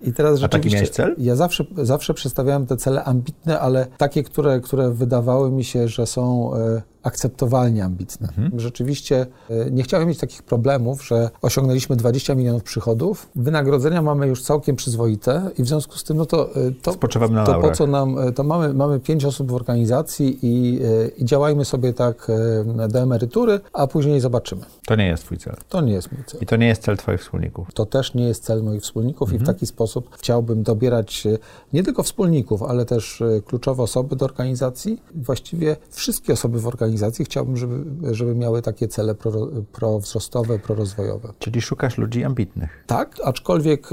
I 0.02 0.12
teraz 0.12 0.42
A 0.42 0.48
taki 0.48 0.70
miałeś 0.70 0.90
cel? 0.90 1.14
Ja 1.18 1.36
zawsze, 1.36 1.64
zawsze 1.76 2.14
przedstawiałem 2.14 2.66
te 2.66 2.76
cele 2.76 3.04
ambitne, 3.04 3.60
ale 3.60 3.86
takie, 3.98 4.22
które, 4.22 4.60
które 4.60 4.90
wydawały 4.90 5.50
mi 5.50 5.64
się, 5.64 5.88
że 5.88 6.06
są 6.06 6.54
e, 6.54 6.82
akceptowalnie 7.04 7.84
ambitne. 7.84 8.28
Mhm. 8.28 8.60
Rzeczywiście 8.60 9.26
e, 9.50 9.70
nie 9.70 9.82
chciałem 9.82 10.08
mieć 10.08 10.18
takich 10.18 10.42
problemów, 10.42 11.06
że 11.06 11.30
osiągnęliśmy 11.42 11.96
20 11.96 12.34
milionów 12.34 12.62
przychodów, 12.62 13.28
wynagrodzenia 13.36 14.02
mamy 14.02 14.26
już 14.26 14.42
całkiem 14.42 14.76
przyzwoite 14.76 15.50
i 15.58 15.62
w 15.62 15.68
związku 15.68 15.98
z 15.98 16.04
tym, 16.04 16.16
no 16.16 16.26
to, 16.26 16.54
e, 16.56 16.70
to, 16.82 17.28
na 17.30 17.44
to 17.44 17.60
po 17.60 17.70
co 17.70 17.86
nam, 17.86 18.16
to 18.34 18.44
mamy, 18.44 18.74
mamy 18.74 19.00
pięć 19.00 19.24
osób 19.24 19.50
w 19.50 19.54
organizacji 19.54 20.38
i, 20.42 20.80
i 21.18 21.24
działajmy 21.24 21.64
sobie 21.64 21.92
tak 21.92 22.28
E, 22.28 22.88
do 22.88 22.98
emerytury, 22.98 23.60
a 23.72 23.86
później 23.86 24.20
zobaczymy. 24.20 24.62
To 24.86 24.96
nie 24.96 25.06
jest 25.06 25.24
twój 25.24 25.38
cel. 25.38 25.54
To 25.68 25.80
nie 25.80 25.92
jest 25.92 26.12
mój 26.12 26.24
cel. 26.24 26.40
I 26.40 26.46
to 26.46 26.56
nie 26.56 26.66
jest 26.66 26.82
cel 26.82 26.96
twoich 26.96 27.20
wspólników. 27.20 27.68
To 27.74 27.86
też 27.86 28.14
nie 28.14 28.24
jest 28.24 28.44
cel 28.44 28.62
moich 28.62 28.82
wspólników 28.82 29.28
mhm. 29.28 29.36
i 29.36 29.38
w 29.38 29.42
mhm. 29.42 29.56
taki 29.56 29.66
sposób 29.66 30.08
chciałbym 30.12 30.62
dobierać 30.62 31.26
e, 31.26 31.38
nie 31.72 31.82
tylko 31.82 32.02
wspólników, 32.02 32.62
ale 32.62 32.84
też 32.84 33.22
e, 33.22 33.40
kluczowe 33.46 33.82
osoby 33.82 34.16
do 34.16 34.24
organizacji. 34.24 35.02
Właściwie 35.14 35.76
wszystkie 35.90 36.32
osoby 36.32 36.60
w 36.60 36.66
organizacji 36.66 36.93
chciałbym, 37.24 37.56
żeby, 37.56 38.14
żeby 38.14 38.34
miały 38.34 38.62
takie 38.62 38.88
cele 38.88 39.14
pro, 39.14 39.48
prowzrostowe, 39.72 40.58
prorozwojowe. 40.58 41.32
Czyli 41.38 41.60
szukasz 41.60 41.98
ludzi 41.98 42.24
ambitnych. 42.24 42.84
Tak, 42.86 43.16
aczkolwiek 43.24 43.90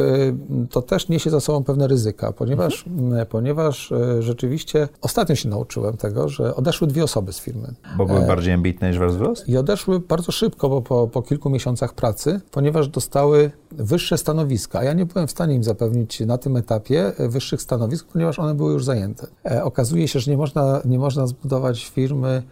to 0.70 0.82
też 0.82 1.10
niesie 1.10 1.30
za 1.30 1.40
sobą 1.40 1.64
pewne 1.64 1.88
ryzyka, 1.88 2.32
ponieważ, 2.32 2.88
mhm. 2.88 3.26
ponieważ 3.26 3.94
rzeczywiście 4.20 4.88
ostatnio 5.02 5.36
się 5.36 5.50
nauczyłem 5.50 5.98
tego, 5.98 6.30
że 6.30 6.56
odeszły 6.56 6.88
dwie 6.88 7.04
osoby 7.04 7.34
z 7.34 7.40
firmy. 7.40 7.74
Bo 7.98 8.06
były 8.06 8.22
bardziej 8.22 8.54
ambitne 8.54 8.90
niż 8.90 9.00
wasz 9.00 9.12
wzrost? 9.12 9.50
I 9.50 9.58
odeszły 9.58 10.00
bardzo 10.00 10.32
szybko, 10.32 10.70
bo 10.70 10.82
po, 10.82 11.08
po 11.08 11.22
kilku 11.22 11.50
miesiącach 11.50 11.94
pracy, 11.94 12.42
ponieważ 12.52 12.88
dostały 12.88 13.52
wyższe 13.72 14.18
stanowiska. 14.18 14.80
A 14.80 14.84
ja 14.84 14.94
nie 14.94 15.06
byłem 15.06 15.28
w 15.28 15.32
stanie 15.32 15.56
im 15.56 15.64
zapewnić 15.64 16.20
na 16.20 16.38
tym 16.38 16.58
etapie 16.58 17.12
wyższych 17.20 17.62
stanowisk, 17.62 18.08
ponieważ 18.14 18.40
one 18.40 18.56
były 18.56 18.74
już 18.74 18.86
zajęte. 18.86 19.28
E, 19.52 19.64
okazuje 19.64 20.08
się, 20.08 20.20
że 20.20 20.32
nie 20.32 20.38
można, 20.38 20.82
nie 20.86 21.00
można 21.00 21.28
zbudować 21.28 21.86
firmy 21.86 22.32
E, 22.32 22.44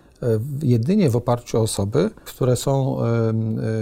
jedynie 0.64 1.10
w 1.10 1.16
oparciu 1.16 1.58
o 1.58 1.62
osoby, 1.62 2.10
które 2.26 2.56
są 2.56 3.04
e, 3.04 3.06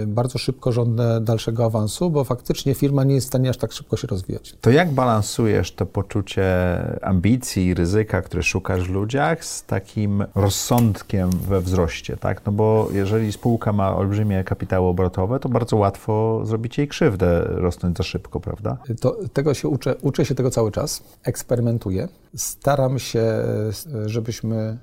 e, 0.02 0.06
bardzo 0.06 0.38
szybko 0.38 0.72
żądne 0.72 1.20
dalszego 1.20 1.64
awansu, 1.64 2.10
bo 2.10 2.24
faktycznie 2.24 2.74
firma 2.74 3.04
nie 3.04 3.14
jest 3.14 3.26
w 3.26 3.28
stanie 3.28 3.50
aż 3.50 3.56
tak 3.56 3.72
szybko 3.72 3.96
się 3.96 4.06
rozwijać. 4.06 4.54
To 4.60 4.70
jak 4.70 4.92
balansujesz 4.92 5.72
to 5.72 5.86
poczucie 5.86 6.44
ambicji 7.02 7.66
i 7.66 7.74
ryzyka, 7.74 8.22
które 8.22 8.42
szukasz 8.42 8.88
w 8.88 8.90
ludziach, 8.90 9.44
z 9.44 9.64
takim 9.64 10.24
rozsądkiem 10.34 11.30
we 11.30 11.60
wzroście, 11.60 12.16
tak? 12.16 12.46
No 12.46 12.52
bo 12.52 12.88
jeżeli 12.92 13.32
spółka 13.32 13.72
ma 13.72 13.96
olbrzymie 13.96 14.44
kapitały 14.44 14.88
obrotowe, 14.88 15.40
to 15.40 15.48
bardzo 15.48 15.76
łatwo 15.76 16.42
zrobić 16.44 16.78
jej 16.78 16.88
krzywdę, 16.88 17.44
rosnąć 17.44 17.96
za 17.96 18.02
szybko, 18.02 18.40
prawda? 18.40 18.76
To, 19.00 19.16
tego 19.32 19.54
się 19.54 19.68
uczę, 19.68 19.96
uczę 20.02 20.24
się 20.24 20.34
tego 20.34 20.50
cały 20.50 20.72
czas, 20.72 21.02
eksperymentuję. 21.24 22.08
Staram 22.36 22.98
się, 22.98 23.24
żebyśmy 24.06 24.58
Y, 24.58 24.78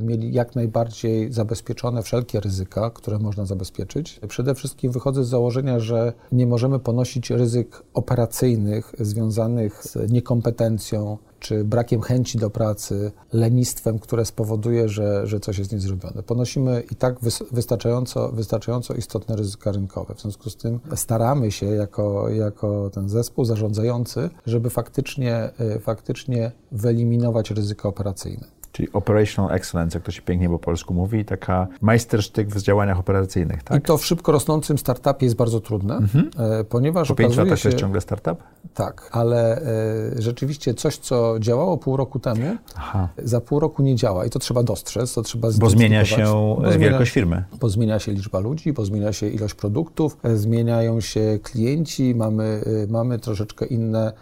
mieli 0.00 0.32
jak 0.32 0.54
najbardziej 0.54 1.32
zabezpieczone 1.32 2.02
wszelkie 2.02 2.40
ryzyka, 2.40 2.90
które 2.90 3.18
można 3.18 3.46
zabezpieczyć. 3.46 4.20
Przede 4.28 4.54
wszystkim 4.54 4.92
wychodzę 4.92 5.24
z 5.24 5.28
założenia, 5.28 5.80
że 5.80 6.12
nie 6.32 6.46
możemy 6.46 6.78
ponosić 6.78 7.30
ryzyk 7.30 7.82
operacyjnych 7.94 8.92
związanych 8.98 9.84
z 9.84 10.10
niekompetencją 10.10 11.18
czy 11.40 11.64
brakiem 11.64 12.00
chęci 12.00 12.38
do 12.38 12.50
pracy, 12.50 13.12
lenistwem, 13.32 13.98
które 13.98 14.24
spowoduje, 14.24 14.88
że, 14.88 15.26
że 15.26 15.40
coś 15.40 15.58
jest 15.58 15.72
niezrobione. 15.72 16.22
Ponosimy 16.22 16.82
i 16.90 16.94
tak 16.94 17.16
wystarczająco, 17.52 18.32
wystarczająco 18.32 18.94
istotne 18.94 19.36
ryzyka 19.36 19.72
rynkowe. 19.72 20.14
W 20.14 20.20
związku 20.20 20.50
z 20.50 20.56
tym 20.56 20.80
staramy 20.94 21.52
się 21.52 21.66
jako, 21.66 22.28
jako 22.28 22.90
ten 22.90 23.08
zespół 23.08 23.44
zarządzający, 23.44 24.30
żeby 24.46 24.70
faktycznie, 24.70 25.50
y, 25.76 25.80
faktycznie 25.80 26.52
wyeliminować 26.72 27.50
ryzyka 27.50 27.88
operacyjne 27.88 28.59
czyli 28.72 28.92
operational 28.92 29.54
excellence, 29.54 29.98
jak 29.98 30.04
to 30.04 30.12
się 30.12 30.22
pięknie 30.22 30.48
po 30.48 30.58
polsku 30.58 30.94
mówi, 30.94 31.24
taka 31.24 31.66
majstersztyk 31.80 32.48
w 32.48 32.62
działaniach 32.62 32.98
operacyjnych, 32.98 33.62
tak? 33.62 33.78
I 33.78 33.82
to 33.82 33.98
w 33.98 34.06
szybko 34.06 34.32
rosnącym 34.32 34.78
startupie 34.78 35.26
jest 35.26 35.36
bardzo 35.36 35.60
trudne, 35.60 35.96
mhm. 35.96 36.30
E, 36.38 36.64
ponieważ 36.64 37.08
po 37.08 37.14
pięciu 37.14 37.40
latach 37.40 37.58
się... 37.58 37.62
to 37.62 37.68
jest 37.68 37.80
ciągle 37.80 38.00
startup? 38.00 38.42
Tak, 38.74 39.08
ale 39.12 39.62
e, 39.62 40.22
rzeczywiście 40.22 40.74
coś, 40.74 40.96
co 40.96 41.38
działało 41.38 41.78
pół 41.78 41.96
roku 41.96 42.18
temu, 42.18 42.56
Aha. 42.76 43.08
za 43.18 43.40
pół 43.40 43.60
roku 43.60 43.82
nie 43.82 43.96
działa 43.96 44.26
i 44.26 44.30
to 44.30 44.38
trzeba 44.38 44.62
dostrzec, 44.62 45.14
to 45.14 45.22
trzeba 45.22 45.48
Bo 45.58 45.70
zmienia 45.70 46.04
się 46.04 46.24
bo 46.24 46.78
wielkość 46.78 47.12
firmy. 47.12 47.44
Bo 47.60 47.68
zmienia 47.68 47.98
się 47.98 48.12
liczba 48.12 48.38
ludzi, 48.38 48.72
bo 48.72 48.84
zmienia 48.84 49.12
się 49.12 49.28
ilość 49.28 49.54
produktów, 49.54 50.16
e, 50.22 50.36
zmieniają 50.36 51.00
się 51.00 51.38
klienci, 51.42 52.14
mamy, 52.14 52.64
mamy 52.88 53.18
troszeczkę 53.18 53.66
inne 53.66 54.00
E, 54.00 54.12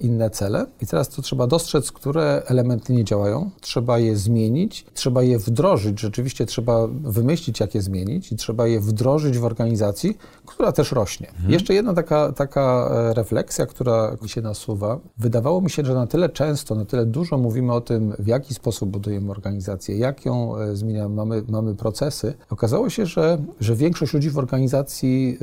inne 0.00 0.30
cele. 0.30 0.66
I 0.80 0.86
teraz 0.86 1.08
to 1.08 1.22
trzeba 1.22 1.46
dostrzec, 1.46 1.92
które 1.92 2.42
elementy 2.46 2.92
nie 2.92 3.04
działają, 3.04 3.50
trzeba 3.60 3.98
je 3.98 4.16
zmienić, 4.16 4.86
trzeba 4.94 5.22
je 5.22 5.38
wdrożyć. 5.38 6.00
Rzeczywiście 6.00 6.46
trzeba 6.46 6.86
wymyślić, 6.86 7.60
jak 7.60 7.74
je 7.74 7.82
zmienić, 7.82 8.32
i 8.32 8.36
trzeba 8.36 8.66
je 8.66 8.80
wdrożyć 8.80 9.38
w 9.38 9.44
organizacji, 9.44 10.18
która 10.46 10.72
też 10.72 10.92
rośnie. 10.92 11.28
Mhm. 11.28 11.50
Jeszcze 11.50 11.74
jedna 11.74 11.94
taka, 11.94 12.32
taka 12.32 12.90
e, 12.92 13.14
refleksja, 13.14 13.66
która 13.66 14.16
się 14.26 14.42
nasuwa. 14.42 14.98
Wydawało 15.18 15.60
mi 15.60 15.70
się, 15.70 15.84
że 15.84 15.94
na 15.94 16.06
tyle 16.06 16.28
często, 16.28 16.74
na 16.74 16.84
tyle 16.84 17.06
dużo 17.06 17.38
mówimy 17.38 17.72
o 17.72 17.80
tym, 17.80 18.14
w 18.18 18.26
jaki 18.26 18.54
sposób 18.54 18.90
budujemy 18.90 19.30
organizację, 19.30 19.98
jak 19.98 20.24
ją 20.24 20.56
e, 20.56 20.76
zmieniamy, 20.76 21.14
mamy, 21.14 21.42
mamy 21.48 21.74
procesy. 21.74 22.34
Okazało 22.50 22.90
się, 22.90 23.06
że, 23.06 23.38
że 23.60 23.74
większość 23.74 24.14
ludzi 24.14 24.30
w 24.30 24.38
organizacji 24.38 25.38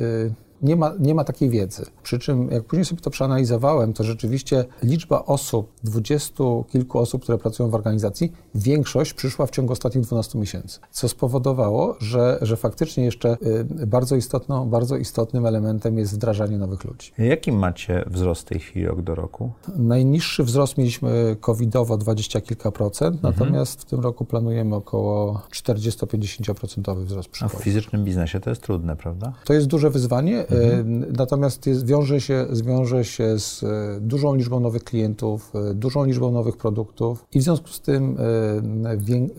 nie 0.62 0.76
ma, 0.76 0.92
nie 0.98 1.14
ma 1.14 1.24
takiej 1.24 1.50
wiedzy. 1.50 1.86
Przy 2.02 2.18
czym, 2.18 2.50
jak 2.50 2.64
później 2.64 2.84
sobie 2.84 3.00
to 3.00 3.10
przeanalizowałem, 3.10 3.92
to 3.92 4.04
rzeczywiście 4.04 4.64
liczba 4.82 5.24
osób, 5.24 5.72
dwudziestu 5.84 6.64
kilku 6.68 6.98
osób, 6.98 7.22
które 7.22 7.38
pracują 7.38 7.70
w 7.70 7.74
organizacji, 7.74 8.32
większość 8.54 9.14
przyszła 9.14 9.46
w 9.46 9.50
ciągu 9.50 9.72
ostatnich 9.72 10.04
12 10.04 10.38
miesięcy, 10.38 10.80
co 10.90 11.08
spowodowało, 11.08 11.96
że, 12.00 12.38
że 12.42 12.56
faktycznie 12.56 13.04
jeszcze 13.04 13.36
y, 13.80 13.86
bardzo, 13.86 14.16
istotną, 14.16 14.68
bardzo 14.68 14.96
istotnym 14.96 15.46
elementem 15.46 15.98
jest 15.98 16.14
wdrażanie 16.14 16.58
nowych 16.58 16.84
ludzi. 16.84 17.12
Jaki 17.18 17.52
macie 17.52 18.04
wzrost 18.06 18.42
w 18.42 18.44
tej 18.44 18.60
chwili 18.60 18.86
rok 18.86 19.02
do 19.02 19.14
roku? 19.14 19.52
Najniższy 19.76 20.44
wzrost 20.44 20.78
mieliśmy 20.78 21.36
covidowo 21.40 21.96
20 21.96 22.40
kilka 22.40 22.70
procent, 22.70 23.16
mhm. 23.16 23.34
natomiast 23.34 23.82
w 23.82 23.84
tym 23.84 24.00
roku 24.00 24.24
planujemy 24.24 24.76
około 24.76 25.42
40-50% 25.50 27.04
wzrost 27.04 27.28
przychodów. 27.28 27.56
A 27.56 27.60
w 27.60 27.64
fizycznym 27.64 28.04
biznesie 28.04 28.40
to 28.40 28.50
jest 28.50 28.62
trudne, 28.62 28.96
prawda? 28.96 29.32
To 29.44 29.52
jest 29.52 29.66
duże 29.66 29.90
wyzwanie 29.90 30.46
mhm. 30.56 31.12
natomiast 31.16 31.66
jest, 31.66 31.86
wiąże, 31.86 32.20
się, 32.20 32.46
zwiąże 32.50 33.04
się 33.04 33.38
z 33.38 33.64
dużą 34.00 34.34
liczbą 34.34 34.60
nowych 34.60 34.84
klientów, 34.84 35.52
dużą 35.74 36.04
liczbą 36.04 36.32
nowych 36.32 36.56
produktów 36.56 37.26
i 37.32 37.40
w 37.40 37.42
związku 37.42 37.68
z 37.68 37.80
tym 37.80 38.16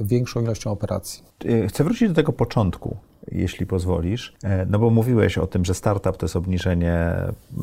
większą 0.02 0.42
ilością 0.42 0.72
operacji. 0.72 1.24
Chcę 1.68 1.84
wrócić 1.84 2.10
do 2.10 2.16
tego 2.16 2.34
początku 2.34 2.98
jeśli 3.32 3.66
pozwolisz. 3.66 4.34
E, 4.44 4.66
no 4.66 4.80
bo 4.80 4.90
mówiłeś 4.90 5.38
o 5.38 5.48
tym, 5.48 5.66
że 5.66 5.74
startup 5.74 6.18
to 6.18 6.26
jest 6.26 6.36
obniżenie 6.36 7.14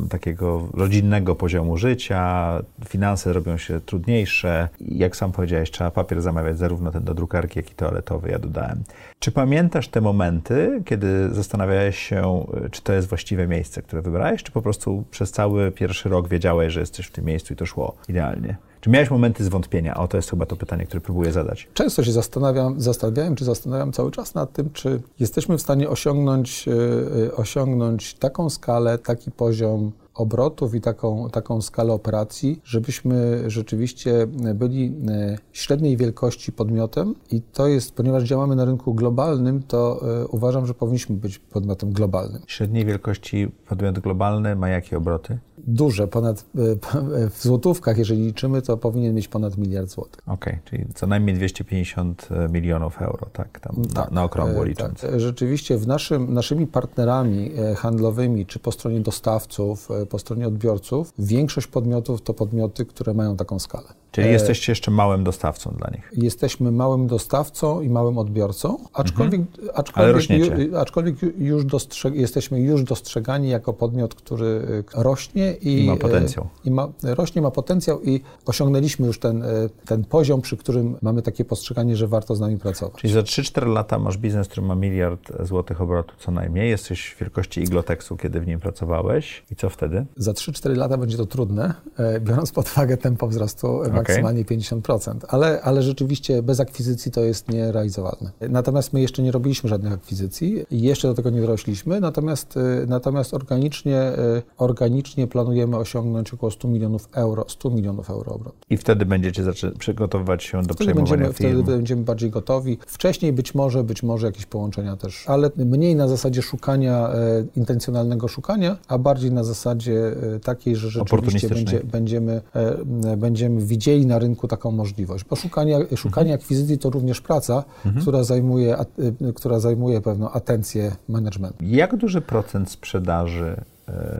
takiego 0.08 0.68
rodzinnego 0.74 1.34
poziomu 1.34 1.76
życia, 1.76 2.52
finanse 2.88 3.32
robią 3.32 3.56
się 3.56 3.80
trudniejsze. 3.80 4.68
Jak 4.80 5.16
sam 5.16 5.32
powiedziałeś, 5.32 5.70
trzeba 5.70 5.90
papier 5.90 6.22
zamawiać 6.22 6.58
zarówno 6.58 6.90
ten 6.90 7.04
do 7.04 7.14
drukarki, 7.14 7.58
jak 7.58 7.70
i 7.70 7.74
toaletowy, 7.74 8.30
ja 8.30 8.38
dodałem. 8.38 8.82
Czy 9.18 9.32
pamiętasz 9.32 9.88
te 9.88 10.00
momenty, 10.00 10.82
kiedy 10.84 11.34
zastanawiałeś 11.34 11.98
się, 11.98 12.46
czy 12.70 12.82
to 12.82 12.92
jest 12.92 13.08
właściwe 13.08 13.46
miejsce, 13.46 13.82
które 13.82 14.02
wybrałeś, 14.02 14.42
czy 14.42 14.52
po 14.52 14.62
prostu 14.62 15.04
przez 15.10 15.30
cały 15.30 15.72
pierwszy 15.72 16.08
rok 16.08 16.28
wiedziałeś, 16.28 16.72
że 16.72 16.80
jesteś 16.80 17.06
w 17.06 17.12
tym 17.12 17.24
miejscu 17.24 17.52
i 17.52 17.56
to 17.56 17.66
szło 17.66 17.96
idealnie? 18.08 18.56
Czy 18.84 18.90
miałeś 18.90 19.10
momenty 19.10 19.44
zwątpienia? 19.44 19.94
O, 19.96 20.08
to 20.08 20.16
jest 20.16 20.30
chyba 20.30 20.46
to 20.46 20.56
pytanie, 20.56 20.86
które 20.86 21.00
próbuję 21.00 21.32
zadać. 21.32 21.68
Często 21.74 22.04
się 22.04 22.12
zastanawiam, 22.12 22.80
zastanawiałem, 22.80 23.34
czy 23.34 23.44
zastanawiam 23.44 23.92
cały 23.92 24.10
czas 24.10 24.34
nad 24.34 24.52
tym, 24.52 24.70
czy 24.70 25.02
jesteśmy 25.20 25.58
w 25.58 25.60
stanie 25.60 25.88
osiągnąć, 25.88 26.66
yy, 26.66 27.36
osiągnąć 27.36 28.14
taką 28.14 28.50
skalę, 28.50 28.98
taki 28.98 29.30
poziom 29.30 29.92
obrotów 30.14 30.74
i 30.74 30.80
taką, 30.80 31.30
taką 31.30 31.62
skalę 31.62 31.92
operacji, 31.92 32.60
żebyśmy 32.64 33.44
rzeczywiście 33.50 34.26
byli 34.54 34.94
e, 35.08 35.38
średniej 35.52 35.96
wielkości 35.96 36.52
podmiotem 36.52 37.14
i 37.30 37.42
to 37.42 37.66
jest, 37.66 37.94
ponieważ 37.94 38.22
działamy 38.22 38.56
na 38.56 38.64
rynku 38.64 38.94
globalnym, 38.94 39.62
to 39.62 40.00
uważam, 40.30 40.66
że 40.66 40.74
powinniśmy 40.74 41.16
być 41.16 41.38
podmiotem 41.38 41.92
globalnym. 41.92 42.42
Średniej 42.46 42.84
wielkości 42.84 43.48
podmiot 43.68 43.98
globalny 43.98 44.56
ma 44.56 44.68
jakie 44.68 44.96
obroty? 44.96 45.38
Duże, 45.66 46.08
ponad, 46.08 46.40
e, 46.40 47.30
w 47.30 47.42
złotówkach, 47.42 47.98
jeżeli 47.98 48.24
liczymy, 48.24 48.62
to 48.62 48.76
powinien 48.76 49.14
mieć 49.14 49.28
ponad 49.28 49.58
miliard 49.58 49.90
złotych. 49.90 50.22
Okej, 50.26 50.54
okay, 50.54 50.60
czyli 50.64 50.84
co 50.94 51.06
najmniej 51.06 51.36
250 51.36 52.28
e, 52.30 52.48
milionów 52.48 53.02
euro, 53.02 53.26
tak, 53.32 53.60
tam 53.60 53.84
tak, 53.84 53.94
na, 53.94 54.14
na 54.14 54.24
okrągło 54.24 54.64
e, 54.64 54.68
licząc. 54.68 55.00
Tak. 55.00 55.20
Rzeczywiście 55.20 55.78
w 55.78 55.86
naszym, 55.86 56.34
naszymi 56.34 56.66
partnerami 56.66 57.50
handlowymi, 57.76 58.46
czy 58.46 58.58
po 58.58 58.72
stronie 58.72 59.00
dostawców, 59.00 59.88
po 60.08 60.18
stronie 60.18 60.48
odbiorców, 60.48 61.12
większość 61.18 61.66
podmiotów 61.66 62.22
to 62.22 62.34
podmioty, 62.34 62.86
które 62.86 63.14
mają 63.14 63.36
taką 63.36 63.58
skalę. 63.58 63.88
Czyli 64.14 64.30
jesteście 64.30 64.72
jeszcze 64.72 64.90
małym 64.90 65.24
dostawcą 65.24 65.74
dla 65.78 65.90
nich. 65.90 66.10
Jesteśmy 66.12 66.72
małym 66.72 67.06
dostawcą 67.06 67.80
i 67.80 67.88
małym 67.88 68.18
odbiorcą, 68.18 68.78
aczkolwiek, 68.92 69.40
mhm. 69.40 69.68
aczkolwiek, 69.74 70.30
ju, 70.30 70.78
aczkolwiek 70.78 71.16
już 71.38 71.64
dostrzeg, 71.64 72.14
jesteśmy 72.14 72.60
już 72.60 72.82
dostrzegani 72.82 73.48
jako 73.48 73.72
podmiot, 73.72 74.14
który 74.14 74.84
rośnie 74.94 75.53
i, 75.54 75.84
I 75.84 75.86
ma 75.86 75.96
potencjał. 75.96 76.48
I 76.64 76.70
ma, 76.70 76.88
rośnie, 77.02 77.42
ma 77.42 77.50
potencjał 77.50 78.02
i 78.02 78.20
osiągnęliśmy 78.46 79.06
już 79.06 79.18
ten, 79.18 79.44
ten 79.86 80.04
poziom, 80.04 80.40
przy 80.40 80.56
którym 80.56 80.96
mamy 81.02 81.22
takie 81.22 81.44
postrzeganie, 81.44 81.96
że 81.96 82.06
warto 82.08 82.34
z 82.34 82.40
nami 82.40 82.58
pracować. 82.58 83.00
Czyli 83.00 83.12
za 83.12 83.20
3-4 83.20 83.66
lata 83.66 83.98
masz 83.98 84.18
biznes, 84.18 84.48
który 84.48 84.66
ma 84.66 84.74
miliard 84.74 85.32
złotych 85.42 85.80
obrotu 85.80 86.14
co 86.18 86.32
najmniej. 86.32 86.70
Jesteś 86.70 87.14
w 87.16 87.20
wielkości 87.20 87.60
Iglotexu, 87.60 88.16
kiedy 88.16 88.40
w 88.40 88.46
nim 88.46 88.60
pracowałeś. 88.60 89.44
I 89.50 89.56
co 89.56 89.70
wtedy? 89.70 90.06
Za 90.16 90.32
3-4 90.32 90.76
lata 90.76 90.98
będzie 90.98 91.16
to 91.16 91.26
trudne, 91.26 91.74
e, 91.98 92.20
biorąc 92.20 92.52
pod 92.52 92.72
uwagę 92.72 92.96
tempo 92.96 93.28
wzrostu 93.28 93.76
okay. 93.76 93.92
maksymalnie 93.92 94.44
50%. 94.44 95.18
Ale, 95.28 95.62
ale 95.62 95.82
rzeczywiście 95.82 96.42
bez 96.42 96.60
akwizycji 96.60 97.12
to 97.12 97.20
jest 97.20 97.48
nierealizowalne. 97.48 98.30
Natomiast 98.40 98.92
my 98.92 99.00
jeszcze 99.00 99.22
nie 99.22 99.32
robiliśmy 99.32 99.68
żadnych 99.68 99.92
akwizycji 99.92 100.64
i 100.70 100.82
jeszcze 100.82 101.08
do 101.08 101.14
tego 101.14 101.30
nie 101.30 101.40
dorośliśmy, 101.40 102.00
natomiast, 102.00 102.56
e, 102.56 102.60
natomiast 102.86 103.34
organicznie, 103.34 103.96
e, 103.96 104.42
organicznie 104.58 105.26
planujemy 105.44 105.76
osiągnąć 105.76 106.34
około 106.34 106.50
100 106.50 106.68
milionów 106.68 107.08
euro, 107.12 107.44
100 107.48 107.70
milionów 107.70 108.10
euro 108.10 108.32
obrotu. 108.32 108.56
I 108.70 108.76
wtedy 108.76 109.06
będziecie 109.06 109.42
przygotowywać 109.78 110.44
się 110.44 110.58
do 110.58 110.74
wtedy 110.74 110.74
przejmowania 110.74 111.24
będziemy, 111.24 111.34
firm. 111.34 111.62
Wtedy 111.62 111.76
będziemy 111.76 112.02
bardziej 112.02 112.30
gotowi. 112.30 112.78
Wcześniej 112.86 113.32
być 113.32 113.54
może, 113.54 113.84
być 113.84 114.02
może 114.02 114.26
jakieś 114.26 114.46
połączenia 114.46 114.96
też, 114.96 115.24
ale 115.28 115.50
mniej 115.56 115.96
na 115.96 116.08
zasadzie 116.08 116.42
szukania, 116.42 117.08
e, 117.08 117.44
intencjonalnego 117.56 118.28
szukania, 118.28 118.76
a 118.88 118.98
bardziej 118.98 119.32
na 119.32 119.44
zasadzie 119.44 120.14
e, 120.36 120.40
takiej, 120.40 120.76
że 120.76 120.90
rzeczywiście 120.90 121.48
będzie, 121.48 121.80
będziemy, 121.84 122.40
e, 122.54 123.16
będziemy 123.16 123.60
widzieli 123.60 124.06
na 124.06 124.18
rynku 124.18 124.48
taką 124.48 124.70
możliwość. 124.70 125.24
Bo 125.24 125.36
szukanie, 125.36 125.78
szukanie 125.96 126.32
mhm. 126.32 126.40
akwizycji 126.40 126.78
to 126.78 126.90
również 126.90 127.20
praca, 127.20 127.64
mhm. 127.84 128.02
która, 128.02 128.24
zajmuje, 128.24 128.76
a, 128.76 128.80
e, 128.80 129.32
która 129.34 129.60
zajmuje 129.60 130.00
pewną 130.00 130.30
atencję 130.30 130.96
managementu. 131.08 131.56
Jak 131.60 131.96
duży 131.96 132.20
procent 132.20 132.70
sprzedaży 132.70 133.56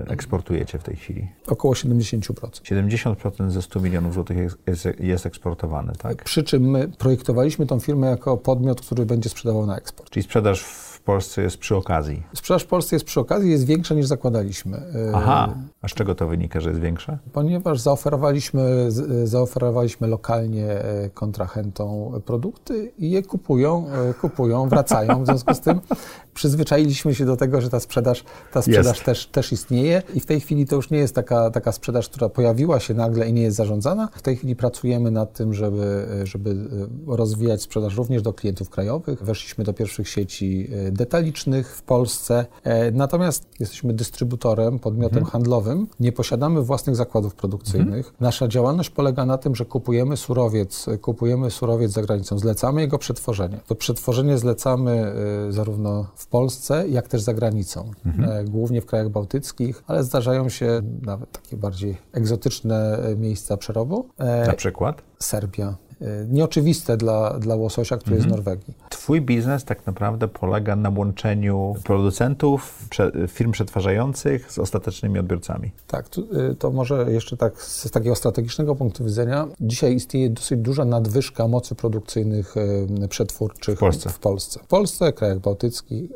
eksportujecie 0.09 0.79
w 0.79 0.83
tej 0.83 0.97
chwili? 0.97 1.29
Około 1.47 1.75
70%. 1.75 2.21
70% 2.33 3.51
ze 3.51 3.62
100 3.62 3.81
milionów 3.81 4.15
złotych 4.15 4.37
jest, 4.67 4.89
jest 5.01 5.27
eksportowane, 5.27 5.93
tak? 5.93 6.25
Przy 6.25 6.43
czym 6.43 6.71
my 6.71 6.89
projektowaliśmy 6.89 7.67
tą 7.67 7.81
firmę 7.81 8.07
jako 8.07 8.37
podmiot, 8.37 8.81
który 8.81 9.07
będzie 9.07 9.29
sprzedawał 9.29 9.67
na 9.67 9.77
eksport. 9.77 10.11
Czyli 10.11 10.25
sprzedaż 10.25 10.62
w 10.62 10.94
Polsce 11.05 11.43
jest 11.43 11.59
przy 11.59 11.77
okazji? 11.77 12.23
Sprzedaż 12.35 12.63
w 12.63 12.67
Polsce 12.67 12.97
jest 12.97 13.07
przy 13.07 13.21
okazji, 13.21 13.51
jest 13.51 13.67
większa 13.67 13.95
niż 13.95 14.07
zakładaliśmy. 14.07 14.77
E, 14.77 15.13
Aha, 15.15 15.55
a 15.83 15.89
z 15.89 15.95
czego 15.95 16.15
to 16.15 16.29
wynika, 16.29 16.61
że 16.61 16.69
jest 16.69 16.81
większa? 16.81 17.19
Ponieważ 17.33 17.81
zaoferowaliśmy, 17.81 18.89
zaoferowaliśmy 19.25 20.07
lokalnie 20.07 20.71
e, 20.71 21.11
kontrahentom 21.11 22.23
produkty 22.23 22.93
i 22.99 23.11
je 23.11 23.23
kupują, 23.23 23.87
kupują, 24.21 24.69
wracają. 24.69 25.23
W 25.23 25.27
związku 25.27 25.55
z 25.55 25.61
tym 25.61 25.81
przyzwyczailiśmy 26.35 27.15
się 27.15 27.25
do 27.25 27.37
tego, 27.37 27.61
że 27.61 27.71
ta 27.71 27.81
sprzedaż, 27.81 28.25
ta 28.53 28.63
sprzedaż 28.63 29.01
też, 29.01 29.27
też 29.27 29.53
istnieje 29.53 30.03
i 30.15 30.21
w 30.21 30.27
tej 30.27 30.41
chwili 30.41 30.67
to 30.67 30.77
już 30.77 30.91
nie 30.91 30.99
jest 30.99 31.15
taka, 31.15 31.51
taka 31.51 31.73
sprzedaż, 31.73 32.09
która 32.09 32.29
pojawiła 32.29 32.81
się 32.81 32.95
nagle 32.95 33.29
i 33.29 33.33
nie 33.33 33.43
jest 33.43 33.57
zarządzana. 33.57 34.09
W 34.15 34.23
tej 34.23 34.37
chwili 34.37 34.57
pracujemy 34.57 35.11
nad 35.11 35.33
tym, 35.33 35.55
żeby, 35.55 36.07
żeby 36.25 36.51
e, 36.51 37.17
rozwijać 37.17 37.63
sprzedaż 37.63 37.97
również 37.97 38.23
do 38.23 38.33
klientów 38.33 38.71
krajowych. 38.71 39.23
Weszliśmy 39.23 39.65
do 39.65 39.73
pierwszych 39.73 40.09
sieci 40.09 40.69
e, 40.73 40.93
detalicznych 40.95 41.77
w 41.77 41.83
Polsce, 41.83 42.47
e, 42.63 42.91
natomiast 42.91 43.47
jesteśmy 43.61 43.93
dystrybutorem, 43.93 44.79
podmiotem 44.79 45.19
mhm. 45.19 45.33
handlowym. 45.33 45.87
Nie 46.01 46.13
posiadamy 46.13 46.63
własnych 46.63 46.97
zakładów 46.97 47.35
produkcyjnych. 47.35 48.07
Mhm. 48.07 48.15
Nasza 48.21 48.49
działalność 48.49 48.91
polega 48.91 49.27
na 49.27 49.39
tym, 49.39 49.55
że 49.55 49.65
kupujemy 49.65 50.17
surowiec, 50.17 50.87
kupujemy 51.01 51.51
surowiec 51.51 51.93
za 51.93 52.03
granicą, 52.03 52.39
zlecamy 52.39 52.81
jego 52.81 52.99
przetworzenie. 52.99 53.61
To 53.67 53.75
przetworzenie 53.75 54.39
zlecamy 54.39 55.15
zarówno 55.51 56.07
w 56.17 56.27
Polsce, 56.27 56.89
jak 56.89 57.09
też 57.09 57.23
za 57.23 57.35
granicą, 57.35 57.91
mhm. 58.07 58.51
głównie 58.51 58.81
w 58.81 58.87
krajach 58.87 59.09
bałtyckich 59.09 59.85
ale 59.87 60.05
zdarzają 60.05 60.49
się 60.49 60.81
nawet 61.03 61.33
takie 61.33 61.57
bardziej 61.57 61.97
egzotyczne 62.13 62.99
e, 62.99 63.17
miejsca 63.17 63.57
przerobu. 63.57 64.09
E, 64.19 64.47
Na 64.47 64.53
przykład? 64.53 65.03
Serbia. 65.19 65.77
E, 66.01 66.27
nieoczywiste 66.29 66.97
dla, 66.97 67.39
dla 67.39 67.57
łososia, 67.57 67.97
który 67.97 68.17
mhm. 68.17 68.31
jest 68.31 68.35
z 68.35 68.37
Norwegii. 68.37 68.75
Twój 68.91 69.21
biznes 69.21 69.65
tak 69.65 69.87
naprawdę 69.87 70.29
polega 70.29 70.77
na 70.77 70.91
łączeniu 70.91 71.75
producentów, 71.85 72.89
firm 73.29 73.53
przetwarzających 73.53 74.53
z 74.53 74.59
ostatecznymi 74.59 75.19
odbiorcami. 75.19 75.71
Tak, 75.87 76.09
to, 76.09 76.23
to 76.59 76.71
może 76.71 77.13
jeszcze 77.13 77.37
tak 77.37 77.63
z 77.63 77.91
takiego 77.91 78.15
strategicznego 78.15 78.77
punktu 78.77 79.05
widzenia. 79.05 79.47
Dzisiaj 79.61 79.95
istnieje 79.95 80.31
dosyć 80.31 80.61
duża 80.61 80.85
nadwyżka 80.85 81.49
mocy 81.49 81.75
produkcyjnych 81.75 82.55
przetwórczych 83.09 83.77
w 83.77 83.81
Polsce. 83.81 84.11
W 84.11 84.19
Polsce, 84.19 84.61
w 84.61 84.67
Polsce 84.67 85.13
krajach 85.13 85.39
bałtyckich. 85.39 86.11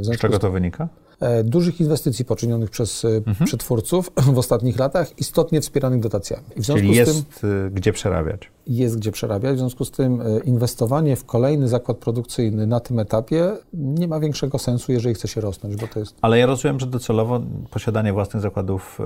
Z 0.00 0.18
czego 0.18 0.38
to 0.38 0.50
wynika? 0.50 0.88
E, 1.22 1.44
dużych 1.44 1.80
inwestycji 1.80 2.24
poczynionych 2.24 2.70
przez 2.70 3.04
e, 3.04 3.08
mhm. 3.08 3.46
przetwórców 3.46 4.10
w 4.34 4.38
ostatnich 4.38 4.78
latach, 4.78 5.18
istotnie 5.18 5.60
wspieranych 5.60 6.00
dotacjami. 6.00 6.44
w 6.56 6.64
związku 6.64 6.86
Czyli 6.86 6.96
jest 6.96 7.12
z 7.12 7.40
tym, 7.40 7.70
gdzie 7.74 7.92
przerabiać. 7.92 8.50
Jest 8.66 8.96
gdzie 8.96 9.12
przerabiać, 9.12 9.54
w 9.56 9.58
związku 9.58 9.84
z 9.84 9.90
tym 9.90 10.20
e, 10.20 10.38
inwestowanie 10.38 11.16
w 11.16 11.24
kolejny 11.24 11.68
zakład 11.68 11.98
produkcyjny 11.98 12.66
na 12.66 12.80
tym 12.80 12.98
etapie 12.98 13.56
nie 13.72 14.08
ma 14.08 14.20
większego 14.20 14.58
sensu, 14.58 14.92
jeżeli 14.92 15.14
chce 15.14 15.28
się 15.28 15.40
rosnąć, 15.40 15.76
bo 15.76 15.86
to 15.86 16.00
jest... 16.00 16.16
Ale 16.22 16.38
ja 16.38 16.46
rozumiem, 16.46 16.80
że 16.80 16.86
docelowo 16.86 17.40
posiadanie 17.70 18.12
własnych 18.12 18.42
zakładów 18.42 18.98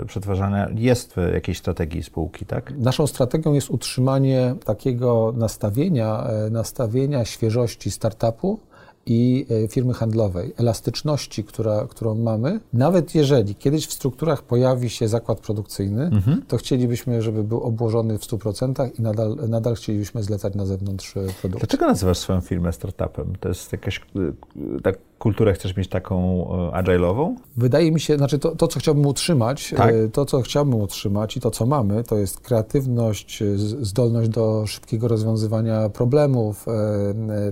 yy, 0.00 0.06
przetwarzania 0.06 0.68
jest 0.74 1.14
w 1.14 1.32
jakiejś 1.34 1.58
strategii 1.58 2.02
spółki, 2.02 2.46
tak? 2.46 2.78
Naszą 2.78 3.06
strategią 3.06 3.52
jest 3.52 3.70
utrzymanie 3.70 4.54
takiego 4.64 5.34
nastawienia, 5.36 6.26
nastawienia 6.50 7.24
świeżości 7.24 7.90
startupu, 7.90 8.60
i 9.06 9.46
e, 9.64 9.68
firmy 9.68 9.94
handlowej, 9.94 10.52
elastyczności, 10.56 11.44
która, 11.44 11.86
którą 11.90 12.14
mamy, 12.14 12.60
nawet 12.72 13.14
jeżeli 13.14 13.54
kiedyś 13.54 13.86
w 13.86 13.92
strukturach 13.92 14.42
pojawi 14.42 14.90
się 14.90 15.08
zakład 15.08 15.40
produkcyjny, 15.40 16.02
mhm. 16.02 16.42
to 16.48 16.56
chcielibyśmy, 16.56 17.22
żeby 17.22 17.44
był 17.44 17.60
obłożony 17.60 18.18
w 18.18 18.22
100% 18.22 18.90
i 18.98 19.02
nadal, 19.02 19.36
nadal 19.48 19.74
chcielibyśmy 19.74 20.22
zlecać 20.22 20.54
na 20.54 20.66
zewnątrz 20.66 21.16
e, 21.16 21.20
produkty. 21.40 21.66
Dlaczego 21.66 21.86
nazywasz 21.86 22.18
swoją 22.18 22.40
firmę 22.40 22.72
startupem? 22.72 23.32
To 23.40 23.48
jest 23.48 23.72
jakaś 23.72 23.98
e, 23.98 24.80
tak 24.82 24.98
kulturę 25.18 25.52
chcesz 25.52 25.76
mieć 25.76 25.88
taką 25.88 26.46
e, 26.72 26.82
agile'ową? 26.82 27.34
Wydaje 27.56 27.92
mi 27.92 28.00
się, 28.00 28.16
znaczy 28.16 28.38
to, 28.38 28.56
to 28.56 28.68
co 28.68 28.80
chciałbym 28.80 29.06
utrzymać, 29.06 29.74
Tak. 29.76 29.94
e, 29.94 30.08
to 30.08 30.24
co 30.24 30.42
chciałbym 30.42 30.80
utrzymać 30.80 31.36
i 31.36 31.40
to 31.40 31.50
co 31.50 31.66
mamy, 31.66 32.04
to 32.04 32.16
jest 32.16 32.40
kreatywność, 32.40 33.42
e, 33.42 33.58
zdolność 33.58 34.28
do 34.28 34.66
szybkiego 34.66 35.08
rozwiązywania 35.08 35.88
problemów, 35.88 36.66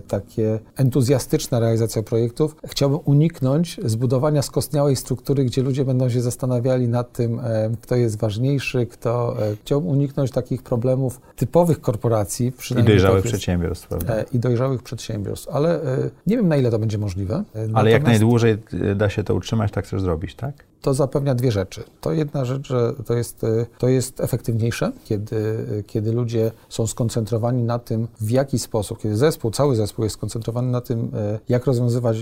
takie 0.09 0.59
entuzjastyczna 0.77 1.61
realizacja 1.61 2.03
projektów. 2.03 2.57
Chciałbym 2.67 2.99
uniknąć 3.05 3.81
zbudowania 3.85 4.43
skostniałej 4.43 4.97
struktury, 4.97 5.45
gdzie 5.45 5.63
ludzie 5.63 5.85
będą 5.85 6.09
się 6.09 6.21
zastanawiali 6.21 6.89
nad 6.89 7.13
tym, 7.13 7.41
kto 7.83 7.97
jest 7.97 8.19
ważniejszy, 8.19 8.87
kto... 8.87 9.37
Chciałbym 9.63 9.91
uniknąć 9.91 10.31
takich 10.31 10.63
problemów 10.63 11.21
typowych 11.37 11.81
korporacji. 11.81 12.53
I 12.81 12.83
dojrzałych 12.83 13.17
tak 13.17 13.25
jest, 13.25 13.27
przedsiębiorstw, 13.27 13.89
prawda? 13.89 14.15
I 14.33 14.39
dojrzałych 14.39 14.83
przedsiębiorstw, 14.83 15.49
ale 15.49 15.81
nie 16.27 16.37
wiem 16.37 16.49
na 16.49 16.57
ile 16.57 16.71
to 16.71 16.79
będzie 16.79 16.99
możliwe. 16.99 17.45
E, 17.55 17.69
Ale 17.75 17.91
jak 17.91 18.03
najdłużej 18.03 18.53
e, 18.53 18.95
da 18.95 19.11
się 19.11 19.25
to 19.25 19.35
utrzymać, 19.35 19.73
tak 19.73 19.85
chcesz 19.85 20.01
zrobić, 20.01 20.35
tak? 20.35 20.65
To 20.85 20.95
zapewnia 20.95 21.35
dwie 21.35 21.53
rzeczy. 21.53 21.85
To 22.01 22.13
jedna 22.13 22.45
rzecz, 22.45 22.69
że 22.69 22.93
to 23.07 23.15
jest, 23.15 23.45
y, 23.45 23.67
to 23.79 23.89
jest 23.89 24.21
efektywniejsze, 24.21 24.93
kiedy, 25.05 25.37
y, 25.37 25.85
kiedy 25.87 26.13
ludzie 26.13 26.51
są 26.69 26.87
skoncentrowani 26.87 27.63
na 27.63 27.79
tym, 27.79 28.09
w 28.21 28.31
jaki 28.31 28.59
sposób, 28.59 28.99
kiedy 28.99 29.17
zespół, 29.17 29.51
cały 29.51 29.77
zespół 29.77 30.05
jest 30.05 30.15
skoncentrowany 30.15 30.71
na 30.71 30.81
tym, 30.81 31.01
y, 31.05 31.39
jak 31.49 31.67
rozwiązywać 31.67 32.17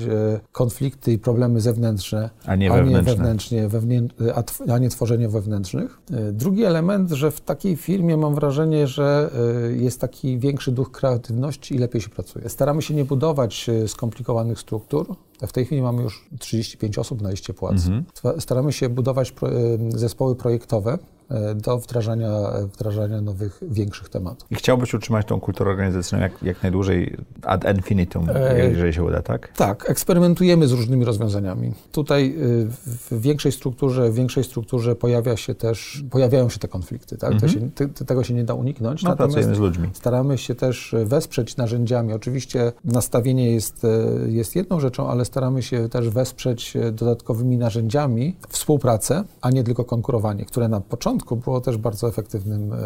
konflikty 0.53 1.13
i 1.13 1.19
problemy 1.19 1.61
zewnętrzne, 1.61 2.31
A 2.47 2.57
nie 2.57 2.71
wewnętrzne. 2.71 3.15
wewnętrznie, 3.15 3.69
wewnę, 3.69 3.95
a, 4.35 4.73
a 4.73 4.79
nie 4.79 4.89
tworzenie 4.89 5.29
wewnętrznych. 5.29 5.99
Drugi 6.33 6.65
element, 6.65 7.11
że 7.11 7.31
w 7.31 7.41
takiej 7.41 7.77
firmie 7.77 8.17
mam 8.17 8.35
wrażenie, 8.35 8.87
że 8.87 9.31
jest 9.77 10.01
taki 10.01 10.39
większy 10.39 10.73
duch 10.73 10.91
kreatywności 10.91 11.75
i 11.75 11.79
lepiej 11.79 12.01
się 12.01 12.09
pracuje. 12.09 12.49
Staramy 12.49 12.83
się 12.83 12.95
nie 12.95 13.05
budować 13.05 13.71
skomplikowanych 13.87 14.59
struktur. 14.61 15.17
W 15.47 15.53
tej 15.53 15.65
chwili 15.65 15.83
mamy 15.83 16.03
już 16.03 16.29
35 16.39 16.99
osób 16.99 17.23
na 17.23 17.31
liście 17.31 17.55
płac. 17.55 17.83
Sta- 18.15 18.41
Staramy 18.53 18.73
się 18.73 18.89
budować 18.89 19.31
y, 19.31 19.99
zespoły 19.99 20.37
projektowe 20.37 20.99
do 21.55 21.79
wdrażania, 21.79 22.31
wdrażania 22.73 23.21
nowych, 23.21 23.61
większych 23.63 24.09
tematów. 24.09 24.49
I 24.51 24.55
chciałbyś 24.55 24.95
utrzymać 24.95 25.27
tą 25.27 25.41
kulturę 25.41 25.71
organizacyjną 25.71 26.23
jak, 26.23 26.43
jak 26.43 26.63
najdłużej 26.63 27.17
ad 27.43 27.77
infinitum, 27.77 28.27
E, 28.35 28.69
jeżeli 28.71 28.93
się 28.93 29.05
uda, 29.05 29.23
tak? 29.23 29.53
Tak, 29.57 29.91
eksperymentujemy 29.91 30.67
z 30.69 30.73
różnymi 30.73 31.05
rozwiązaniami. 31.05 31.73
Tutaj 31.93 32.35
y, 32.39 32.69
w 33.11 33.21
większej 33.21 33.53
strukturze, 33.53 34.11
w 34.11 34.15
większej 34.15 34.45
strukturze 34.45 34.97
pojawia 34.97 35.37
się 35.37 35.55
też, 35.55 36.05
pojawiają 36.11 36.49
się 36.49 36.59
te 36.59 36.69
konflikty, 36.69 37.17
tak? 37.17 37.41
To 37.41 37.49
się, 37.49 37.71
te, 37.71 37.89
te- 37.89 38.05
tego 38.05 38.25
się 38.25 38.35
nie 38.35 38.45
da 38.45 38.55
uniknąć. 38.55 39.03
No, 39.03 39.17
pracujemy 39.17 39.55
z 39.55 39.59
ludźmi. 39.59 39.91
Staramy 39.93 40.39
się 40.39 40.55
też 40.55 40.95
wesprzeć 41.05 41.57
narzędziami. 41.57 42.13
Oczywiście 42.13 42.73
nastawienie 42.85 43.53
jest, 43.53 43.85
e, 43.85 43.89
jest 44.31 44.57
jedną 44.57 44.81
rzeczą, 44.81 45.09
ale 45.09 45.25
staramy 45.25 45.63
się 45.63 45.89
też 45.89 46.09
wesprzeć 46.09 46.77
e, 46.77 46.93
dodatkowymi 46.93 47.57
narzędziami 47.57 48.37
współpracę, 48.49 49.25
a 49.41 49.51
nie 49.51 49.65
tylko 49.65 49.85
konkurowanie, 49.85 50.45
które 50.45 50.69
na 50.69 50.81
początku 50.81 51.22
było 51.45 51.61
też 51.61 51.77
bardzo 51.77 52.09
efektywnym 52.09 52.73
e, 52.73 52.77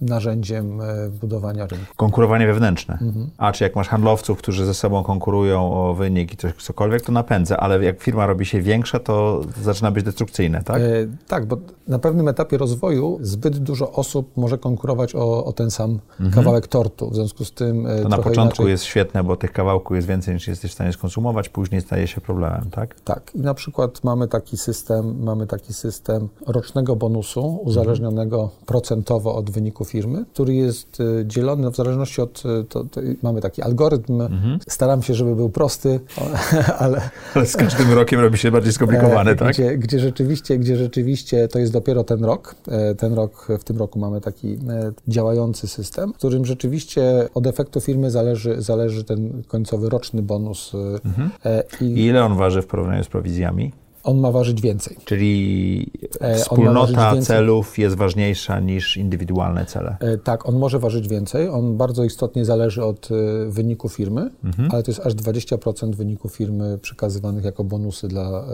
narzędziem 0.00 0.80
e, 0.80 1.08
budowania 1.20 1.66
rynku. 1.66 1.94
Konkurowanie 1.96 2.46
wewnętrzne. 2.46 2.98
Mhm. 3.02 3.30
A 3.38 3.52
czy 3.52 3.64
jak 3.64 3.76
masz 3.76 3.88
handlowców, 3.88 4.38
którzy 4.38 4.66
ze 4.66 4.74
sobą 4.74 5.02
konkurują 5.02 5.72
o 5.72 5.94
wynik 5.94 6.32
i 6.32 6.36
coś, 6.36 6.54
cokolwiek, 6.54 7.02
to 7.02 7.12
napędza, 7.12 7.56
ale 7.56 7.84
jak 7.84 8.00
firma 8.00 8.26
robi 8.26 8.46
się 8.46 8.62
większa, 8.62 8.98
to 8.98 9.40
zaczyna 9.62 9.90
być 9.90 10.04
destrukcyjne, 10.04 10.62
tak? 10.62 10.82
E, 10.82 10.90
tak, 11.28 11.46
bo 11.46 11.56
na 11.88 11.98
pewnym 11.98 12.28
etapie 12.28 12.58
rozwoju 12.58 13.18
zbyt 13.20 13.58
dużo 13.58 13.92
osób 13.92 14.36
może 14.36 14.58
konkurować 14.58 15.14
o, 15.14 15.44
o 15.44 15.52
ten 15.52 15.70
sam 15.70 15.98
kawałek 16.34 16.66
tortu. 16.66 17.10
W 17.10 17.14
związku 17.14 17.44
z 17.44 17.52
tym 17.52 17.86
e, 17.86 18.02
Mhm. 18.02 18.02
To 18.02 18.08
na 18.08 18.16
początku 18.16 18.62
inaczej, 18.62 18.70
jest 18.70 18.84
świetne, 18.84 19.24
bo 19.24 19.36
tych 19.36 19.52
kawałków 19.52 19.96
jest 19.96 20.08
więcej 20.08 20.34
niż 20.34 20.48
jesteś 20.48 20.70
w 20.70 20.74
stanie 20.74 20.92
skonsumować, 20.92 21.48
później 21.48 21.80
staje 21.80 22.06
się 22.06 22.20
problemem, 22.20 22.70
tak? 22.70 23.00
Tak, 23.00 23.30
i 23.34 23.40
na 23.40 23.54
przykład 23.54 24.04
mamy 24.04 24.28
taki 24.28 24.56
system, 24.56 25.22
mamy 25.24 25.46
taki 25.46 25.72
system 25.72 26.28
rocznego 26.46 26.96
bonusu 26.96 27.60
uzależnionego 27.82 28.50
procentowo 28.66 29.34
od 29.34 29.50
wyniku 29.50 29.84
firmy, 29.84 30.24
który 30.32 30.54
jest 30.54 31.00
y, 31.00 31.24
dzielony 31.26 31.70
w 31.70 31.76
zależności 31.76 32.20
od, 32.20 32.42
y, 32.60 32.64
to, 32.64 32.84
to, 32.84 33.00
mamy 33.22 33.40
taki 33.40 33.62
algorytm, 33.62 34.22
staram 34.68 35.02
się, 35.02 35.14
żeby 35.14 35.36
był 35.36 35.50
prosty, 35.50 36.00
ale 36.78 37.10
Ale 37.34 37.46
z 37.46 37.56
każdym 37.56 37.92
rokiem 37.92 38.20
robi 38.20 38.38
się 38.38 38.50
bardziej 38.50 38.72
skomplikowane, 38.72 39.30
e, 39.30 39.34
tak? 39.34 39.52
gdzie, 39.52 39.78
gdzie, 39.78 39.98
rzeczywiście, 39.98 40.58
gdzie 40.58 40.76
rzeczywiście 40.76 41.48
to 41.48 41.58
jest 41.58 41.72
dopiero 41.72 42.04
ten 42.04 42.24
rok. 42.24 42.54
E, 42.68 42.94
Ten 42.94 43.14
rok, 43.14 43.48
w 43.60 43.64
tym 43.64 43.78
roku 43.78 43.98
mamy 43.98 44.20
taki 44.20 44.52
e, 44.52 44.58
działający 45.08 45.68
system, 45.68 46.12
w 46.12 46.16
którym 46.16 46.44
rzeczywiście 46.44 47.28
od 47.34 47.46
efektu 47.46 47.80
firmy 47.80 48.10
zależy, 48.10 48.62
zależy 48.62 49.04
ten 49.04 49.42
końcowy 49.48 49.88
roczny 49.88 50.22
bonus 50.22 50.72
e, 51.44 51.62
I 51.80 51.84
i 51.84 52.06
ile 52.06 52.24
on 52.24 52.36
waży 52.36 52.62
w 52.62 52.66
porównaniu 52.66 53.04
z 53.04 53.08
prowizjami? 53.08 53.72
On 54.04 54.18
ma 54.20 54.30
ważyć 54.32 54.60
więcej. 54.60 54.96
Czyli 55.04 55.90
E, 56.20 56.34
wspólnota 56.34 57.12
więcej. 57.12 57.26
celów 57.26 57.78
jest 57.78 57.96
ważniejsza 57.96 58.60
niż 58.60 58.96
indywidualne 58.96 59.66
cele. 59.66 59.96
E, 60.00 60.18
Tak, 60.18 60.48
on 60.48 60.58
może 60.58 60.78
ważyć 60.78 61.08
więcej. 61.08 61.48
On 61.48 61.76
bardzo 61.76 62.04
istotnie 62.04 62.44
zależy 62.44 62.84
od 62.84 63.08
e, 63.10 63.50
wyniku 63.50 63.88
firmy, 63.88 64.30
ale 64.70 64.82
to 64.82 64.90
jest 64.90 65.00
aż 65.06 65.14
20% 65.14 65.94
wyniku 65.94 66.28
firmy 66.28 66.78
przekazywanych 66.78 67.44
jako 67.44 67.64
bonusy 67.64 68.08
dla, 68.08 68.44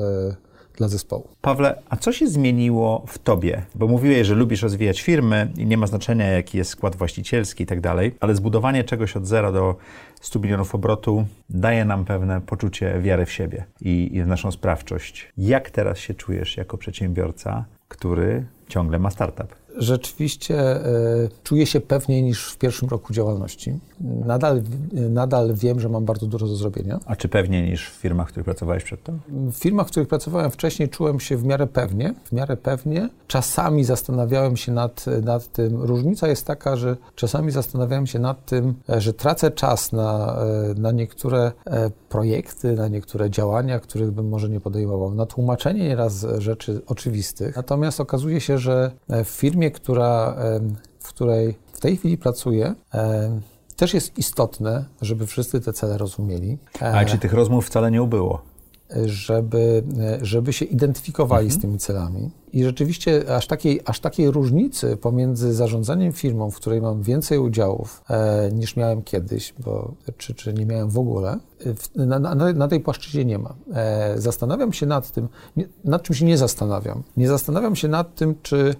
dla 0.78 0.88
zespołu. 0.88 1.28
Pawle, 1.40 1.82
a 1.88 1.96
co 1.96 2.12
się 2.12 2.26
zmieniło 2.26 3.04
w 3.06 3.18
tobie? 3.18 3.62
Bo 3.74 3.86
mówiłeś, 3.86 4.26
że 4.26 4.34
lubisz 4.34 4.62
rozwijać 4.62 5.00
firmy 5.00 5.52
i 5.56 5.66
nie 5.66 5.76
ma 5.76 5.86
znaczenia, 5.86 6.26
jaki 6.26 6.58
jest 6.58 6.70
skład 6.70 6.96
właścicielski 6.96 7.64
i 7.64 7.66
tak 7.66 7.80
dalej, 7.80 8.14
ale 8.20 8.34
zbudowanie 8.34 8.84
czegoś 8.84 9.16
od 9.16 9.26
zera 9.26 9.52
do 9.52 9.76
100 10.20 10.38
milionów 10.38 10.74
obrotu 10.74 11.26
daje 11.50 11.84
nam 11.84 12.04
pewne 12.04 12.40
poczucie 12.40 13.00
wiary 13.00 13.26
w 13.26 13.32
siebie 13.32 13.64
i, 13.80 14.10
i 14.12 14.22
w 14.22 14.26
naszą 14.26 14.50
sprawczość. 14.50 15.32
Jak 15.38 15.70
teraz 15.70 15.98
się 15.98 16.14
czujesz 16.14 16.56
jako 16.56 16.78
przedsiębiorca, 16.78 17.64
który 17.88 18.44
ciągle 18.68 18.98
ma 18.98 19.10
startup? 19.10 19.54
Rzeczywiście 19.78 20.60
e, 20.60 20.84
czuję 21.42 21.66
się 21.66 21.80
pewniej 21.80 22.22
niż 22.22 22.52
w 22.52 22.58
pierwszym 22.58 22.88
roku 22.88 23.12
działalności. 23.12 23.78
Nadal, 24.00 24.62
nadal 24.92 25.54
wiem, 25.54 25.80
że 25.80 25.88
mam 25.88 26.04
bardzo 26.04 26.26
dużo 26.26 26.46
do 26.46 26.56
zrobienia. 26.56 27.00
A 27.06 27.16
czy 27.16 27.28
pewniej 27.28 27.70
niż 27.70 27.90
w 27.90 27.92
firmach, 27.92 28.28
w 28.28 28.30
których 28.30 28.44
pracowałeś 28.44 28.84
przedtem? 28.84 29.20
W 29.28 29.56
firmach, 29.56 29.86
w 29.86 29.90
których 29.90 30.08
pracowałem 30.08 30.50
wcześniej, 30.50 30.88
czułem 30.88 31.20
się 31.20 31.36
w 31.36 31.44
miarę 31.44 31.66
pewnie. 31.66 32.14
W 32.24 32.32
miarę 32.32 32.56
pewnie. 32.56 33.08
Czasami 33.26 33.84
zastanawiałem 33.84 34.56
się 34.56 34.72
nad, 34.72 35.04
nad 35.22 35.52
tym. 35.52 35.82
Różnica 35.82 36.28
jest 36.28 36.46
taka, 36.46 36.76
że 36.76 36.96
czasami 37.14 37.50
zastanawiałem 37.50 38.06
się 38.06 38.18
nad 38.18 38.46
tym, 38.46 38.74
e, 38.88 39.00
że 39.00 39.12
tracę 39.12 39.50
czas 39.50 39.92
na, 39.92 40.36
e, 40.70 40.80
na 40.80 40.92
niektóre 40.92 41.52
projekty, 42.08 42.72
na 42.72 42.88
niektóre 42.88 43.30
działania, 43.30 43.80
których 43.80 44.10
bym 44.10 44.28
może 44.28 44.48
nie 44.48 44.60
podejmował, 44.60 45.14
na 45.14 45.26
tłumaczenie 45.26 45.88
nieraz 45.88 46.26
rzeczy 46.38 46.80
oczywistych. 46.86 47.56
Natomiast 47.56 48.00
okazuje 48.00 48.40
się, 48.40 48.58
że 48.58 48.90
w 49.08 49.28
firmie, 49.28 49.67
która, 49.70 50.36
e, 50.38 50.60
w 51.00 51.08
której 51.08 51.58
w 51.72 51.80
tej 51.80 51.96
chwili 51.96 52.18
pracuję, 52.18 52.74
e, 52.94 53.40
też 53.76 53.94
jest 53.94 54.18
istotne, 54.18 54.84
żeby 55.02 55.26
wszyscy 55.26 55.60
te 55.60 55.72
cele 55.72 55.98
rozumieli. 55.98 56.58
E, 56.82 56.92
Ale 56.92 57.06
czy 57.06 57.18
tych 57.18 57.32
rozmów 57.32 57.66
wcale 57.66 57.90
nie 57.90 58.02
ubyło? 58.02 58.42
żeby, 59.06 59.82
żeby 60.22 60.52
się 60.52 60.64
identyfikowali 60.64 61.50
z 61.50 61.58
tymi 61.58 61.78
celami. 61.78 62.30
I 62.52 62.64
rzeczywiście 62.64 63.36
aż 63.36 63.46
takiej, 63.46 63.80
aż 63.84 64.00
takiej 64.00 64.30
różnicy 64.30 64.96
pomiędzy 64.96 65.54
zarządzaniem 65.54 66.12
firmą, 66.12 66.50
w 66.50 66.56
której 66.56 66.80
mam 66.80 67.02
więcej 67.02 67.38
udziałów 67.38 68.02
e, 68.10 68.50
niż 68.52 68.76
miałem 68.76 69.02
kiedyś, 69.02 69.54
bo, 69.58 69.94
czy, 70.16 70.34
czy 70.34 70.54
nie 70.54 70.66
miałem 70.66 70.90
w 70.90 70.98
ogóle, 70.98 71.38
w, 71.60 71.96
na, 71.96 72.18
na, 72.18 72.52
na 72.52 72.68
tej 72.68 72.80
płaszczyźnie 72.80 73.24
nie 73.24 73.38
ma. 73.38 73.54
E, 73.74 74.14
zastanawiam 74.16 74.72
się 74.72 74.86
nad 74.86 75.10
tym, 75.10 75.28
nie, 75.56 75.68
nad 75.84 76.02
czym 76.02 76.14
się 76.16 76.24
nie 76.24 76.38
zastanawiam. 76.38 77.02
Nie 77.16 77.28
zastanawiam 77.28 77.76
się 77.76 77.88
nad 77.88 78.14
tym, 78.14 78.34
czy 78.42 78.56
e, 78.56 78.74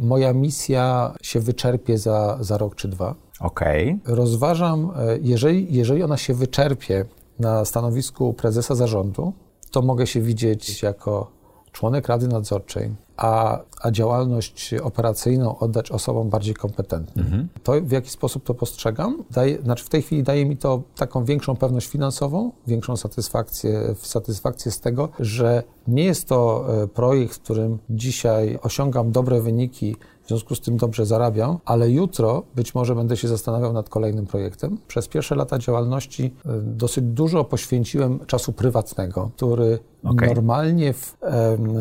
moja 0.00 0.32
misja 0.32 1.14
się 1.22 1.40
wyczerpie 1.40 1.98
za, 1.98 2.38
za 2.40 2.58
rok 2.58 2.74
czy 2.74 2.88
dwa 2.88 3.14
Okej. 3.40 3.98
rozważam, 4.06 4.92
e, 4.96 5.18
jeżeli, 5.22 5.74
jeżeli 5.74 6.02
ona 6.02 6.16
się 6.16 6.34
wyczerpie 6.34 7.04
na 7.38 7.64
stanowisku 7.64 8.34
prezesa 8.34 8.74
zarządu, 8.74 9.32
to 9.70 9.82
mogę 9.82 10.06
się 10.06 10.20
widzieć 10.20 10.82
jako 10.82 11.30
członek 11.72 12.08
Rady 12.08 12.28
Nadzorczej, 12.28 12.94
a, 13.16 13.60
a 13.80 13.90
działalność 13.90 14.74
operacyjną 14.74 15.58
oddać 15.58 15.90
osobom 15.90 16.30
bardziej 16.30 16.54
kompetentnym. 16.54 17.26
To, 17.62 17.72
w 17.82 17.90
jaki 17.90 18.10
sposób 18.10 18.44
to 18.44 18.54
postrzegam? 18.54 19.24
Daje, 19.30 19.62
znaczy 19.62 19.84
w 19.84 19.88
tej 19.88 20.02
chwili 20.02 20.22
daje 20.22 20.46
mi 20.46 20.56
to 20.56 20.82
taką 20.96 21.24
większą 21.24 21.56
pewność 21.56 21.86
finansową, 21.86 22.52
większą 22.66 22.96
satysfakcję, 22.96 23.94
satysfakcję 23.98 24.72
z 24.72 24.80
tego, 24.80 25.08
że 25.20 25.62
nie 25.88 26.04
jest 26.04 26.28
to 26.28 26.66
e, 26.82 26.88
projekt, 26.88 27.34
w 27.34 27.40
którym 27.40 27.78
dzisiaj 27.90 28.58
osiągam 28.62 29.12
dobre 29.12 29.40
wyniki, 29.40 29.96
w 30.26 30.28
związku 30.28 30.54
z 30.54 30.60
tym 30.60 30.76
dobrze 30.76 31.06
zarabiam, 31.06 31.58
ale 31.64 31.90
jutro 31.90 32.42
być 32.56 32.74
może 32.74 32.94
będę 32.94 33.16
się 33.16 33.28
zastanawiał 33.28 33.72
nad 33.72 33.88
kolejnym 33.88 34.26
projektem. 34.26 34.78
Przez 34.88 35.08
pierwsze 35.08 35.34
lata 35.34 35.58
działalności 35.58 36.24
y, 36.24 36.48
dosyć 36.62 37.04
dużo 37.04 37.44
poświęciłem 37.44 38.26
czasu 38.26 38.52
prywatnego, 38.52 39.30
który 39.36 39.78
Okay. 40.10 40.34
Normalnie 40.34 40.92
w, 40.92 41.16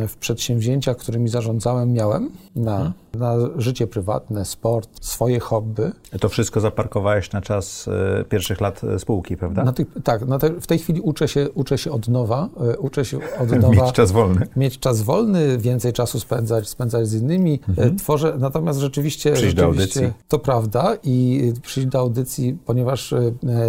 w 0.08 0.18
przedsięwzięciach, 0.18 0.98
którymi 0.98 1.30
zarządzałem, 1.30 1.94
miałem 1.94 2.30
na, 2.56 2.78
hmm. 2.78 2.94
na 3.14 3.36
życie 3.58 3.88
prywatne, 3.88 4.46
sport, 4.46 4.90
swoje 5.02 5.40
hobby. 5.40 5.92
To 6.20 6.30
wszystko 6.30 6.60
zaparkowałeś 6.60 7.32
na 7.32 7.42
czas 7.42 7.88
e, 8.20 8.24
pierwszych 8.24 8.62
lat 8.62 8.84
e, 8.84 9.00
spółki, 9.00 9.38
prawda? 9.38 9.64
Na 9.64 9.74
tak, 10.04 10.28
na 10.28 10.40
te, 10.40 10.50
w 10.50 10.68
tej 10.68 10.80
chwili 10.80 11.02
uczę 11.02 11.28
się, 11.28 11.50
uczę 11.52 11.78
się 11.78 11.92
od 11.92 12.08
nowa. 12.08 12.50
E, 12.74 12.78
uczę 12.78 13.06
się 13.06 13.20
od 13.40 13.52
nowa. 13.62 13.86
mieć 13.86 13.94
czas 13.94 14.12
wolny. 14.12 14.48
Mieć 14.56 14.80
czas 14.80 15.02
wolny, 15.02 15.58
więcej 15.58 15.94
czasu 15.94 16.20
spędzać, 16.20 16.70
spędzać 16.70 17.08
z 17.08 17.14
innymi. 17.22 17.60
Mhm. 17.70 17.98
Tworzę, 17.98 18.36
natomiast 18.40 18.80
rzeczywiście... 18.80 19.34
Przyjść 19.34 19.56
do 19.56 19.66
audycji. 19.66 20.12
To 20.28 20.40
prawda 20.40 20.98
i 21.04 21.54
przyjść 21.62 21.90
do 21.90 22.00
audycji, 22.00 22.58
ponieważ 22.66 23.14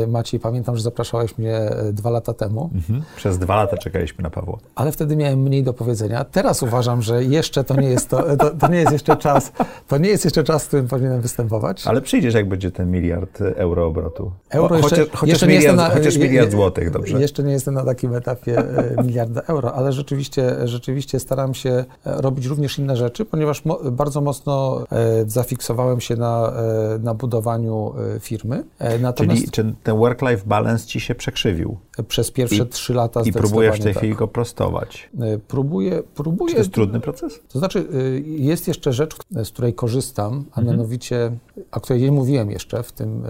Maciej, 0.09 0.41
pamiętam, 0.41 0.77
że 0.77 0.83
zapraszałeś 0.83 1.39
mnie 1.39 1.71
dwa 1.93 2.11
lata 2.11 2.35
temu. 2.35 2.71
Mhm. 2.75 3.03
Przez 3.17 3.39
dwa 3.39 3.57
lata 3.57 3.77
czekaliśmy 3.77 4.23
na 4.23 4.31
Ale 4.75 4.93
wtedy 4.93 5.17
miałem 5.17 5.43
mniej 5.43 5.63
do 5.63 5.73
powiedzenia. 5.73 6.25
Teraz 6.25 6.63
uważam, 6.63 7.03
że 7.03 7.25
jeszcze 7.25 7.65
to 7.65 7.81
nie 7.81 7.89
jest 7.89 8.09
to, 8.09 8.37
to, 8.37 8.51
to 8.51 8.69
nie 8.69 8.79
jest 8.79 8.93
jeszcze 8.93 9.17
czas, 9.17 9.53
to 9.89 9.99
nie 9.99 10.09
jest 10.09 10.25
jeszcze 10.25 10.45
czas, 10.45 10.65
w 10.65 10.69
którym 10.69 10.89
powinienem 10.89 11.21
występować. 11.21 11.87
Ale 11.87 12.01
przyjdziesz, 12.01 12.35
jak 12.35 12.49
będzie 12.49 12.71
ten 12.71 12.91
miliard 12.91 13.41
euro 13.41 13.87
obrotu. 13.87 14.33
Euro 14.51 14.77
jeszcze, 14.77 14.91
chociaż, 14.91 15.09
chociaż 15.11 15.29
jeszcze 15.29 15.47
miliard, 15.47 15.77
na, 15.77 15.91
chociaż 15.91 16.17
miliard 16.17 16.51
złotych, 16.51 16.91
dobrze? 16.91 17.21
Jeszcze 17.21 17.43
nie 17.43 17.53
jestem 17.53 17.75
na 17.75 17.85
takim 17.85 18.15
etapie 18.15 18.59
e, 18.59 19.03
miliarda 19.03 19.43
euro, 19.47 19.75
ale 19.75 19.93
rzeczywiście, 19.93 20.57
rzeczywiście 20.65 21.21
staram 21.21 21.55
się 21.55 21.71
e, 21.71 21.85
robić 22.05 22.47
również 22.47 22.79
inne 22.79 22.97
rzeczy, 22.97 23.25
ponieważ 23.25 23.65
mo, 23.65 23.79
bardzo 23.93 24.21
mocno 24.21 24.85
e, 24.93 25.25
zafiksowałem 25.27 26.01
się 26.01 26.17
na, 26.17 26.53
e, 26.95 26.99
na 26.99 27.15
budowaniu 27.15 27.95
e, 28.17 28.21
firmy. 28.21 28.65
Natomiast 29.01 29.41
Czyli 29.41 29.51
czy 29.51 29.75
ten 29.83 29.97
work-life 29.97 30.43
balance 30.47 30.87
ci 30.87 31.01
się 31.01 31.15
przekrzywił? 31.15 31.77
Przez 32.09 32.31
pierwsze 32.31 32.67
trzy 32.67 32.95
lata 32.95 33.21
I 33.25 33.33
próbujesz 33.33 33.77
w 33.81 33.83
tej 33.83 33.95
tak. 33.95 34.03
chwili 34.03 34.15
go 34.15 34.29
prostować? 34.37 35.11
Próbuję, 35.49 36.03
próbuję. 36.15 36.49
Czy 36.49 36.55
to 36.55 36.61
jest 36.61 36.73
trudny 36.73 37.01
proces? 37.01 37.41
To 37.49 37.59
znaczy, 37.59 37.87
jest 38.25 38.69
jeszcze 38.69 38.93
rzecz, 38.93 39.17
z 39.45 39.49
której 39.49 39.75
korzystam, 39.75 40.45
a 40.53 40.61
mhm. 40.61 40.67
mianowicie, 40.67 41.33
o 41.73 41.81
której 41.81 42.03
nie 42.03 42.13
mówiłem 42.13 42.51
jeszcze 42.51 42.83
w 42.83 42.93
tym, 42.93 43.23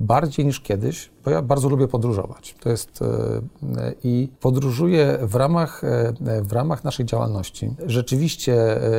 bardziej 0.00 0.46
niż 0.46 0.60
kiedyś, 0.60 1.10
bo 1.24 1.30
ja 1.30 1.42
bardzo 1.42 1.68
lubię 1.68 1.88
podróżować. 1.88 2.54
To 2.60 2.70
jest 2.70 3.02
e, 3.02 3.94
i 4.04 4.28
podróżuję 4.40 5.18
w 5.22 5.34
ramach, 5.34 5.84
e, 5.84 6.42
w 6.42 6.52
ramach 6.52 6.84
naszej 6.84 7.06
działalności. 7.06 7.74
Rzeczywiście 7.86 8.54
e, 8.54 8.90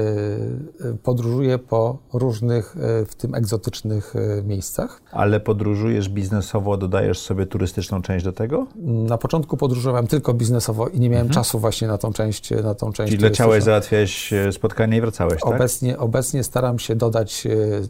podróżuję 1.03 1.57
po 1.57 1.97
różnych, 2.13 2.75
w 3.07 3.15
tym 3.15 3.35
egzotycznych 3.35 4.13
miejscach. 4.43 5.01
Ale 5.11 5.39
podróżujesz 5.39 6.09
biznesowo, 6.09 6.77
dodajesz 6.77 7.19
sobie 7.19 7.45
turystyczną 7.45 8.01
część 8.01 8.25
do 8.25 8.31
tego? 8.31 8.67
Na 8.85 9.17
początku 9.17 9.57
podróżowałem 9.57 10.07
tylko 10.07 10.33
biznesowo 10.33 10.87
i 10.87 10.99
nie 10.99 11.09
miałem 11.09 11.27
mhm. 11.27 11.43
czasu 11.43 11.59
właśnie 11.59 11.87
na 11.87 11.97
tą 11.97 12.13
część, 12.13 12.51
na 12.51 12.75
tą 12.75 12.93
część. 12.93 13.11
Czyli 13.11 13.23
leciałeś, 13.23 13.63
załatwiałeś 13.63 14.33
spotkanie 14.51 14.97
i 14.97 15.01
wracałeś, 15.01 15.41
tak? 15.41 15.53
Obecnie, 15.53 15.97
obecnie 15.97 16.43
staram 16.43 16.79
się 16.79 16.95
dodać 16.95 17.47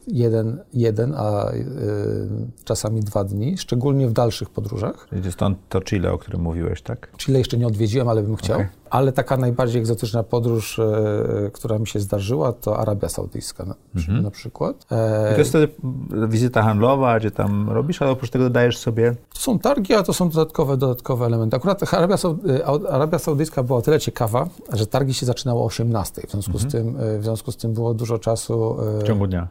jeden, 0.07 0.59
jeden 0.73 0.84
a 1.17 1.51
czasami 2.63 2.99
dwa 3.01 3.23
dni, 3.23 3.57
szczególnie 3.57 4.07
w 4.07 4.13
dalszych 4.13 4.49
podróżach. 4.49 5.07
Stąd 5.31 5.57
to 5.69 5.81
Chile, 5.81 6.11
o 6.11 6.17
którym 6.17 6.41
mówiłeś, 6.41 6.81
tak? 6.81 7.11
Chile 7.17 7.39
jeszcze 7.39 7.57
nie 7.57 7.67
odwiedziłem, 7.67 8.09
ale 8.09 8.23
bym 8.23 8.35
chciał. 8.35 8.55
Okay. 8.55 8.69
Ale 8.95 9.11
taka 9.11 9.37
najbardziej 9.37 9.81
egzotyczna 9.81 10.23
podróż, 10.23 10.79
e, 10.79 11.49
która 11.53 11.79
mi 11.79 11.87
się 11.87 11.99
zdarzyła, 11.99 12.53
to 12.53 12.77
Arabia 12.77 13.09
Saudyjska 13.09 13.65
na, 13.65 13.75
mhm. 13.95 14.23
na 14.23 14.31
przykład. 14.31 14.85
E, 14.91 15.31
I 15.31 15.33
to 15.33 15.39
jest 15.39 15.49
wtedy 15.49 15.67
wizyta 16.27 16.63
handlowa, 16.63 17.19
gdzie 17.19 17.31
tam 17.31 17.69
robisz, 17.69 18.01
ale 18.01 18.11
oprócz 18.11 18.29
tego 18.29 18.43
dodajesz 18.43 18.77
sobie... 18.77 19.15
To 19.33 19.39
są 19.39 19.59
targi, 19.59 19.93
a 19.93 20.03
to 20.03 20.13
są 20.13 20.29
dodatkowe, 20.29 20.77
dodatkowe 20.77 21.25
elementy. 21.25 21.57
Akurat 21.57 21.93
Arabia, 21.93 22.15
e, 22.47 22.65
Arabia 22.89 23.19
Saudyjska 23.19 23.63
była 23.63 23.79
o 23.79 23.81
tyle 23.81 23.99
ciekawa, 23.99 24.47
że 24.73 24.87
targi 24.87 25.13
się 25.13 25.25
zaczynały 25.25 25.59
o 25.59 25.65
18. 25.65 26.21
W 26.27 26.31
związku, 26.31 26.51
mhm. 26.51 26.69
z 26.69 26.73
tym, 26.73 26.97
w 27.19 27.23
związku 27.23 27.51
z 27.51 27.57
tym 27.57 27.73
było 27.73 27.93
dużo 27.93 28.19
czasu... 28.19 28.77
W 28.99 29.03
ciągu 29.03 29.27
dnia. 29.27 29.47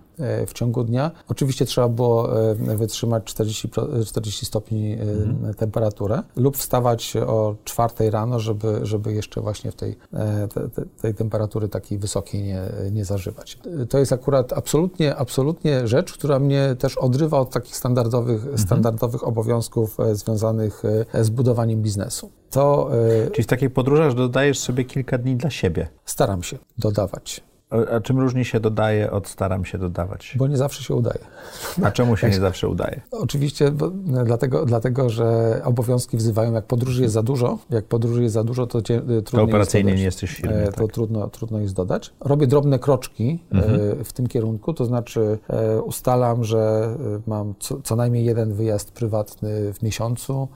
W 0.47 0.53
ciągu 0.53 0.85
dnia. 0.85 1.11
Oczywiście 1.29 1.65
trzeba 1.65 1.89
było 1.89 2.29
wytrzymać 2.57 3.25
40, 3.25 3.71
40 4.07 4.47
stopni 4.47 4.93
mhm. 4.93 5.55
temperaturę 5.55 6.23
lub 6.37 6.57
wstawać 6.57 7.17
o 7.17 7.55
4 7.65 8.11
rano, 8.11 8.41
żeby, 8.41 8.81
żeby 8.83 9.13
jeszcze 9.13 9.34
jeszcze 9.35 9.41
właśnie 9.41 9.71
w 9.71 9.75
tej, 9.75 9.97
e, 10.13 10.49
te, 10.49 10.69
tej 11.03 11.15
temperatury 11.15 11.69
takiej 11.69 11.99
wysokiej 11.99 12.43
nie, 12.43 12.63
nie 12.93 13.05
zażywać. 13.05 13.59
To 13.89 13.99
jest 13.99 14.13
akurat 14.13 14.53
absolutnie, 14.53 15.17
absolutnie 15.17 15.89
rzecz, 15.89 16.13
która 16.13 16.39
mnie 16.39 16.77
też 16.79 16.99
odrywa 16.99 17.39
od 17.39 17.51
takich 17.51 17.77
standardowych, 17.77 18.41
mhm. 18.41 18.59
standardowych 18.59 19.25
obowiązków 19.25 20.01
e, 20.01 20.15
związanych 20.15 20.83
e, 21.15 21.25
z 21.25 21.31
budowaniem 21.31 21.83
biznesu. 21.83 22.31
To, 22.51 22.91
Czyli 23.33 23.45
w 23.45 23.47
takiej 23.47 23.71
podróżach 23.71 24.15
dodajesz 24.15 24.59
sobie 24.59 24.85
kilka 24.85 25.19
dni 25.19 25.37
dla 25.37 25.51
siebie? 25.51 25.89
Staram 26.05 26.43
się 26.43 26.59
dodawać. 26.79 27.43
A 27.71 28.01
czym 28.01 28.21
różni 28.21 28.45
się 28.45 28.61
dodaje 28.61 29.11
od 29.11 29.29
staram 29.29 29.65
się 29.65 29.79
dodawać? 29.79 30.35
Bo 30.39 30.47
nie 30.47 30.57
zawsze 30.57 30.83
się 30.83 30.95
udaje. 30.95 31.19
A 31.83 31.91
czemu 31.91 32.17
się 32.17 32.31
nie 32.31 32.41
zawsze 32.41 32.69
udaje? 32.69 33.01
Oczywiście 33.11 33.71
bo, 33.71 33.91
dlatego, 34.25 34.67
dlatego, 34.67 35.11
że 35.11 35.61
obowiązki 35.65 36.17
wzywają, 36.17 36.53
jak 36.53 36.65
podróży 36.65 37.03
jest 37.03 37.15
za 37.15 37.23
dużo, 37.23 37.59
jak 37.71 37.85
podróży 37.85 38.23
jest 38.23 38.35
za 38.35 38.45
dużo, 38.45 38.67
to 38.67 38.83
cie, 38.83 39.01
trudno 39.01 39.23
to 39.23 39.43
operacyjnie 39.43 39.91
jest 39.91 39.99
nie 39.99 40.05
jesteś 40.05 40.31
w 40.31 40.37
firmie, 40.37 40.57
e, 40.57 40.73
To 40.73 40.83
tak. 40.83 40.93
trudno, 40.93 41.29
trudno 41.29 41.61
jest 41.61 41.75
dodać. 41.75 42.13
Robię 42.21 42.47
drobne 42.47 42.79
kroczki 42.79 43.43
e, 43.53 43.57
mhm. 43.57 44.05
w 44.05 44.13
tym 44.13 44.27
kierunku, 44.27 44.75
to 44.75 44.85
znaczy 44.85 45.39
e, 45.49 45.83
ustalam, 45.83 46.45
że 46.45 46.95
mam 47.27 47.55
co, 47.59 47.81
co 47.83 47.97
najmniej 47.97 48.25
jeden 48.25 48.55
wyjazd 48.55 48.91
prywatny 48.91 49.73
w 49.73 49.83
miesiącu, 49.83 50.49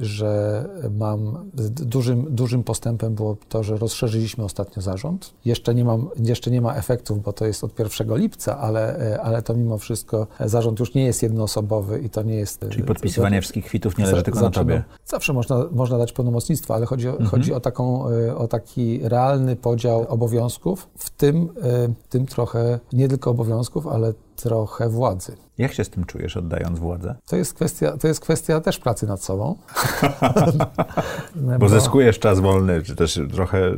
że 0.00 0.64
mam 0.98 1.50
dużym, 1.64 2.26
dużym 2.34 2.64
postępem 2.64 3.14
było 3.14 3.36
to, 3.48 3.62
że 3.62 3.76
rozszerzyliśmy 3.76 4.44
ostatnio 4.44 4.82
zarząd. 4.82 5.34
Jeszcze 5.44 5.74
nie 5.74 5.84
mam, 5.84 6.08
jeszcze 6.16 6.29
jeszcze 6.30 6.50
nie 6.50 6.60
ma 6.60 6.74
efektów, 6.74 7.22
bo 7.22 7.32
to 7.32 7.46
jest 7.46 7.64
od 7.64 7.78
1 7.78 8.16
lipca, 8.16 8.58
ale, 8.58 9.12
e, 9.12 9.20
ale 9.20 9.42
to 9.42 9.54
mimo 9.54 9.78
wszystko 9.78 10.26
zarząd 10.44 10.80
już 10.80 10.94
nie 10.94 11.04
jest 11.04 11.22
jednoosobowy 11.22 12.00
i 12.00 12.10
to 12.10 12.22
nie 12.22 12.34
jest... 12.34 12.64
Czyli 12.70 12.84
podpisywanie 12.84 13.36
to, 13.36 13.40
wszystkich 13.40 13.64
kwitów 13.64 13.98
nie 13.98 14.06
leży 14.06 14.22
tylko 14.22 14.40
na 14.40 14.50
tobie? 14.50 14.82
Zawsze 15.04 15.32
można, 15.32 15.64
można 15.72 15.98
dać 15.98 16.12
pełnomocnictwo, 16.12 16.74
ale 16.74 16.86
chodzi, 16.86 17.08
o, 17.08 17.12
mhm. 17.12 17.30
chodzi 17.30 17.54
o, 17.54 17.60
taką, 17.60 18.08
e, 18.08 18.36
o 18.36 18.48
taki 18.48 19.00
realny 19.02 19.56
podział 19.56 20.06
obowiązków, 20.08 20.88
w 20.98 21.10
tym, 21.10 21.48
e, 21.62 21.94
tym 22.08 22.26
trochę 22.26 22.78
nie 22.92 23.08
tylko 23.08 23.30
obowiązków, 23.30 23.86
ale 23.86 24.12
trochę 24.36 24.88
władzy. 24.88 25.36
Jak 25.60 25.72
się 25.72 25.84
z 25.84 25.90
tym 25.90 26.04
czujesz, 26.04 26.36
oddając 26.36 26.78
władzę? 26.78 27.14
To 27.26 27.36
jest 27.36 27.54
kwestia, 27.54 27.96
to 27.96 28.08
jest 28.08 28.20
kwestia 28.20 28.60
też 28.60 28.78
pracy 28.78 29.06
nad 29.06 29.22
sobą. 29.22 29.56
Bo, 31.34 31.58
Bo 31.58 31.68
zyskujesz 31.68 32.18
czas 32.18 32.40
wolny, 32.40 32.82
czy 32.82 32.96
też 32.96 33.20
trochę 33.32 33.68
y, 33.68 33.76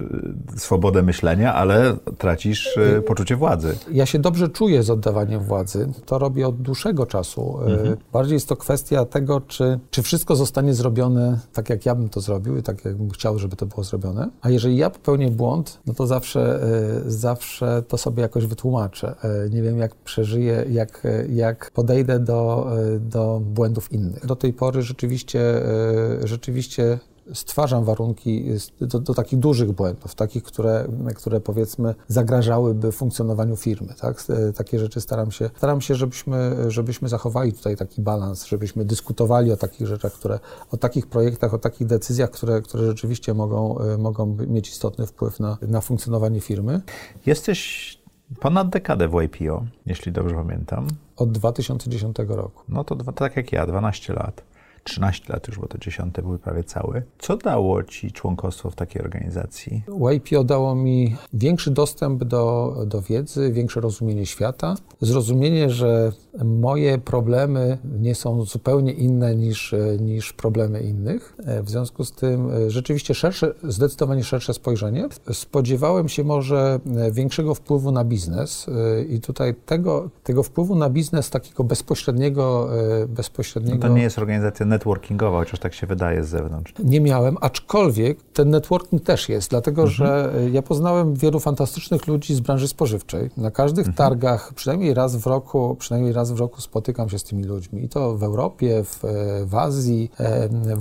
swobodę 0.56 1.02
myślenia, 1.02 1.54
ale 1.54 1.96
tracisz 2.18 2.76
y, 2.76 3.02
poczucie 3.06 3.36
władzy. 3.36 3.76
Ja 3.92 4.06
się 4.06 4.18
dobrze 4.18 4.48
czuję 4.48 4.82
z 4.82 4.90
oddawaniem 4.90 5.40
władzy. 5.40 5.88
To 6.06 6.18
robię 6.18 6.48
od 6.48 6.62
dłuższego 6.62 7.06
czasu. 7.06 7.58
Y, 7.60 7.72
mhm. 7.72 7.96
Bardziej 8.12 8.34
jest 8.34 8.48
to 8.48 8.56
kwestia 8.56 9.04
tego, 9.04 9.40
czy, 9.40 9.78
czy 9.90 10.02
wszystko 10.02 10.36
zostanie 10.36 10.74
zrobione 10.74 11.38
tak, 11.52 11.70
jak 11.70 11.86
ja 11.86 11.94
bym 11.94 12.08
to 12.08 12.20
zrobił 12.20 12.56
i 12.56 12.62
tak, 12.62 12.84
jak 12.84 12.96
bym 12.96 13.10
chciał, 13.10 13.38
żeby 13.38 13.56
to 13.56 13.66
było 13.66 13.84
zrobione. 13.84 14.28
A 14.40 14.50
jeżeli 14.50 14.76
ja 14.76 14.90
popełnię 14.90 15.30
błąd, 15.30 15.80
no 15.86 15.94
to 15.94 16.06
zawsze, 16.06 16.60
zawsze 17.06 17.82
to 17.88 17.98
sobie 17.98 18.22
jakoś 18.22 18.46
wytłumaczę. 18.46 19.14
Nie 19.50 19.62
wiem, 19.62 19.78
jak 19.78 19.94
przeżyję, 19.94 20.64
jak, 20.70 21.06
jak 21.28 21.71
podejdę 21.74 22.20
do, 22.20 22.70
do 23.00 23.40
błędów 23.44 23.92
innych. 23.92 24.26
Do 24.26 24.36
tej 24.36 24.52
pory 24.52 24.82
rzeczywiście, 24.82 25.40
e, 25.40 26.26
rzeczywiście 26.26 26.98
stwarzam 27.34 27.84
warunki 27.84 28.44
do, 28.80 29.00
do, 29.00 29.14
takich 29.14 29.38
dużych 29.38 29.72
błędów, 29.72 30.14
takich, 30.14 30.42
które, 30.42 30.88
które 31.16 31.40
powiedzmy 31.40 31.94
zagrażałyby 32.08 32.92
funkcjonowaniu 32.92 33.56
firmy. 33.56 33.94
Tak? 34.00 34.24
E, 34.28 34.52
takie 34.52 34.78
rzeczy 34.78 35.00
staram 35.00 35.30
się, 35.30 35.50
staram 35.56 35.80
się 35.80 35.94
żebyśmy, 35.94 36.56
żebyśmy 36.68 37.08
zachowali 37.08 37.52
tutaj 37.52 37.76
taki 37.76 38.02
balans, 38.02 38.46
żebyśmy 38.46 38.84
dyskutowali 38.84 39.52
o 39.52 39.56
takich 39.56 39.86
rzeczach, 39.86 40.12
które, 40.12 40.38
o 40.70 40.76
takich 40.76 41.06
projektach, 41.06 41.54
o 41.54 41.58
takich 41.58 41.86
decyzjach, 41.86 42.30
które, 42.30 42.62
które 42.62 42.86
rzeczywiście 42.86 43.34
mogą, 43.34 43.78
e, 43.78 43.98
mogą 43.98 44.36
mieć 44.48 44.68
istotny 44.68 45.06
wpływ 45.06 45.40
na, 45.40 45.58
na 45.62 45.80
funkcjonowanie 45.80 46.40
firmy. 46.40 46.80
Jesteś 47.26 48.02
Ponad 48.40 48.68
dekadę 48.68 49.08
w 49.08 49.12
YPO, 49.22 49.64
jeśli 49.86 50.12
dobrze 50.12 50.34
pamiętam. 50.34 50.86
Od 51.22 51.28
2010 51.28 52.18
roku. 52.18 52.62
No 52.68 52.84
to 52.84 52.94
tak 53.12 53.36
jak 53.36 53.52
ja, 53.52 53.66
12 53.66 54.08
lat. 54.08 54.44
13 54.84 55.32
lat 55.32 55.48
już, 55.48 55.58
bo 55.58 55.66
to 55.66 55.78
10 55.78 56.14
były 56.14 56.38
prawie 56.38 56.64
cały. 56.64 57.02
Co 57.18 57.36
dało 57.36 57.82
Ci 57.82 58.12
członkostwo 58.12 58.70
w 58.70 58.74
takiej 58.74 59.02
organizacji? 59.02 59.82
YPO 60.12 60.44
dało 60.44 60.74
mi 60.74 61.16
większy 61.32 61.70
dostęp 61.70 62.24
do, 62.24 62.74
do 62.86 63.02
wiedzy, 63.02 63.52
większe 63.52 63.80
rozumienie 63.80 64.26
świata, 64.26 64.74
zrozumienie, 65.00 65.70
że 65.70 66.12
moje 66.44 66.98
problemy 66.98 67.78
nie 68.00 68.14
są 68.14 68.44
zupełnie 68.44 68.92
inne 68.92 69.36
niż, 69.36 69.74
niż 70.00 70.32
problemy 70.32 70.80
innych. 70.80 71.36
W 71.62 71.70
związku 71.70 72.04
z 72.04 72.12
tym 72.12 72.50
rzeczywiście 72.70 73.14
szersze, 73.14 73.54
zdecydowanie 73.64 74.24
szersze 74.24 74.54
spojrzenie. 74.54 75.08
Spodziewałem 75.32 76.08
się 76.08 76.24
może 76.24 76.80
większego 77.12 77.54
wpływu 77.54 77.92
na 77.92 78.04
biznes 78.04 78.66
i 79.08 79.20
tutaj 79.20 79.54
tego, 79.66 80.10
tego 80.24 80.42
wpływu 80.42 80.74
na 80.74 80.90
biznes 80.90 81.30
takiego 81.30 81.64
bezpośredniego, 81.64 82.68
bezpośredniego... 83.08 83.78
No 83.78 83.88
to 83.88 83.94
nie 83.94 84.02
jest 84.02 84.18
organizacja 84.18 84.66
networkingowa, 84.72 85.38
chociaż 85.38 85.60
tak 85.60 85.74
się 85.74 85.86
wydaje 85.86 86.24
z 86.24 86.28
zewnątrz. 86.28 86.74
Nie 86.84 87.00
miałem, 87.00 87.36
aczkolwiek 87.40 88.18
ten 88.32 88.50
networking 88.50 89.02
też 89.02 89.28
jest, 89.28 89.50
dlatego 89.50 89.82
mhm. 89.82 89.96
że 89.96 90.32
ja 90.52 90.62
poznałem 90.62 91.14
wielu 91.14 91.40
fantastycznych 91.40 92.06
ludzi 92.06 92.34
z 92.34 92.40
branży 92.40 92.68
spożywczej. 92.68 93.30
Na 93.36 93.50
każdych 93.50 93.86
mhm. 93.86 93.96
targach, 93.96 94.52
przynajmniej 94.54 94.94
raz 94.94 95.16
w 95.16 95.26
roku, 95.26 95.76
przynajmniej 95.78 96.12
raz 96.12 96.32
w 96.32 96.40
roku 96.40 96.60
spotykam 96.60 97.08
się 97.08 97.18
z 97.18 97.24
tymi 97.24 97.44
ludźmi. 97.44 97.84
I 97.84 97.88
to 97.88 98.16
w 98.16 98.22
Europie, 98.22 98.84
w, 98.84 99.00
w 99.46 99.54
Azji, 99.54 100.10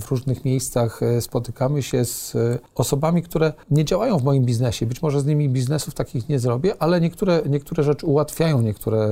w 0.01 0.11
różnych 0.11 0.45
miejscach 0.45 1.03
e, 1.03 1.21
spotykamy 1.21 1.83
się 1.83 2.05
z 2.05 2.35
e, 2.35 2.59
osobami, 2.75 3.23
które 3.23 3.53
nie 3.71 3.85
działają 3.85 4.17
w 4.17 4.23
moim 4.23 4.45
biznesie. 4.45 4.85
Być 4.85 5.01
może 5.01 5.21
z 5.21 5.25
nimi 5.25 5.49
biznesów 5.49 5.93
takich 5.93 6.29
nie 6.29 6.39
zrobię, 6.39 6.73
ale 6.79 7.01
niektóre, 7.01 7.41
niektóre 7.49 7.83
rzeczy 7.83 8.05
ułatwiają 8.05 8.61
niektóre 8.61 9.09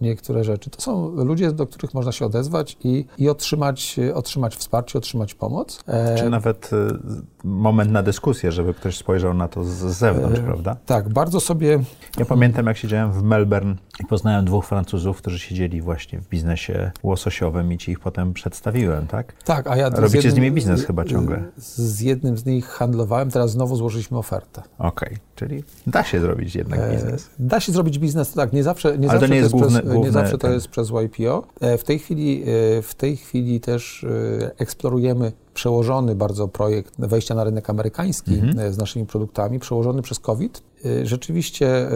niektóre 0.00 0.44
rzeczy. 0.44 0.70
To 0.70 0.80
są 0.80 1.10
ludzie, 1.24 1.52
do 1.52 1.66
których 1.66 1.94
można 1.94 2.12
się 2.12 2.26
odezwać 2.26 2.76
i, 2.84 3.04
i 3.18 3.28
otrzymać, 3.28 3.73
otrzymać 4.14 4.56
wsparcie, 4.56 4.98
otrzymać 4.98 5.34
pomoc. 5.34 5.84
E, 5.88 6.14
Czy 6.18 6.30
nawet 6.30 6.70
e, 6.72 6.98
moment 7.44 7.90
na 7.90 8.02
dyskusję, 8.02 8.52
żeby 8.52 8.74
ktoś 8.74 8.96
spojrzał 8.96 9.34
na 9.34 9.48
to 9.48 9.64
z 9.64 9.74
zewnątrz, 9.74 10.40
e, 10.40 10.42
prawda? 10.42 10.76
Tak, 10.86 11.08
bardzo 11.08 11.40
sobie... 11.40 11.80
Ja 12.18 12.24
pamiętam, 12.24 12.66
jak 12.66 12.76
siedziałem 12.76 13.12
w 13.12 13.22
Melbourne 13.22 13.74
i 14.00 14.06
poznałem 14.06 14.44
dwóch 14.44 14.66
Francuzów, 14.66 15.18
którzy 15.18 15.38
siedzieli 15.38 15.80
właśnie 15.80 16.20
w 16.20 16.28
biznesie 16.28 16.90
łososiowym 17.02 17.72
i 17.72 17.78
ci 17.78 17.92
ich 17.92 18.00
potem 18.00 18.32
przedstawiłem, 18.32 19.06
tak? 19.06 19.32
Tak, 19.44 19.66
a 19.66 19.76
ja... 19.76 19.88
Robicie 19.88 20.08
z, 20.08 20.14
jednym, 20.14 20.32
z 20.32 20.34
nimi 20.34 20.52
biznes 20.52 20.84
chyba 20.84 21.04
ciągle. 21.04 21.42
Z 21.56 22.00
jednym 22.00 22.38
z 22.38 22.44
nich 22.44 22.66
handlowałem, 22.66 23.30
teraz 23.30 23.50
znowu 23.50 23.76
złożyliśmy 23.76 24.18
ofertę. 24.18 24.62
Okej, 24.78 25.08
okay. 25.08 25.18
Czyli 25.34 25.64
da 25.86 26.04
się 26.04 26.20
zrobić 26.20 26.54
jednak 26.54 26.90
biznes. 26.90 27.30
Da 27.38 27.60
się 27.60 27.72
zrobić 27.72 27.98
biznes, 27.98 28.32
tak, 28.32 28.52
nie 28.52 28.62
zawsze, 28.62 28.98
nie 28.98 29.10
Ale 29.10 29.20
zawsze 29.20 29.28
to 29.28 29.34
nie 29.34 29.40
jest, 29.40 29.50
to 29.50 29.56
jest 29.56 29.64
główny, 29.64 29.80
przez, 29.80 29.92
główne, 29.92 30.06
nie 30.06 30.12
zawsze 30.12 30.38
to 30.38 30.50
jest 30.50 30.68
przez 30.68 30.90
YPO. 30.90 31.46
E, 31.60 31.78
w 31.78 31.84
tej 31.84 31.98
chwili, 31.98 32.42
e, 32.42 32.82
w 32.82 32.94
tej 32.94 33.16
chwili 33.16 33.60
też 33.60 34.04
e, 34.04 34.50
eksplorujemy 34.58 35.32
przełożony 35.54 36.14
bardzo 36.14 36.48
projekt 36.48 36.94
wejścia 36.98 37.34
na 37.34 37.44
rynek 37.44 37.70
amerykański 37.70 38.34
mhm. 38.34 38.72
z 38.72 38.78
naszymi 38.78 39.06
produktami, 39.06 39.58
przełożony 39.58 40.02
przez 40.02 40.18
COVID. 40.18 40.62
Rzeczywiście 41.02 41.88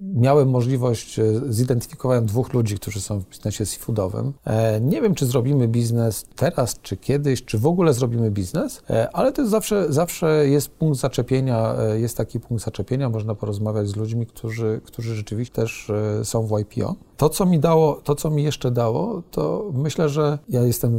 miałem 0.00 0.50
możliwość, 0.50 1.20
zidentyfikowałem 1.48 2.26
dwóch 2.26 2.52
ludzi, 2.52 2.74
którzy 2.76 3.00
są 3.00 3.20
w 3.20 3.28
biznesie 3.28 3.66
seafoodowym. 3.66 4.32
Nie 4.80 5.02
wiem, 5.02 5.14
czy 5.14 5.26
zrobimy 5.26 5.68
biznes 5.68 6.24
teraz, 6.36 6.80
czy 6.82 6.96
kiedyś, 6.96 7.44
czy 7.44 7.58
w 7.58 7.66
ogóle 7.66 7.94
zrobimy 7.94 8.30
biznes, 8.30 8.82
ale 9.12 9.32
to 9.32 9.42
jest 9.42 9.50
zawsze, 9.50 9.92
zawsze 9.92 10.48
jest 10.48 10.68
punkt 10.68 10.98
zaczepienia, 10.98 11.74
jest 11.94 12.16
taki 12.16 12.40
punkt 12.40 12.64
zaczepienia, 12.64 13.08
można 13.08 13.34
porozmawiać 13.34 13.88
z 13.88 13.96
ludźmi, 13.96 14.26
którzy, 14.26 14.80
którzy 14.84 15.14
rzeczywiście 15.14 15.54
też 15.54 15.90
są 16.22 16.46
w 16.46 16.58
YPO. 16.58 16.94
To, 17.20 17.28
co 17.28 17.46
mi 17.46 17.58
dało, 17.58 18.00
to, 18.04 18.14
co 18.14 18.30
mi 18.30 18.42
jeszcze 18.42 18.70
dało, 18.70 19.22
to 19.30 19.70
myślę, 19.74 20.08
że 20.08 20.38
ja 20.48 20.62
jestem 20.62 20.98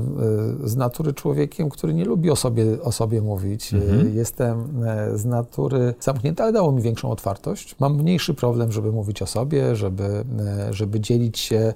e, 0.64 0.68
z 0.68 0.76
natury 0.76 1.14
człowiekiem, 1.14 1.70
który 1.70 1.94
nie 1.94 2.06
lubi 2.06 2.32
o 2.32 2.36
sobie, 2.36 2.82
o 2.82 2.92
sobie 2.92 3.22
mówić. 3.22 3.74
E, 3.74 3.78
mhm. 3.78 4.16
Jestem 4.16 4.84
e, 4.86 5.18
z 5.18 5.26
natury 5.26 5.94
zamknięty, 6.00 6.44
ale 6.44 6.52
dało 6.52 6.72
mi 6.72 6.81
większą 6.82 7.12
otwartość. 7.12 7.76
Mam 7.80 7.96
mniejszy 7.96 8.34
problem, 8.34 8.72
żeby 8.72 8.92
mówić 8.92 9.22
o 9.22 9.26
sobie, 9.26 9.76
żeby, 9.76 10.26
żeby 10.72 11.00
dzielić 11.00 11.40
się 11.40 11.74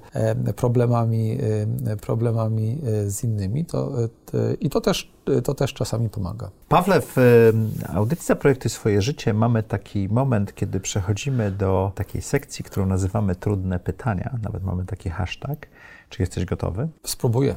problemami, 0.56 1.38
problemami 2.00 2.78
z 3.06 3.24
innymi. 3.24 3.64
To, 3.64 3.92
I 4.60 4.70
to 4.70 4.80
też, 4.80 5.12
to 5.44 5.54
też 5.54 5.74
czasami 5.74 6.08
pomaga. 6.08 6.50
Pawle, 6.68 7.00
w 7.00 7.16
audycji 7.94 8.26
Zaprojektuj 8.26 8.70
swoje 8.70 9.02
życie 9.02 9.34
mamy 9.34 9.62
taki 9.62 10.08
moment, 10.08 10.54
kiedy 10.54 10.80
przechodzimy 10.80 11.50
do 11.50 11.92
takiej 11.94 12.22
sekcji, 12.22 12.64
którą 12.64 12.86
nazywamy 12.86 13.34
trudne 13.34 13.78
pytania 13.78 14.38
nawet 14.42 14.64
mamy 14.64 14.84
taki 14.84 15.10
hashtag. 15.10 15.68
Czy 16.08 16.22
jesteś 16.22 16.44
gotowy? 16.44 16.88
Spróbuję. 17.04 17.54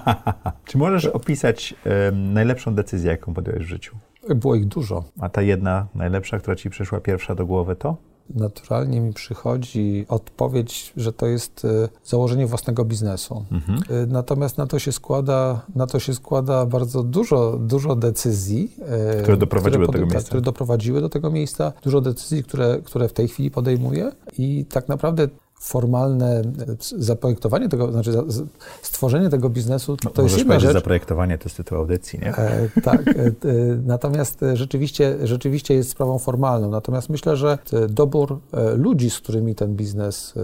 Czy 0.64 0.78
możesz 0.78 1.04
opisać 1.06 1.74
najlepszą 2.12 2.74
decyzję, 2.74 3.10
jaką 3.10 3.34
podjąłeś 3.34 3.64
w 3.64 3.68
życiu? 3.68 3.96
Było 4.34 4.54
ich 4.54 4.66
dużo. 4.66 5.04
A 5.20 5.28
ta 5.28 5.42
jedna 5.42 5.86
najlepsza, 5.94 6.38
która 6.38 6.56
ci 6.56 6.70
przyszła 6.70 7.00
pierwsza 7.00 7.34
do 7.34 7.46
głowy, 7.46 7.76
to? 7.76 7.96
naturalnie 8.34 9.00
mi 9.00 9.12
przychodzi 9.12 10.06
odpowiedź, 10.08 10.92
że 10.96 11.12
to 11.12 11.26
jest 11.26 11.64
e, 11.64 11.88
założenie 12.04 12.46
własnego 12.46 12.84
biznesu. 12.84 13.44
Mhm. 13.52 13.80
E, 13.90 14.06
natomiast 14.06 14.58
na 14.58 14.66
to 14.66 14.78
się 14.78 14.92
składa, 14.92 15.60
na 15.74 15.86
to 15.86 15.98
się 15.98 16.14
składa 16.14 16.66
bardzo 16.66 17.02
dużo, 17.02 17.58
dużo 17.60 17.96
decyzji, 17.96 18.72
e, 19.18 19.22
które 19.22 19.36
doprowadziły 19.36 19.84
które, 19.84 19.86
do 19.86 19.92
tego 19.92 20.06
miejsca. 20.06 20.26
które 20.26 20.40
doprowadziły 20.40 21.00
do 21.00 21.08
tego 21.08 21.30
miejsca, 21.30 21.72
dużo 21.82 22.00
decyzji, 22.00 22.44
które, 22.44 22.78
które 22.84 23.08
w 23.08 23.12
tej 23.12 23.28
chwili 23.28 23.50
podejmuję 23.50 24.12
i 24.38 24.64
tak 24.64 24.88
naprawdę 24.88 25.28
formalne 25.60 26.42
zaprojektowanie 26.98 27.68
tego, 27.68 27.92
znaczy 27.92 28.12
stworzenie 28.82 29.28
tego 29.30 29.50
biznesu, 29.50 29.96
to 29.96 30.10
no, 30.16 30.22
jest 30.22 30.38
jedna 30.38 30.60
rzecz. 30.60 30.72
zaprojektowanie 30.72 31.38
to 31.38 31.44
jest 31.44 31.56
tytuł 31.56 31.78
audycji, 31.78 32.18
nie? 32.18 32.36
E, 32.36 32.68
tak, 32.82 33.08
e, 33.08 33.12
e, 33.12 33.32
natomiast 33.86 34.40
rzeczywiście, 34.54 35.16
rzeczywiście 35.22 35.74
jest 35.74 35.90
sprawą 35.90 36.18
formalną. 36.18 36.70
Natomiast 36.70 37.08
myślę, 37.08 37.36
że 37.36 37.58
dobór 37.88 38.40
e, 38.52 38.74
ludzi, 38.74 39.10
z 39.10 39.18
którymi 39.18 39.54
ten 39.54 39.76
biznes 39.76 40.34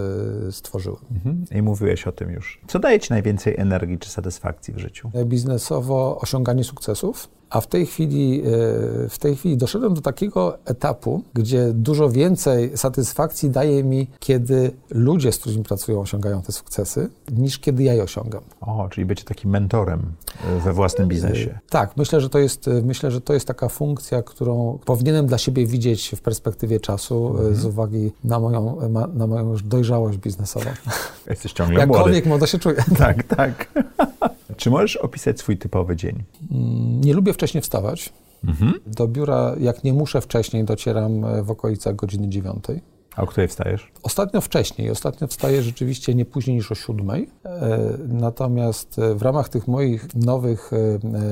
e, 0.48 0.52
stworzyłem. 0.52 1.00
Mhm. 1.10 1.44
I 1.50 1.62
mówiłeś 1.62 2.06
o 2.06 2.12
tym 2.12 2.30
już. 2.30 2.60
Co 2.66 2.78
daje 2.78 3.00
Ci 3.00 3.12
najwięcej 3.12 3.54
energii 3.56 3.98
czy 3.98 4.10
satysfakcji 4.10 4.74
w 4.74 4.78
życiu? 4.78 5.10
Biznesowo 5.24 6.18
osiąganie 6.20 6.64
sukcesów, 6.64 7.28
a 7.54 7.60
w 7.60 7.66
tej 7.66 7.86
chwili, 7.86 8.40
e, 8.40 9.08
w 9.08 9.18
tej 9.18 9.36
chwili 9.36 9.56
doszedłem 9.56 9.94
do 9.94 10.00
takiego 10.00 10.58
etapu, 10.64 11.22
gdzie 11.34 11.72
dużo 11.72 12.10
więcej 12.10 12.76
satysfakcji 12.76 13.50
daje 13.50 13.84
mi, 13.84 14.06
kiedy 14.18 14.70
ludzie, 14.90 15.32
z 15.32 15.38
którymi 15.38 15.64
pracują, 15.64 16.00
osiągają 16.00 16.42
te 16.42 16.52
sukcesy, 16.52 17.10
niż 17.32 17.58
kiedy 17.58 17.82
ja 17.82 17.94
je 17.94 18.02
osiągam. 18.02 18.42
O, 18.60 18.88
czyli 18.90 19.04
być 19.04 19.24
takim 19.24 19.50
mentorem 19.50 20.02
e, 20.44 20.60
we 20.60 20.72
własnym 20.72 21.08
biznesie. 21.08 21.50
E, 21.50 21.58
tak, 21.70 21.96
myślę, 21.96 22.20
że 22.20 22.28
to 22.28 22.38
jest, 22.38 22.70
myślę, 22.82 23.10
że 23.10 23.20
to 23.20 23.34
jest 23.34 23.46
taka 23.46 23.68
funkcja, 23.68 24.22
którą 24.22 24.78
powinienem 24.84 25.26
dla 25.26 25.38
siebie 25.38 25.66
widzieć 25.66 26.14
w 26.16 26.20
perspektywie 26.20 26.80
czasu 26.80 27.28
mhm. 27.28 27.54
z 27.54 27.64
uwagi 27.64 28.12
na 28.24 28.40
moją, 28.40 28.78
na 29.14 29.26
moją 29.26 29.50
już 29.50 29.62
dojrzałość 29.62 30.18
biznesową. 30.18 30.70
Jesteś 31.30 31.52
ciągle 31.52 31.80
Jakkolwiek 31.80 32.14
młody. 32.14 32.28
młodo 32.28 32.46
się 32.46 32.58
czuję. 32.58 32.84
Tak, 32.98 33.22
tak. 33.22 33.68
Czy 34.56 34.70
możesz 34.70 34.96
opisać 34.96 35.38
swój 35.38 35.58
typowy 35.58 35.96
dzień? 35.96 36.22
Mm, 36.50 37.00
nie 37.00 37.14
lubię 37.14 37.32
wcześniej 37.32 37.62
wstawać. 37.62 38.12
Mhm. 38.44 38.74
Do 38.86 39.08
biura, 39.08 39.54
jak 39.60 39.84
nie 39.84 39.92
muszę 39.92 40.20
wcześniej, 40.20 40.64
docieram 40.64 41.24
e, 41.24 41.42
w 41.42 41.50
okolicach 41.50 41.96
godziny 41.96 42.28
dziewiątej. 42.28 42.80
A 43.16 43.22
o 43.22 43.26
której 43.26 43.48
wstajesz? 43.48 43.92
Ostatnio 44.02 44.40
wcześniej. 44.40 44.90
Ostatnio 44.90 45.26
wstaję 45.26 45.62
rzeczywiście 45.62 46.14
nie 46.14 46.24
później 46.24 46.56
niż 46.56 46.72
o 46.72 46.74
siódmej. 46.74 47.28
E, 47.44 47.78
natomiast 48.08 48.98
e, 48.98 49.14
w 49.14 49.22
ramach 49.22 49.48
tych 49.48 49.68
moich 49.68 50.14
nowych, 50.14 50.70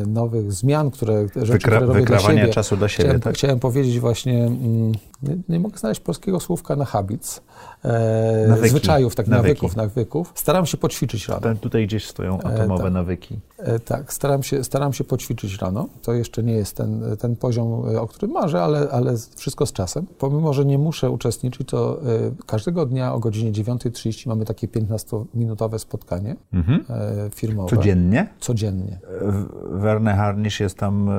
nowych 0.07 0.53
zmian, 0.53 0.91
które, 0.91 1.27
rzeczy, 1.29 1.53
Wykra 1.53 1.77
które 1.77 1.93
robię 1.93 2.05
dla 2.05 2.19
siebie, 2.19 2.49
czasu 2.49 2.77
dla 2.77 2.89
siebie, 2.89 3.05
chciałem, 3.05 3.21
tak? 3.21 3.35
chciałem 3.35 3.61
powiedzieć 3.61 4.01
właśnie, 4.01 4.45
mm, 4.45 4.93
nie, 5.23 5.37
nie, 5.49 5.61
mogę 5.61 5.79
znaleźć 5.79 6.01
polskiego 6.01 6.41
słówka 6.41 6.77
na 6.77 6.85
habits, 6.85 7.41
e, 7.85 8.47
nawyki. 8.49 8.69
zwyczajów, 8.69 9.15
tak, 9.15 9.29
nawyki. 9.29 9.49
nawyków, 9.49 9.77
nawyków. 9.77 10.33
Staram 10.35 10.67
się 10.67 10.77
poćwiczyć 10.77 11.29
rano. 11.29 11.41
Ten, 11.41 11.57
tutaj 11.57 11.87
gdzieś 11.87 12.07
stoją 12.07 12.39
atomowe 12.41 12.83
e, 12.83 12.85
tak. 12.85 12.93
nawyki. 12.93 13.39
E, 13.59 13.79
tak, 13.79 14.13
staram 14.13 14.43
się, 14.43 14.65
staram 14.65 14.93
się 14.93 15.05
poćwiczyć 15.05 15.59
rano. 15.59 15.89
To 16.03 16.13
jeszcze 16.13 16.43
nie 16.43 16.53
jest 16.53 16.77
ten, 16.77 17.17
ten 17.21 17.37
poziom, 17.37 17.89
e, 17.95 18.01
o 18.01 18.07
którym 18.07 18.31
marzę, 18.31 18.63
ale, 18.63 18.89
ale 18.91 19.15
wszystko 19.37 19.67
z 19.67 19.73
czasem. 19.73 20.07
Pomimo, 20.19 20.53
że 20.53 20.65
nie 20.65 20.79
muszę 20.79 21.11
uczestniczyć, 21.11 21.69
to 21.73 22.01
e, 22.03 22.45
każdego 22.47 22.87
dnia 22.87 23.15
o 23.15 23.19
godzinie 23.19 23.53
9.30 23.53 24.29
mamy 24.29 24.45
takie 24.45 24.69
15-minutowe 24.69 25.79
spotkanie 25.79 26.37
mhm. 26.53 26.85
E, 26.91 27.31
firmowe. 27.31 27.77
Codziennie? 27.77 28.29
Codziennie. 28.41 28.99
Werner 29.71 30.17
Harnisch 30.17 30.61
jest 30.61 30.79
tam 30.79 31.11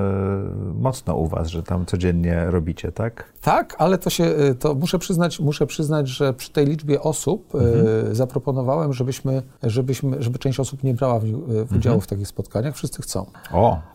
mocno 0.76 1.16
u 1.16 1.28
was, 1.28 1.48
że 1.48 1.64
tam 1.64 1.86
codziennie 1.86 2.46
robicie, 2.46 2.92
tak? 2.92 3.34
Tak, 3.42 3.76
ale 3.78 3.98
to 3.98 4.10
się, 4.10 4.36
to 4.60 4.76
muszę 4.76 5.00
przyznać, 5.00 5.40
muszę 5.40 5.68
przyznać, 5.68 6.08
że 6.08 6.34
przy 6.34 6.52
tej 6.52 6.66
liczbie 6.66 7.02
osób 7.02 7.56
mhm. 7.56 8.16
zaproponowałem, 8.16 8.94
żebyśmy, 8.94 9.42
żebyśmy, 9.64 10.24
żeby 10.24 10.40
część 10.40 10.60
osób 10.60 10.84
nie 10.84 10.94
brała 10.94 11.20
w, 11.20 11.26
w 11.66 11.76
udziału 11.76 11.96
mhm. 11.96 12.02
w 12.02 12.08
takich 12.08 12.28
spotkaniach. 12.28 12.76
Wszyscy 12.76 13.02
chcą. 13.02 13.26
O, 13.52 13.78
E, 13.78 13.93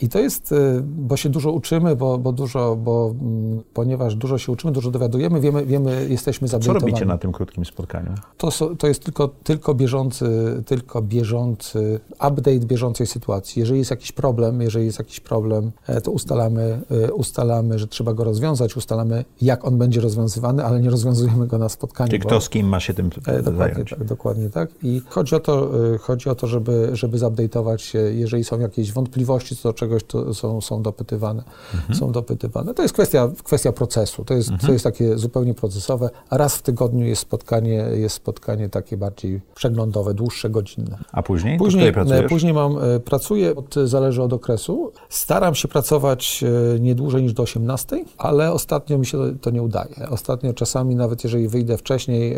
I 0.00 0.08
to 0.08 0.18
jest, 0.18 0.52
e, 0.52 0.80
bo 0.82 1.16
się 1.16 1.28
dużo 1.28 1.52
uczymy, 1.52 1.96
bo, 1.96 2.18
bo 2.18 2.32
dużo, 2.32 2.76
bo, 2.76 3.14
mm, 3.20 3.62
ponieważ 3.74 4.14
dużo 4.14 4.38
się 4.38 4.52
uczymy, 4.52 4.72
dużo 4.72 4.90
dowiadujemy, 4.90 5.40
wiemy, 5.40 5.66
wiemy 5.66 6.06
jesteśmy 6.10 6.48
zablokowani. 6.48 6.80
Co 6.80 6.86
robicie 6.86 7.06
na 7.06 7.18
tym 7.18 7.32
krótkim 7.32 7.64
spotkaniu? 7.64 8.14
To, 8.36 8.50
to 8.78 8.86
jest 8.86 9.04
tylko, 9.04 9.28
tylko, 9.28 9.74
bieżący, 9.74 10.26
tylko 10.66 11.02
bieżący 11.02 12.00
update 12.12 12.58
bieżącej 12.58 13.06
sytuacji. 13.06 13.60
Jeżeli 13.60 13.78
jest 13.78 13.90
jakiś 13.90 14.12
problem, 14.12 14.60
jeżeli 14.60 14.86
jest 14.86 14.98
jakiś 14.98 15.20
problem, 15.20 15.72
e, 15.86 16.00
to 16.00 16.10
ustalamy, 16.10 16.80
ustalamy, 17.14 17.78
że 17.78 17.86
trzeba 17.86 18.14
go 18.14 18.24
rozwiązać, 18.24 18.76
ustalamy, 18.76 19.24
jak 19.42 19.64
on 19.64 19.78
będzie 19.78 20.00
rozwiązywany, 20.00 20.64
ale 20.64 20.80
nie 20.80 20.90
rozwiązujemy 20.90 21.46
go 21.46 21.58
na 21.58 21.68
spotkaniu. 21.68 22.18
Bo... 22.18 22.26
kto 22.26 22.40
z 22.40 22.48
kim 22.48 22.68
ma 22.68 22.80
się 22.80 22.94
tym 22.94 23.08
dokładnie 23.08 23.58
zająć? 23.58 23.90
Tak, 23.90 24.04
dokładnie 24.04 24.50
tak. 24.50 24.70
I 24.82 25.02
chodzi 25.08 25.34
o 25.34 25.40
to, 25.40 25.70
chodzi 26.00 26.28
o 26.28 26.34
to 26.34 26.46
żeby, 26.46 26.90
żeby 26.92 27.18
zupdate'ować 27.18 27.78
się, 27.78 27.98
jeżeli 27.98 28.44
są 28.44 28.60
jakieś 28.60 28.92
wątpliwości 28.92 29.45
co 29.54 29.68
do 29.68 29.72
czegoś, 29.72 30.04
to 30.04 30.34
są, 30.34 30.60
są 30.60 30.82
dopytywane. 30.82 31.42
Mhm. 31.74 31.98
Są 31.98 32.12
dopytywane. 32.12 32.74
To 32.74 32.82
jest 32.82 32.94
kwestia, 32.94 33.30
kwestia 33.44 33.72
procesu. 33.72 34.24
To 34.24 34.34
jest, 34.34 34.48
mhm. 34.48 34.66
to 34.66 34.72
jest 34.72 34.84
takie 34.84 35.18
zupełnie 35.18 35.54
procesowe. 35.54 36.10
Raz 36.30 36.56
w 36.56 36.62
tygodniu 36.62 37.06
jest 37.06 37.22
spotkanie, 37.22 37.84
jest 37.94 38.14
spotkanie 38.14 38.68
takie 38.68 38.96
bardziej 38.96 39.40
przeglądowe, 39.54 40.14
dłuższe, 40.14 40.50
godzinne. 40.50 40.98
A 41.12 41.22
później? 41.22 41.58
Później, 41.58 41.92
później 42.28 42.52
mam, 42.52 42.76
pracuję, 43.04 43.56
od, 43.56 43.74
zależy 43.84 44.22
od 44.22 44.32
okresu. 44.32 44.92
Staram 45.08 45.54
się 45.54 45.68
pracować 45.68 46.44
nie 46.80 46.94
dłużej 46.94 47.22
niż 47.22 47.32
do 47.32 47.42
18, 47.42 48.04
ale 48.18 48.52
ostatnio 48.52 48.98
mi 48.98 49.06
się 49.06 49.18
to 49.40 49.50
nie 49.50 49.62
udaje. 49.62 50.08
Ostatnio 50.10 50.54
czasami, 50.54 50.96
nawet 50.96 51.24
jeżeli 51.24 51.48
wyjdę 51.48 51.76
wcześniej, 51.76 52.36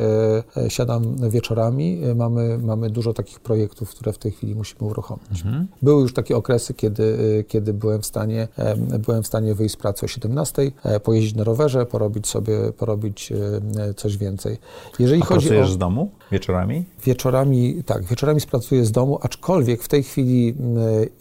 siadam 0.68 1.30
wieczorami. 1.30 2.00
Mamy, 2.16 2.59
mamy 2.59 2.90
dużo 2.90 3.12
takich 3.12 3.40
projektów, 3.40 3.90
które 3.90 4.12
w 4.12 4.18
tej 4.18 4.32
chwili 4.32 4.54
musimy 4.54 4.90
uruchomić. 4.90 5.44
Mhm. 5.44 5.66
Były 5.82 6.02
już 6.02 6.14
takie 6.14 6.36
okresy, 6.36 6.74
kiedy, 6.74 6.97
kiedy 7.49 7.72
byłem, 7.72 8.03
w 8.03 8.07
stanie, 8.07 8.49
byłem 8.99 9.22
w 9.22 9.26
stanie 9.26 9.55
wyjść 9.55 9.74
z 9.74 9.76
pracy 9.76 10.07
o 10.07 10.09
17, 10.09 10.72
e, 10.84 11.01
pojeździć 11.01 11.34
na 11.34 11.44
rowerze, 11.44 11.86
porobić 11.86 12.26
sobie, 12.26 12.72
porobić 12.72 13.32
e, 13.32 13.94
coś 13.94 14.16
więcej. 14.16 14.59
Jeżeli 14.99 15.22
A 15.22 15.24
chodzi 15.24 15.46
pracujesz 15.46 15.70
o, 15.70 15.72
z 15.72 15.78
domu 15.78 16.11
wieczorami? 16.32 16.84
Wieczorami, 17.05 17.82
tak, 17.86 18.05
wieczorami 18.05 18.40
pracuję 18.51 18.84
z 18.84 18.92
domu, 18.92 19.18
aczkolwiek 19.22 19.82
w 19.82 19.88
tej 19.88 20.03
chwili 20.03 20.55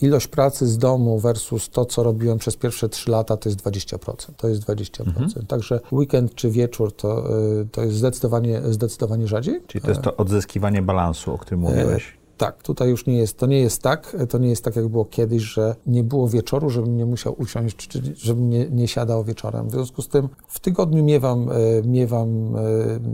ilość 0.02 0.28
pracy 0.28 0.68
z 0.68 0.78
domu 0.78 1.20
versus 1.20 1.70
to, 1.70 1.86
co 1.86 2.04
robiłem 2.04 2.38
przez 2.38 2.56
pierwsze 2.56 2.90
3 2.90 3.12
lata, 3.12 3.38
to 3.38 3.50
jest 3.50 3.62
20%. 3.62 4.32
To 4.38 4.48
jest 4.48 4.62
20%. 4.62 5.08
Mhm. 5.08 5.46
Także 5.48 5.80
weekend 5.92 6.36
czy 6.36 6.52
wieczór 6.52 6.96
to, 6.96 7.30
e, 7.62 7.66
to 7.72 7.82
jest 7.82 7.96
zdecydowanie, 7.96 8.62
zdecydowanie 8.70 9.28
rzadziej. 9.28 9.62
Czyli 9.68 9.82
to 9.82 9.90
jest 9.90 10.02
to 10.02 10.18
odzyskiwanie 10.18 10.82
balansu, 10.82 11.34
o 11.34 11.38
którym 11.38 11.60
mówiłeś. 11.60 12.17
Tak, 12.38 12.64
tutaj 12.64 12.90
już 12.90 13.06
nie 13.06 13.18
jest, 13.18 13.38
to 13.38 13.46
nie 13.46 13.60
jest 13.60 13.82
tak, 13.82 14.16
to 14.30 14.38
nie 14.38 14.50
jest 14.50 14.64
tak, 14.64 14.76
jak 14.76 14.88
było 14.88 15.06
kiedyś, 15.06 15.44
że 15.44 15.76
nie 15.88 16.04
było 16.04 16.28
wieczoru, 16.28 16.70
żebym 16.70 16.98
nie 16.98 17.06
musiał 17.06 17.36
usiąść, 17.38 17.88
czy 17.88 18.02
żebym 18.16 18.50
nie, 18.50 18.70
nie 18.70 18.88
siadał 18.88 19.24
wieczorem. 19.24 19.68
W 19.68 19.72
związku 19.72 20.02
z 20.02 20.08
tym 20.08 20.30
w 20.48 20.60
tygodniu 20.60 21.04
miewam, 21.04 21.50
e, 21.50 21.54
miewam 21.88 22.56
e, 22.56 22.60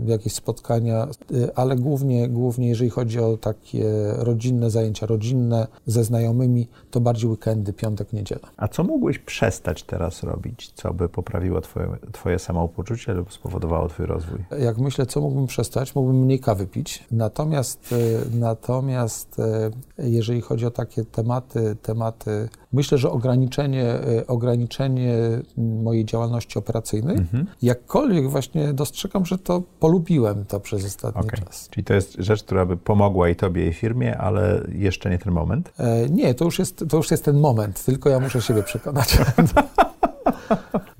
jakieś 0.06 0.32
spotkania, 0.32 1.04
e, 1.04 1.58
ale 1.58 1.76
głównie, 1.76 2.28
głównie 2.28 2.68
jeżeli 2.68 2.90
chodzi 2.90 3.20
o 3.20 3.36
takie 3.36 3.84
rodzinne 4.16 4.70
zajęcia, 4.70 5.06
rodzinne 5.06 5.66
ze 5.86 6.04
znajomymi, 6.04 6.68
to 6.90 7.00
bardziej 7.00 7.30
weekendy, 7.30 7.72
piątek, 7.72 8.12
niedziela. 8.12 8.48
A 8.56 8.68
co 8.68 8.84
mógłbyś 8.84 9.18
przestać 9.18 9.82
teraz 9.82 10.22
robić, 10.22 10.72
co 10.74 10.94
by 10.94 11.08
poprawiło 11.08 11.60
twoje, 11.60 11.88
twoje 12.12 12.38
samopoczucie 12.38 13.14
lub 13.14 13.32
spowodowało 13.32 13.88
twój 13.88 14.06
rozwój? 14.06 14.38
Jak 14.60 14.78
myślę, 14.78 15.06
co 15.06 15.20
mógłbym 15.20 15.46
przestać, 15.46 15.94
mógłbym 15.94 16.16
mniej 16.16 16.40
kawy 16.40 16.66
pić, 16.66 17.04
natomiast, 17.10 17.94
natomiast 18.34 19.13
E, 19.38 19.70
jeżeli 19.98 20.40
chodzi 20.40 20.66
o 20.66 20.70
takie 20.70 21.04
tematy, 21.04 21.76
tematy 21.82 22.48
myślę, 22.72 22.98
że 22.98 23.10
ograniczenie, 23.10 23.84
e, 23.84 24.26
ograniczenie 24.26 25.14
mojej 25.56 26.04
działalności 26.04 26.58
operacyjnej, 26.58 27.16
mhm. 27.16 27.46
jakkolwiek 27.62 28.30
właśnie 28.30 28.72
dostrzegam, 28.72 29.26
że 29.26 29.38
to 29.38 29.62
polubiłem 29.80 30.44
to 30.44 30.60
przez 30.60 30.84
ostatni 30.84 31.20
okay. 31.20 31.40
czas. 31.40 31.68
Czyli 31.70 31.84
to 31.84 31.94
jest 31.94 32.16
rzecz, 32.18 32.42
która 32.42 32.66
by 32.66 32.76
pomogła 32.76 33.28
i 33.28 33.36
tobie, 33.36 33.68
i 33.68 33.72
firmie, 33.72 34.18
ale 34.18 34.66
jeszcze 34.72 35.10
nie 35.10 35.18
ten 35.18 35.32
moment? 35.32 35.72
E, 35.78 36.08
nie, 36.08 36.34
to 36.34 36.44
już, 36.44 36.58
jest, 36.58 36.84
to 36.88 36.96
już 36.96 37.10
jest 37.10 37.24
ten 37.24 37.40
moment, 37.40 37.84
tylko 37.84 38.08
ja 38.10 38.20
muszę 38.20 38.42
siebie 38.42 38.62
przekonać. 38.62 39.18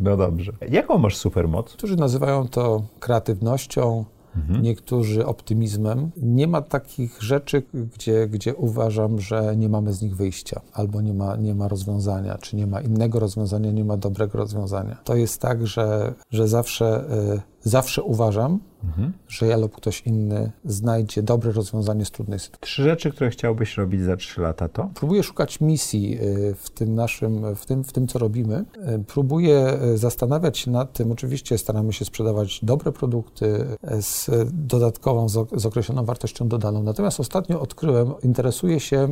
No 0.01 0.17
dobrze. 0.17 0.53
Jaką 0.71 0.99
masz 0.99 1.17
supermoc? 1.17 1.73
Którzy 1.73 1.97
nazywają 1.97 2.49
to 2.49 2.83
kreatywnością, 3.01 4.05
mhm. 4.37 4.63
niektórzy 4.63 5.27
optymizmem. 5.27 6.11
Nie 6.17 6.49
ma 6.49 6.63
takich 6.63 7.23
rzeczy, 7.23 7.63
gdzie, 7.95 8.29
gdzie 8.29 8.55
uważam, 8.55 9.21
że 9.21 9.57
nie 9.57 9.69
mamy 9.69 9.93
z 9.93 10.03
nich 10.03 10.17
wyjścia, 10.17 10.61
albo 10.73 11.01
nie 11.01 11.15
ma, 11.15 11.37
nie 11.37 11.55
ma 11.55 11.69
rozwiązania, 11.69 12.39
czy 12.39 12.57
nie 12.57 12.67
ma 12.67 12.81
innego 12.81 13.21
rozwiązania, 13.21 13.71
nie 13.71 13.85
ma 13.85 13.97
dobrego 13.97 14.39
rozwiązania. 14.39 14.97
To 15.05 15.17
jest 15.17 15.41
tak, 15.41 15.67
że, 15.67 16.15
że 16.31 16.49
zawsze, 16.49 17.05
y, 17.35 17.54
zawsze 17.65 18.03
uważam, 18.03 18.59
mhm. 18.85 19.13
że 19.29 19.47
ja 19.47 19.57
lub 19.57 19.77
ktoś 19.77 20.01
inny 20.01 20.53
znajdzie 20.65 21.23
dobre 21.23 21.53
rozwiązanie 21.53 22.05
z 22.05 22.11
trudnej 22.11 22.39
sytuacji. 22.39 22.61
Trzy 22.67 22.83
rzeczy, 22.83 23.11
które 23.11 23.31
chciałbyś 23.31 23.77
robić 23.77 24.03
za 24.03 24.17
trzy 24.17 24.41
lata 24.41 24.69
to? 24.69 24.91
Próbuję 24.95 25.23
szukać 25.23 25.61
misji 25.61 26.19
y, 26.23 26.55
w 26.55 26.71
tym 26.71 26.95
naszym, 26.95 27.55
w 27.55 27.67
tym, 27.67 27.85
w 27.85 27.93
tym 27.93 28.07
co 28.07 28.19
robimy. 28.19 28.65
Y, 28.77 29.05
próbuję 29.07 29.83
y, 29.83 29.99
zastanawiać 29.99 30.59
się 30.59 30.71
nad 30.71 30.93
tym, 30.93 31.13
oczywiście 31.13 31.59
staramy 31.59 31.93
się 31.93 32.05
sprzedawać 32.05 32.61
dobre 32.63 32.93
produkty 32.93 33.65
z 34.01 34.31
dodatkową, 34.53 35.29
z 35.29 35.67
określoną 35.67 36.05
wartością 36.05 36.49
dodaną. 36.49 36.83
Natomiast 36.83 37.21
ostatnio 37.21 37.61
odkryłem, 37.61 38.15
interesuję 38.23 38.81
się 38.81 39.09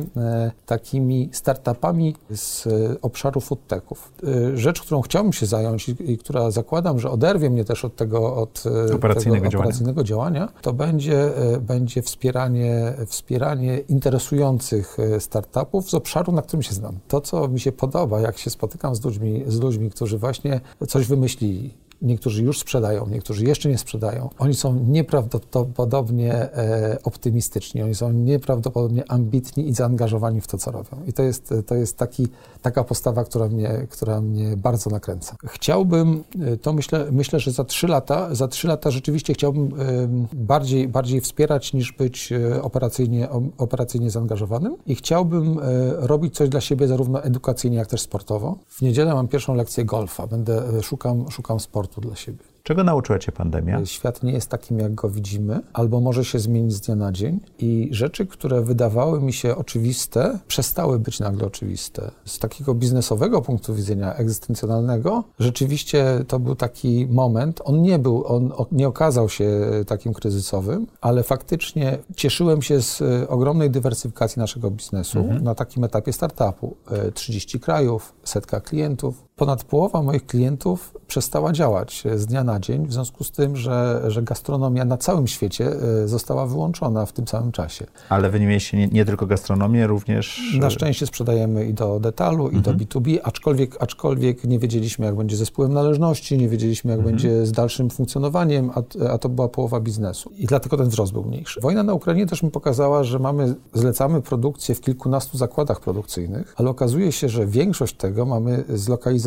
takimi 0.65 1.29
startupami 1.31 2.15
z 2.29 2.67
obszaru 3.01 3.41
foodtechów. 3.41 4.13
Rzecz, 4.53 4.81
którą 4.81 5.01
chciałbym 5.01 5.33
się 5.33 5.45
zająć 5.45 5.89
i, 5.89 6.11
i 6.11 6.17
która 6.17 6.51
zakładam, 6.51 6.99
że 6.99 7.09
oderwie 7.09 7.49
mnie 7.49 7.65
też 7.65 7.85
od 7.85 7.95
tego, 7.95 8.42
od 8.43 8.63
operacyjnego 8.93 9.45
tego, 9.45 9.57
operacyjnego 9.57 10.03
działania, 10.03 10.49
to 10.61 10.73
będzie, 10.73 11.37
e, 11.37 11.59
będzie 11.59 12.01
wspieranie, 12.01 12.93
wspieranie 13.05 13.77
interesujących 13.77 14.97
e, 14.99 15.19
startupów 15.19 15.89
z 15.89 15.93
obszaru, 15.93 16.31
na 16.31 16.41
którym 16.41 16.63
się 16.63 16.73
znam. 16.73 16.99
To, 17.07 17.21
co 17.21 17.47
mi 17.47 17.59
się 17.59 17.71
podoba, 17.71 18.21
jak 18.21 18.37
się 18.37 18.49
spotykam 18.49 18.95
z 18.95 19.05
ludźmi, 19.05 19.43
z 19.47 19.59
ludźmi 19.59 19.89
którzy 19.89 20.17
właśnie 20.17 20.61
coś 20.87 21.07
wymyślili, 21.07 21.73
niektórzy 22.03 22.43
już 22.43 22.59
sprzedają, 22.59 23.07
niektórzy 23.09 23.45
jeszcze 23.45 23.69
nie 23.69 23.77
sprzedają. 23.77 24.29
Oni 24.39 24.53
są 24.53 24.73
nieprawdopodobnie 24.73 26.33
e, 26.33 26.97
optymistyczni, 27.03 27.81
oni 27.81 27.95
są 27.95 28.11
nieprawdopodobnie 28.11 29.11
ambitni 29.11 29.67
i 29.67 29.73
zaangażowani 29.73 30.41
w 30.41 30.47
to, 30.47 30.57
co 30.57 30.71
robią. 30.71 30.97
I 31.07 31.13
to 31.13 31.23
jest, 31.23 31.53
to 31.65 31.75
jest 31.75 31.97
taki, 31.97 32.27
taka 32.61 32.83
postawa, 32.83 33.23
która 33.23 33.47
mnie, 33.47 33.87
która 33.89 34.21
mnie 34.21 34.57
bardzo 34.57 34.89
nakręca. 34.89 35.35
Chciałbym, 35.45 36.23
e, 36.41 36.57
to 36.57 36.73
myślę, 36.73 37.05
myślę, 37.11 37.39
że 37.39 37.51
za 37.51 37.63
trzy 37.63 37.87
lata, 37.87 38.35
za 38.35 38.47
trzy 38.47 38.67
lata 38.67 38.91
rzeczywiście 38.91 39.33
chciałbym 39.33 39.65
e, 39.65 40.25
bardziej, 40.33 40.87
bardziej 40.87 41.21
wspierać 41.21 41.73
niż 41.73 41.91
być 41.91 42.33
operacyjnie, 42.61 43.27
operacyjnie 43.57 44.11
zaangażowanym 44.11 44.75
i 44.85 44.95
chciałbym 44.95 45.59
robić 45.97 46.35
coś 46.35 46.49
dla 46.49 46.61
siebie 46.61 46.87
zarówno 46.87 47.23
edukacyjnie, 47.23 47.77
jak 47.77 47.87
też 47.87 48.01
sportowo. 48.01 48.57
W 48.67 48.81
niedzielę 48.81 49.13
mam 49.13 49.27
pierwszą 49.27 49.55
lekcję 49.55 49.85
golfa, 49.85 50.27
będę, 50.27 50.81
szukam, 50.81 51.31
szukam 51.31 51.59
sportu 51.59 51.92
dla 52.01 52.15
siebie. 52.15 52.53
Czego 52.63 52.83
nauczyła 52.83 53.19
Cię 53.19 53.31
pandemia? 53.31 53.85
Świat 53.85 54.23
nie 54.23 54.31
jest 54.31 54.49
takim, 54.49 54.79
jak 54.79 54.95
go 54.95 55.09
widzimy, 55.09 55.61
albo 55.73 55.99
może 56.01 56.25
się 56.25 56.39
zmienić 56.39 56.73
z 56.73 56.81
dnia 56.81 56.95
na 56.95 57.11
dzień 57.11 57.39
i 57.59 57.89
rzeczy, 57.91 58.25
które 58.25 58.61
wydawały 58.61 59.21
mi 59.21 59.33
się 59.33 59.55
oczywiste, 59.55 60.39
przestały 60.47 60.99
być 60.99 61.19
nagle 61.19 61.47
oczywiste. 61.47 62.11
Z 62.25 62.39
takiego 62.39 62.73
biznesowego 62.73 63.41
punktu 63.41 63.75
widzenia, 63.75 64.15
egzystencjonalnego, 64.15 65.23
rzeczywiście 65.39 66.05
to 66.27 66.39
był 66.39 66.55
taki 66.55 67.07
moment, 67.09 67.61
on 67.65 67.81
nie 67.81 67.99
był, 67.99 68.27
on 68.27 68.51
nie 68.71 68.87
okazał 68.87 69.29
się 69.29 69.49
takim 69.87 70.13
kryzysowym, 70.13 70.87
ale 71.01 71.23
faktycznie 71.23 71.97
cieszyłem 72.15 72.61
się 72.61 72.81
z 72.81 73.01
e, 73.01 73.27
ogromnej 73.27 73.69
dywersyfikacji 73.69 74.39
naszego 74.39 74.71
biznesu 74.71 75.19
mhm. 75.19 75.43
na 75.43 75.55
takim 75.55 75.83
etapie 75.83 76.13
startupu. 76.13 76.75
30 77.13 77.57
e, 77.57 77.59
krajów, 77.59 78.13
setka 78.23 78.61
klientów. 78.61 79.32
Ponad 79.43 79.63
połowa 79.63 80.03
moich 80.03 80.25
klientów 80.25 80.93
przestała 81.07 81.51
działać 81.51 82.03
z 82.15 82.25
dnia 82.25 82.43
na 82.43 82.59
dzień, 82.59 82.87
w 82.87 82.93
związku 82.93 83.23
z 83.23 83.31
tym, 83.31 83.55
że, 83.55 84.01
że 84.07 84.21
gastronomia 84.21 84.85
na 84.85 84.97
całym 84.97 85.27
świecie 85.27 85.67
e, 86.03 86.07
została 86.07 86.45
wyłączona 86.45 87.05
w 87.05 87.13
tym 87.13 87.27
samym 87.27 87.51
czasie. 87.51 87.85
Ale 88.09 88.29
wy 88.29 88.39
nie 88.39 88.45
mieliście 88.45 88.77
nie, 88.77 88.87
nie 88.87 89.05
tylko 89.05 89.27
gastronomię, 89.27 89.87
również... 89.87 90.41
Na 90.59 90.69
szczęście 90.69 91.05
sprzedajemy 91.05 91.65
i 91.65 91.73
do 91.73 91.99
detalu, 91.99 92.49
i 92.49 92.55
mhm. 92.55 92.77
do 92.77 92.85
B2B, 92.85 93.19
aczkolwiek, 93.23 93.77
aczkolwiek 93.79 94.43
nie 94.43 94.59
wiedzieliśmy, 94.59 95.05
jak 95.05 95.15
będzie 95.15 95.37
zespołem 95.37 95.73
należności, 95.73 96.37
nie 96.37 96.49
wiedzieliśmy, 96.49 96.91
jak 96.91 96.99
mhm. 96.99 97.15
będzie 97.15 97.45
z 97.45 97.51
dalszym 97.51 97.89
funkcjonowaniem, 97.89 98.71
a, 98.75 99.07
a 99.09 99.17
to 99.17 99.29
była 99.29 99.47
połowa 99.49 99.79
biznesu. 99.79 100.31
I 100.37 100.45
dlatego 100.45 100.77
ten 100.77 100.89
wzrost 100.89 101.13
był 101.13 101.23
mniejszy. 101.23 101.61
Wojna 101.61 101.83
na 101.83 101.93
Ukrainie 101.93 102.25
też 102.25 102.43
mi 102.43 102.51
pokazała, 102.51 103.03
że 103.03 103.19
mamy, 103.19 103.55
zlecamy 103.73 104.21
produkcję 104.21 104.75
w 104.75 104.81
kilkunastu 104.81 105.37
zakładach 105.37 105.79
produkcyjnych, 105.79 106.53
ale 106.57 106.69
okazuje 106.69 107.11
się, 107.11 107.29
że 107.29 107.45
większość 107.45 107.95
tego 107.95 108.25
mamy 108.25 108.63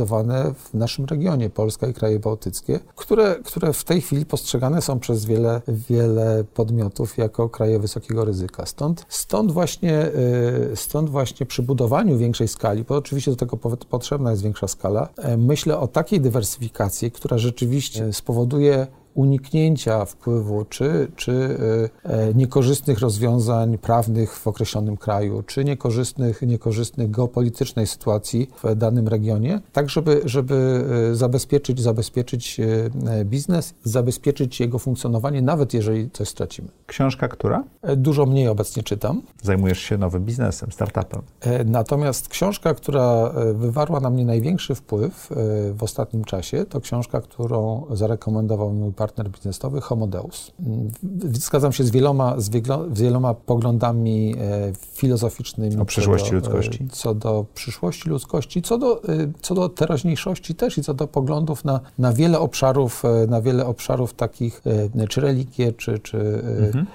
zlokalizowane 0.06 0.54
w 0.54 0.74
naszym 0.74 1.04
regionie, 1.04 1.50
Polska 1.50 1.86
i 1.86 1.94
kraje 1.94 2.18
bałtyckie, 2.18 2.80
które, 2.96 3.36
które 3.44 3.72
w 3.72 3.84
tej 3.84 4.00
chwili 4.00 4.26
postrzegane 4.26 4.82
są 4.82 4.98
przez 4.98 5.24
wiele, 5.24 5.62
wiele 5.68 6.44
podmiotów 6.54 7.18
jako 7.18 7.48
kraje 7.48 7.78
wysokiego 7.78 8.24
ryzyka. 8.24 8.66
Stąd, 8.66 9.06
stąd, 9.08 9.52
właśnie, 9.52 10.06
y, 10.72 10.76
stąd 10.76 11.10
właśnie 11.10 11.46
przy 11.46 11.62
budowaniu 11.62 12.18
większej 12.18 12.48
skali, 12.48 12.84
bo 12.84 12.96
oczywiście 12.96 13.30
do 13.30 13.36
tego 13.36 13.56
potrzebna 13.90 14.30
jest 14.30 14.42
większa 14.42 14.68
skala, 14.68 15.08
y, 15.34 15.36
myślę 15.36 15.78
o 15.78 15.88
takiej 15.88 16.20
dywersyfikacji, 16.20 17.10
która 17.10 17.38
rzeczywiście 17.38 18.12
spowoduje 18.12 18.86
uniknięcia 19.16 20.04
wpływu 20.04 20.64
czy, 20.64 21.08
czy 21.16 21.58
niekorzystnych 22.34 22.98
rozwiązań 22.98 23.78
prawnych 23.78 24.36
w 24.38 24.46
określonym 24.46 24.96
kraju, 24.96 25.42
czy 25.42 25.64
niekorzystnych, 25.64 26.42
niekorzystnych 26.42 27.10
geopolitycznej 27.10 27.86
sytuacji 27.86 28.50
w 28.64 28.74
danym 28.74 29.08
regionie, 29.08 29.60
tak 29.72 29.90
żeby, 29.90 30.20
żeby 30.24 30.84
zabezpieczyć, 31.12 31.80
zabezpieczyć 31.80 32.60
biznes, 33.24 33.74
zabezpieczyć 33.84 34.60
jego 34.60 34.78
funkcjonowanie, 34.78 35.42
nawet 35.42 35.74
jeżeli 35.74 36.10
coś 36.10 36.28
stracimy. 36.28 36.68
Książka 36.86 37.28
która? 37.28 37.64
Dużo 37.96 38.26
mniej 38.26 38.48
obecnie 38.48 38.82
czytam. 38.82 39.22
Zajmujesz 39.42 39.78
się 39.78 39.98
nowym 39.98 40.24
biznesem, 40.24 40.72
startupem. 40.72 41.22
Natomiast 41.64 42.28
książka, 42.28 42.74
która 42.74 43.32
wywarła 43.54 44.00
na 44.00 44.10
mnie 44.10 44.24
największy 44.24 44.74
wpływ 44.74 45.28
w 45.74 45.82
ostatnim 45.82 46.24
czasie, 46.24 46.64
to 46.64 46.80
książka, 46.80 47.20
którą 47.20 47.86
zarekomendował 47.90 48.72
mi 48.72 48.80
mój 48.80 48.92
partner 48.92 49.05
biznesowy, 49.30 49.80
Homodeus. 49.80 50.52
Zgadzam 51.32 51.72
się 51.72 51.84
z 51.84 51.90
wieloma, 51.90 52.40
z 52.40 52.50
wieloma 52.90 53.34
poglądami 53.34 54.34
e, 54.38 54.72
filozoficznymi. 54.92 55.76
O 55.76 55.84
przyszłości 55.84 56.30
co 56.30 56.30
do, 56.30 56.36
ludzkości. 56.36 56.88
Co 56.92 57.14
do 57.14 57.46
przyszłości 57.54 58.08
ludzkości, 58.08 58.62
co 58.62 58.78
do, 58.78 59.04
e, 59.04 59.06
co 59.40 59.54
do 59.54 59.68
teraźniejszości 59.68 60.54
też 60.54 60.78
i 60.78 60.82
co 60.82 60.94
do 60.94 61.06
poglądów 61.06 61.64
na, 61.64 61.80
na 61.98 62.12
wiele 62.12 62.38
obszarów, 62.38 63.04
e, 63.04 63.26
na 63.26 63.42
wiele 63.42 63.66
obszarów 63.66 64.14
takich, 64.14 64.62
czy 65.08 65.20
religie, 65.20 65.72
czy, 65.72 65.98
czy 65.98 66.18
mhm. 66.74 66.86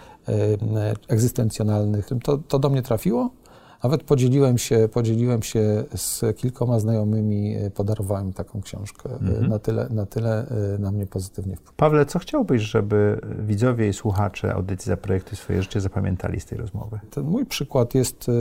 egzystencjonalnych. 1.07 2.09
To, 2.24 2.38
to 2.38 2.59
do 2.59 2.70
mnie 2.70 2.82
trafiło. 2.82 3.30
Nawet 3.84 4.03
podzieliłem 4.03 4.57
się, 4.57 4.89
podzieliłem 4.93 5.43
się 5.43 5.84
z 5.95 6.38
kilkoma 6.38 6.79
znajomymi, 6.79 7.55
e, 7.55 7.71
podarowałem 7.71 8.34
taką 8.34 8.61
książkę. 8.61 9.09
E, 9.09 9.13
mhm. 9.13 9.47
Na, 9.47 9.59
tyle, 9.59 9.88
na 9.89 10.05
tyle 10.05 10.47
e, 10.75 10.77
na 10.77 10.91
mnie 10.91 11.07
pozytywnie 11.07 11.55
wpłynęło. 11.55 11.75
Pawle, 11.77 12.05
co 12.05 12.19
chciałbyś, 12.19 12.61
żeby 12.61 13.21
widzowie 13.39 13.88
i 13.88 13.93
słuchacze 13.93 14.53
audycji 14.53 14.89
za 14.89 14.97
projekty 14.97 15.36
swoje 15.36 15.61
życie 15.61 15.82
zapamiętali 15.82 16.39
z 16.39 16.45
tej 16.45 16.57
rozmowy? 16.57 16.99
Ten 17.09 17.23
mój 17.23 17.45
przykład 17.45 17.95
jest 17.95 18.32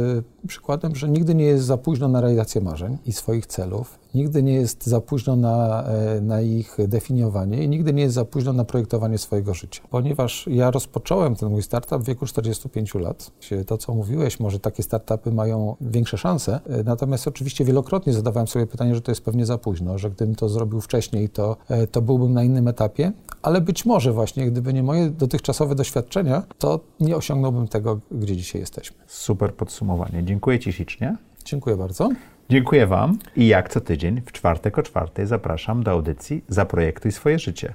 przykładem, 0.46 0.96
że 0.96 1.08
nigdy 1.08 1.34
nie 1.34 1.44
jest 1.44 1.64
za 1.64 1.76
późno 1.76 2.08
na 2.08 2.20
realizację 2.20 2.60
marzeń 2.60 2.98
i 3.06 3.12
swoich 3.12 3.46
celów. 3.46 3.99
Nigdy 4.14 4.42
nie 4.42 4.52
jest 4.52 4.86
za 4.86 5.00
późno 5.00 5.36
na, 5.36 5.84
e, 5.84 6.20
na 6.20 6.40
ich 6.40 6.76
definiowanie 6.88 7.64
i 7.64 7.68
nigdy 7.68 7.92
nie 7.92 8.02
jest 8.02 8.14
za 8.14 8.24
późno 8.24 8.52
na 8.52 8.64
projektowanie 8.64 9.18
swojego 9.18 9.54
życia. 9.54 9.82
Ponieważ 9.90 10.46
ja 10.50 10.70
rozpocząłem 10.70 11.36
ten 11.36 11.50
mój 11.50 11.62
startup 11.62 12.02
w 12.02 12.04
wieku 12.04 12.26
45 12.26 12.94
lat. 12.94 13.30
To, 13.66 13.78
co 13.78 13.94
mówiłeś, 13.94 14.40
może 14.40 14.60
takie 14.60 14.82
startupy 14.82 15.32
mają 15.32 15.76
większe 15.80 16.18
szanse, 16.18 16.60
e, 16.66 16.84
natomiast 16.84 17.28
oczywiście 17.28 17.64
wielokrotnie 17.64 18.12
zadawałem 18.12 18.46
sobie 18.46 18.66
pytanie, 18.66 18.94
że 18.94 19.00
to 19.00 19.10
jest 19.10 19.24
pewnie 19.24 19.46
za 19.46 19.58
późno, 19.58 19.98
że 19.98 20.10
gdybym 20.10 20.34
to 20.34 20.48
zrobił 20.48 20.80
wcześniej, 20.80 21.28
to, 21.28 21.56
e, 21.68 21.86
to 21.86 22.02
byłbym 22.02 22.32
na 22.32 22.44
innym 22.44 22.68
etapie, 22.68 23.12
ale 23.42 23.60
być 23.60 23.86
może 23.86 24.12
właśnie, 24.12 24.50
gdyby 24.50 24.72
nie 24.72 24.82
moje 24.82 25.10
dotychczasowe 25.10 25.74
doświadczenia, 25.74 26.42
to 26.58 26.80
nie 27.00 27.16
osiągnąłbym 27.16 27.68
tego, 27.68 28.00
gdzie 28.10 28.36
dzisiaj 28.36 28.60
jesteśmy. 28.60 28.96
Super 29.06 29.54
podsumowanie. 29.54 30.24
Dziękuję 30.24 30.58
Ci 30.58 30.72
ślicznie. 30.72 31.16
Dziękuję 31.44 31.76
bardzo. 31.76 32.08
Dziękuję 32.50 32.86
Wam 32.86 33.18
i 33.36 33.48
jak 33.48 33.68
co 33.68 33.80
tydzień 33.80 34.20
w 34.26 34.32
czwartek 34.32 34.78
o 34.78 34.82
czwartej 34.82 35.26
zapraszam 35.26 35.82
do 35.82 35.90
audycji 35.90 36.44
Zaprojektuj 36.48 37.12
swoje 37.12 37.38
życie. 37.38 37.74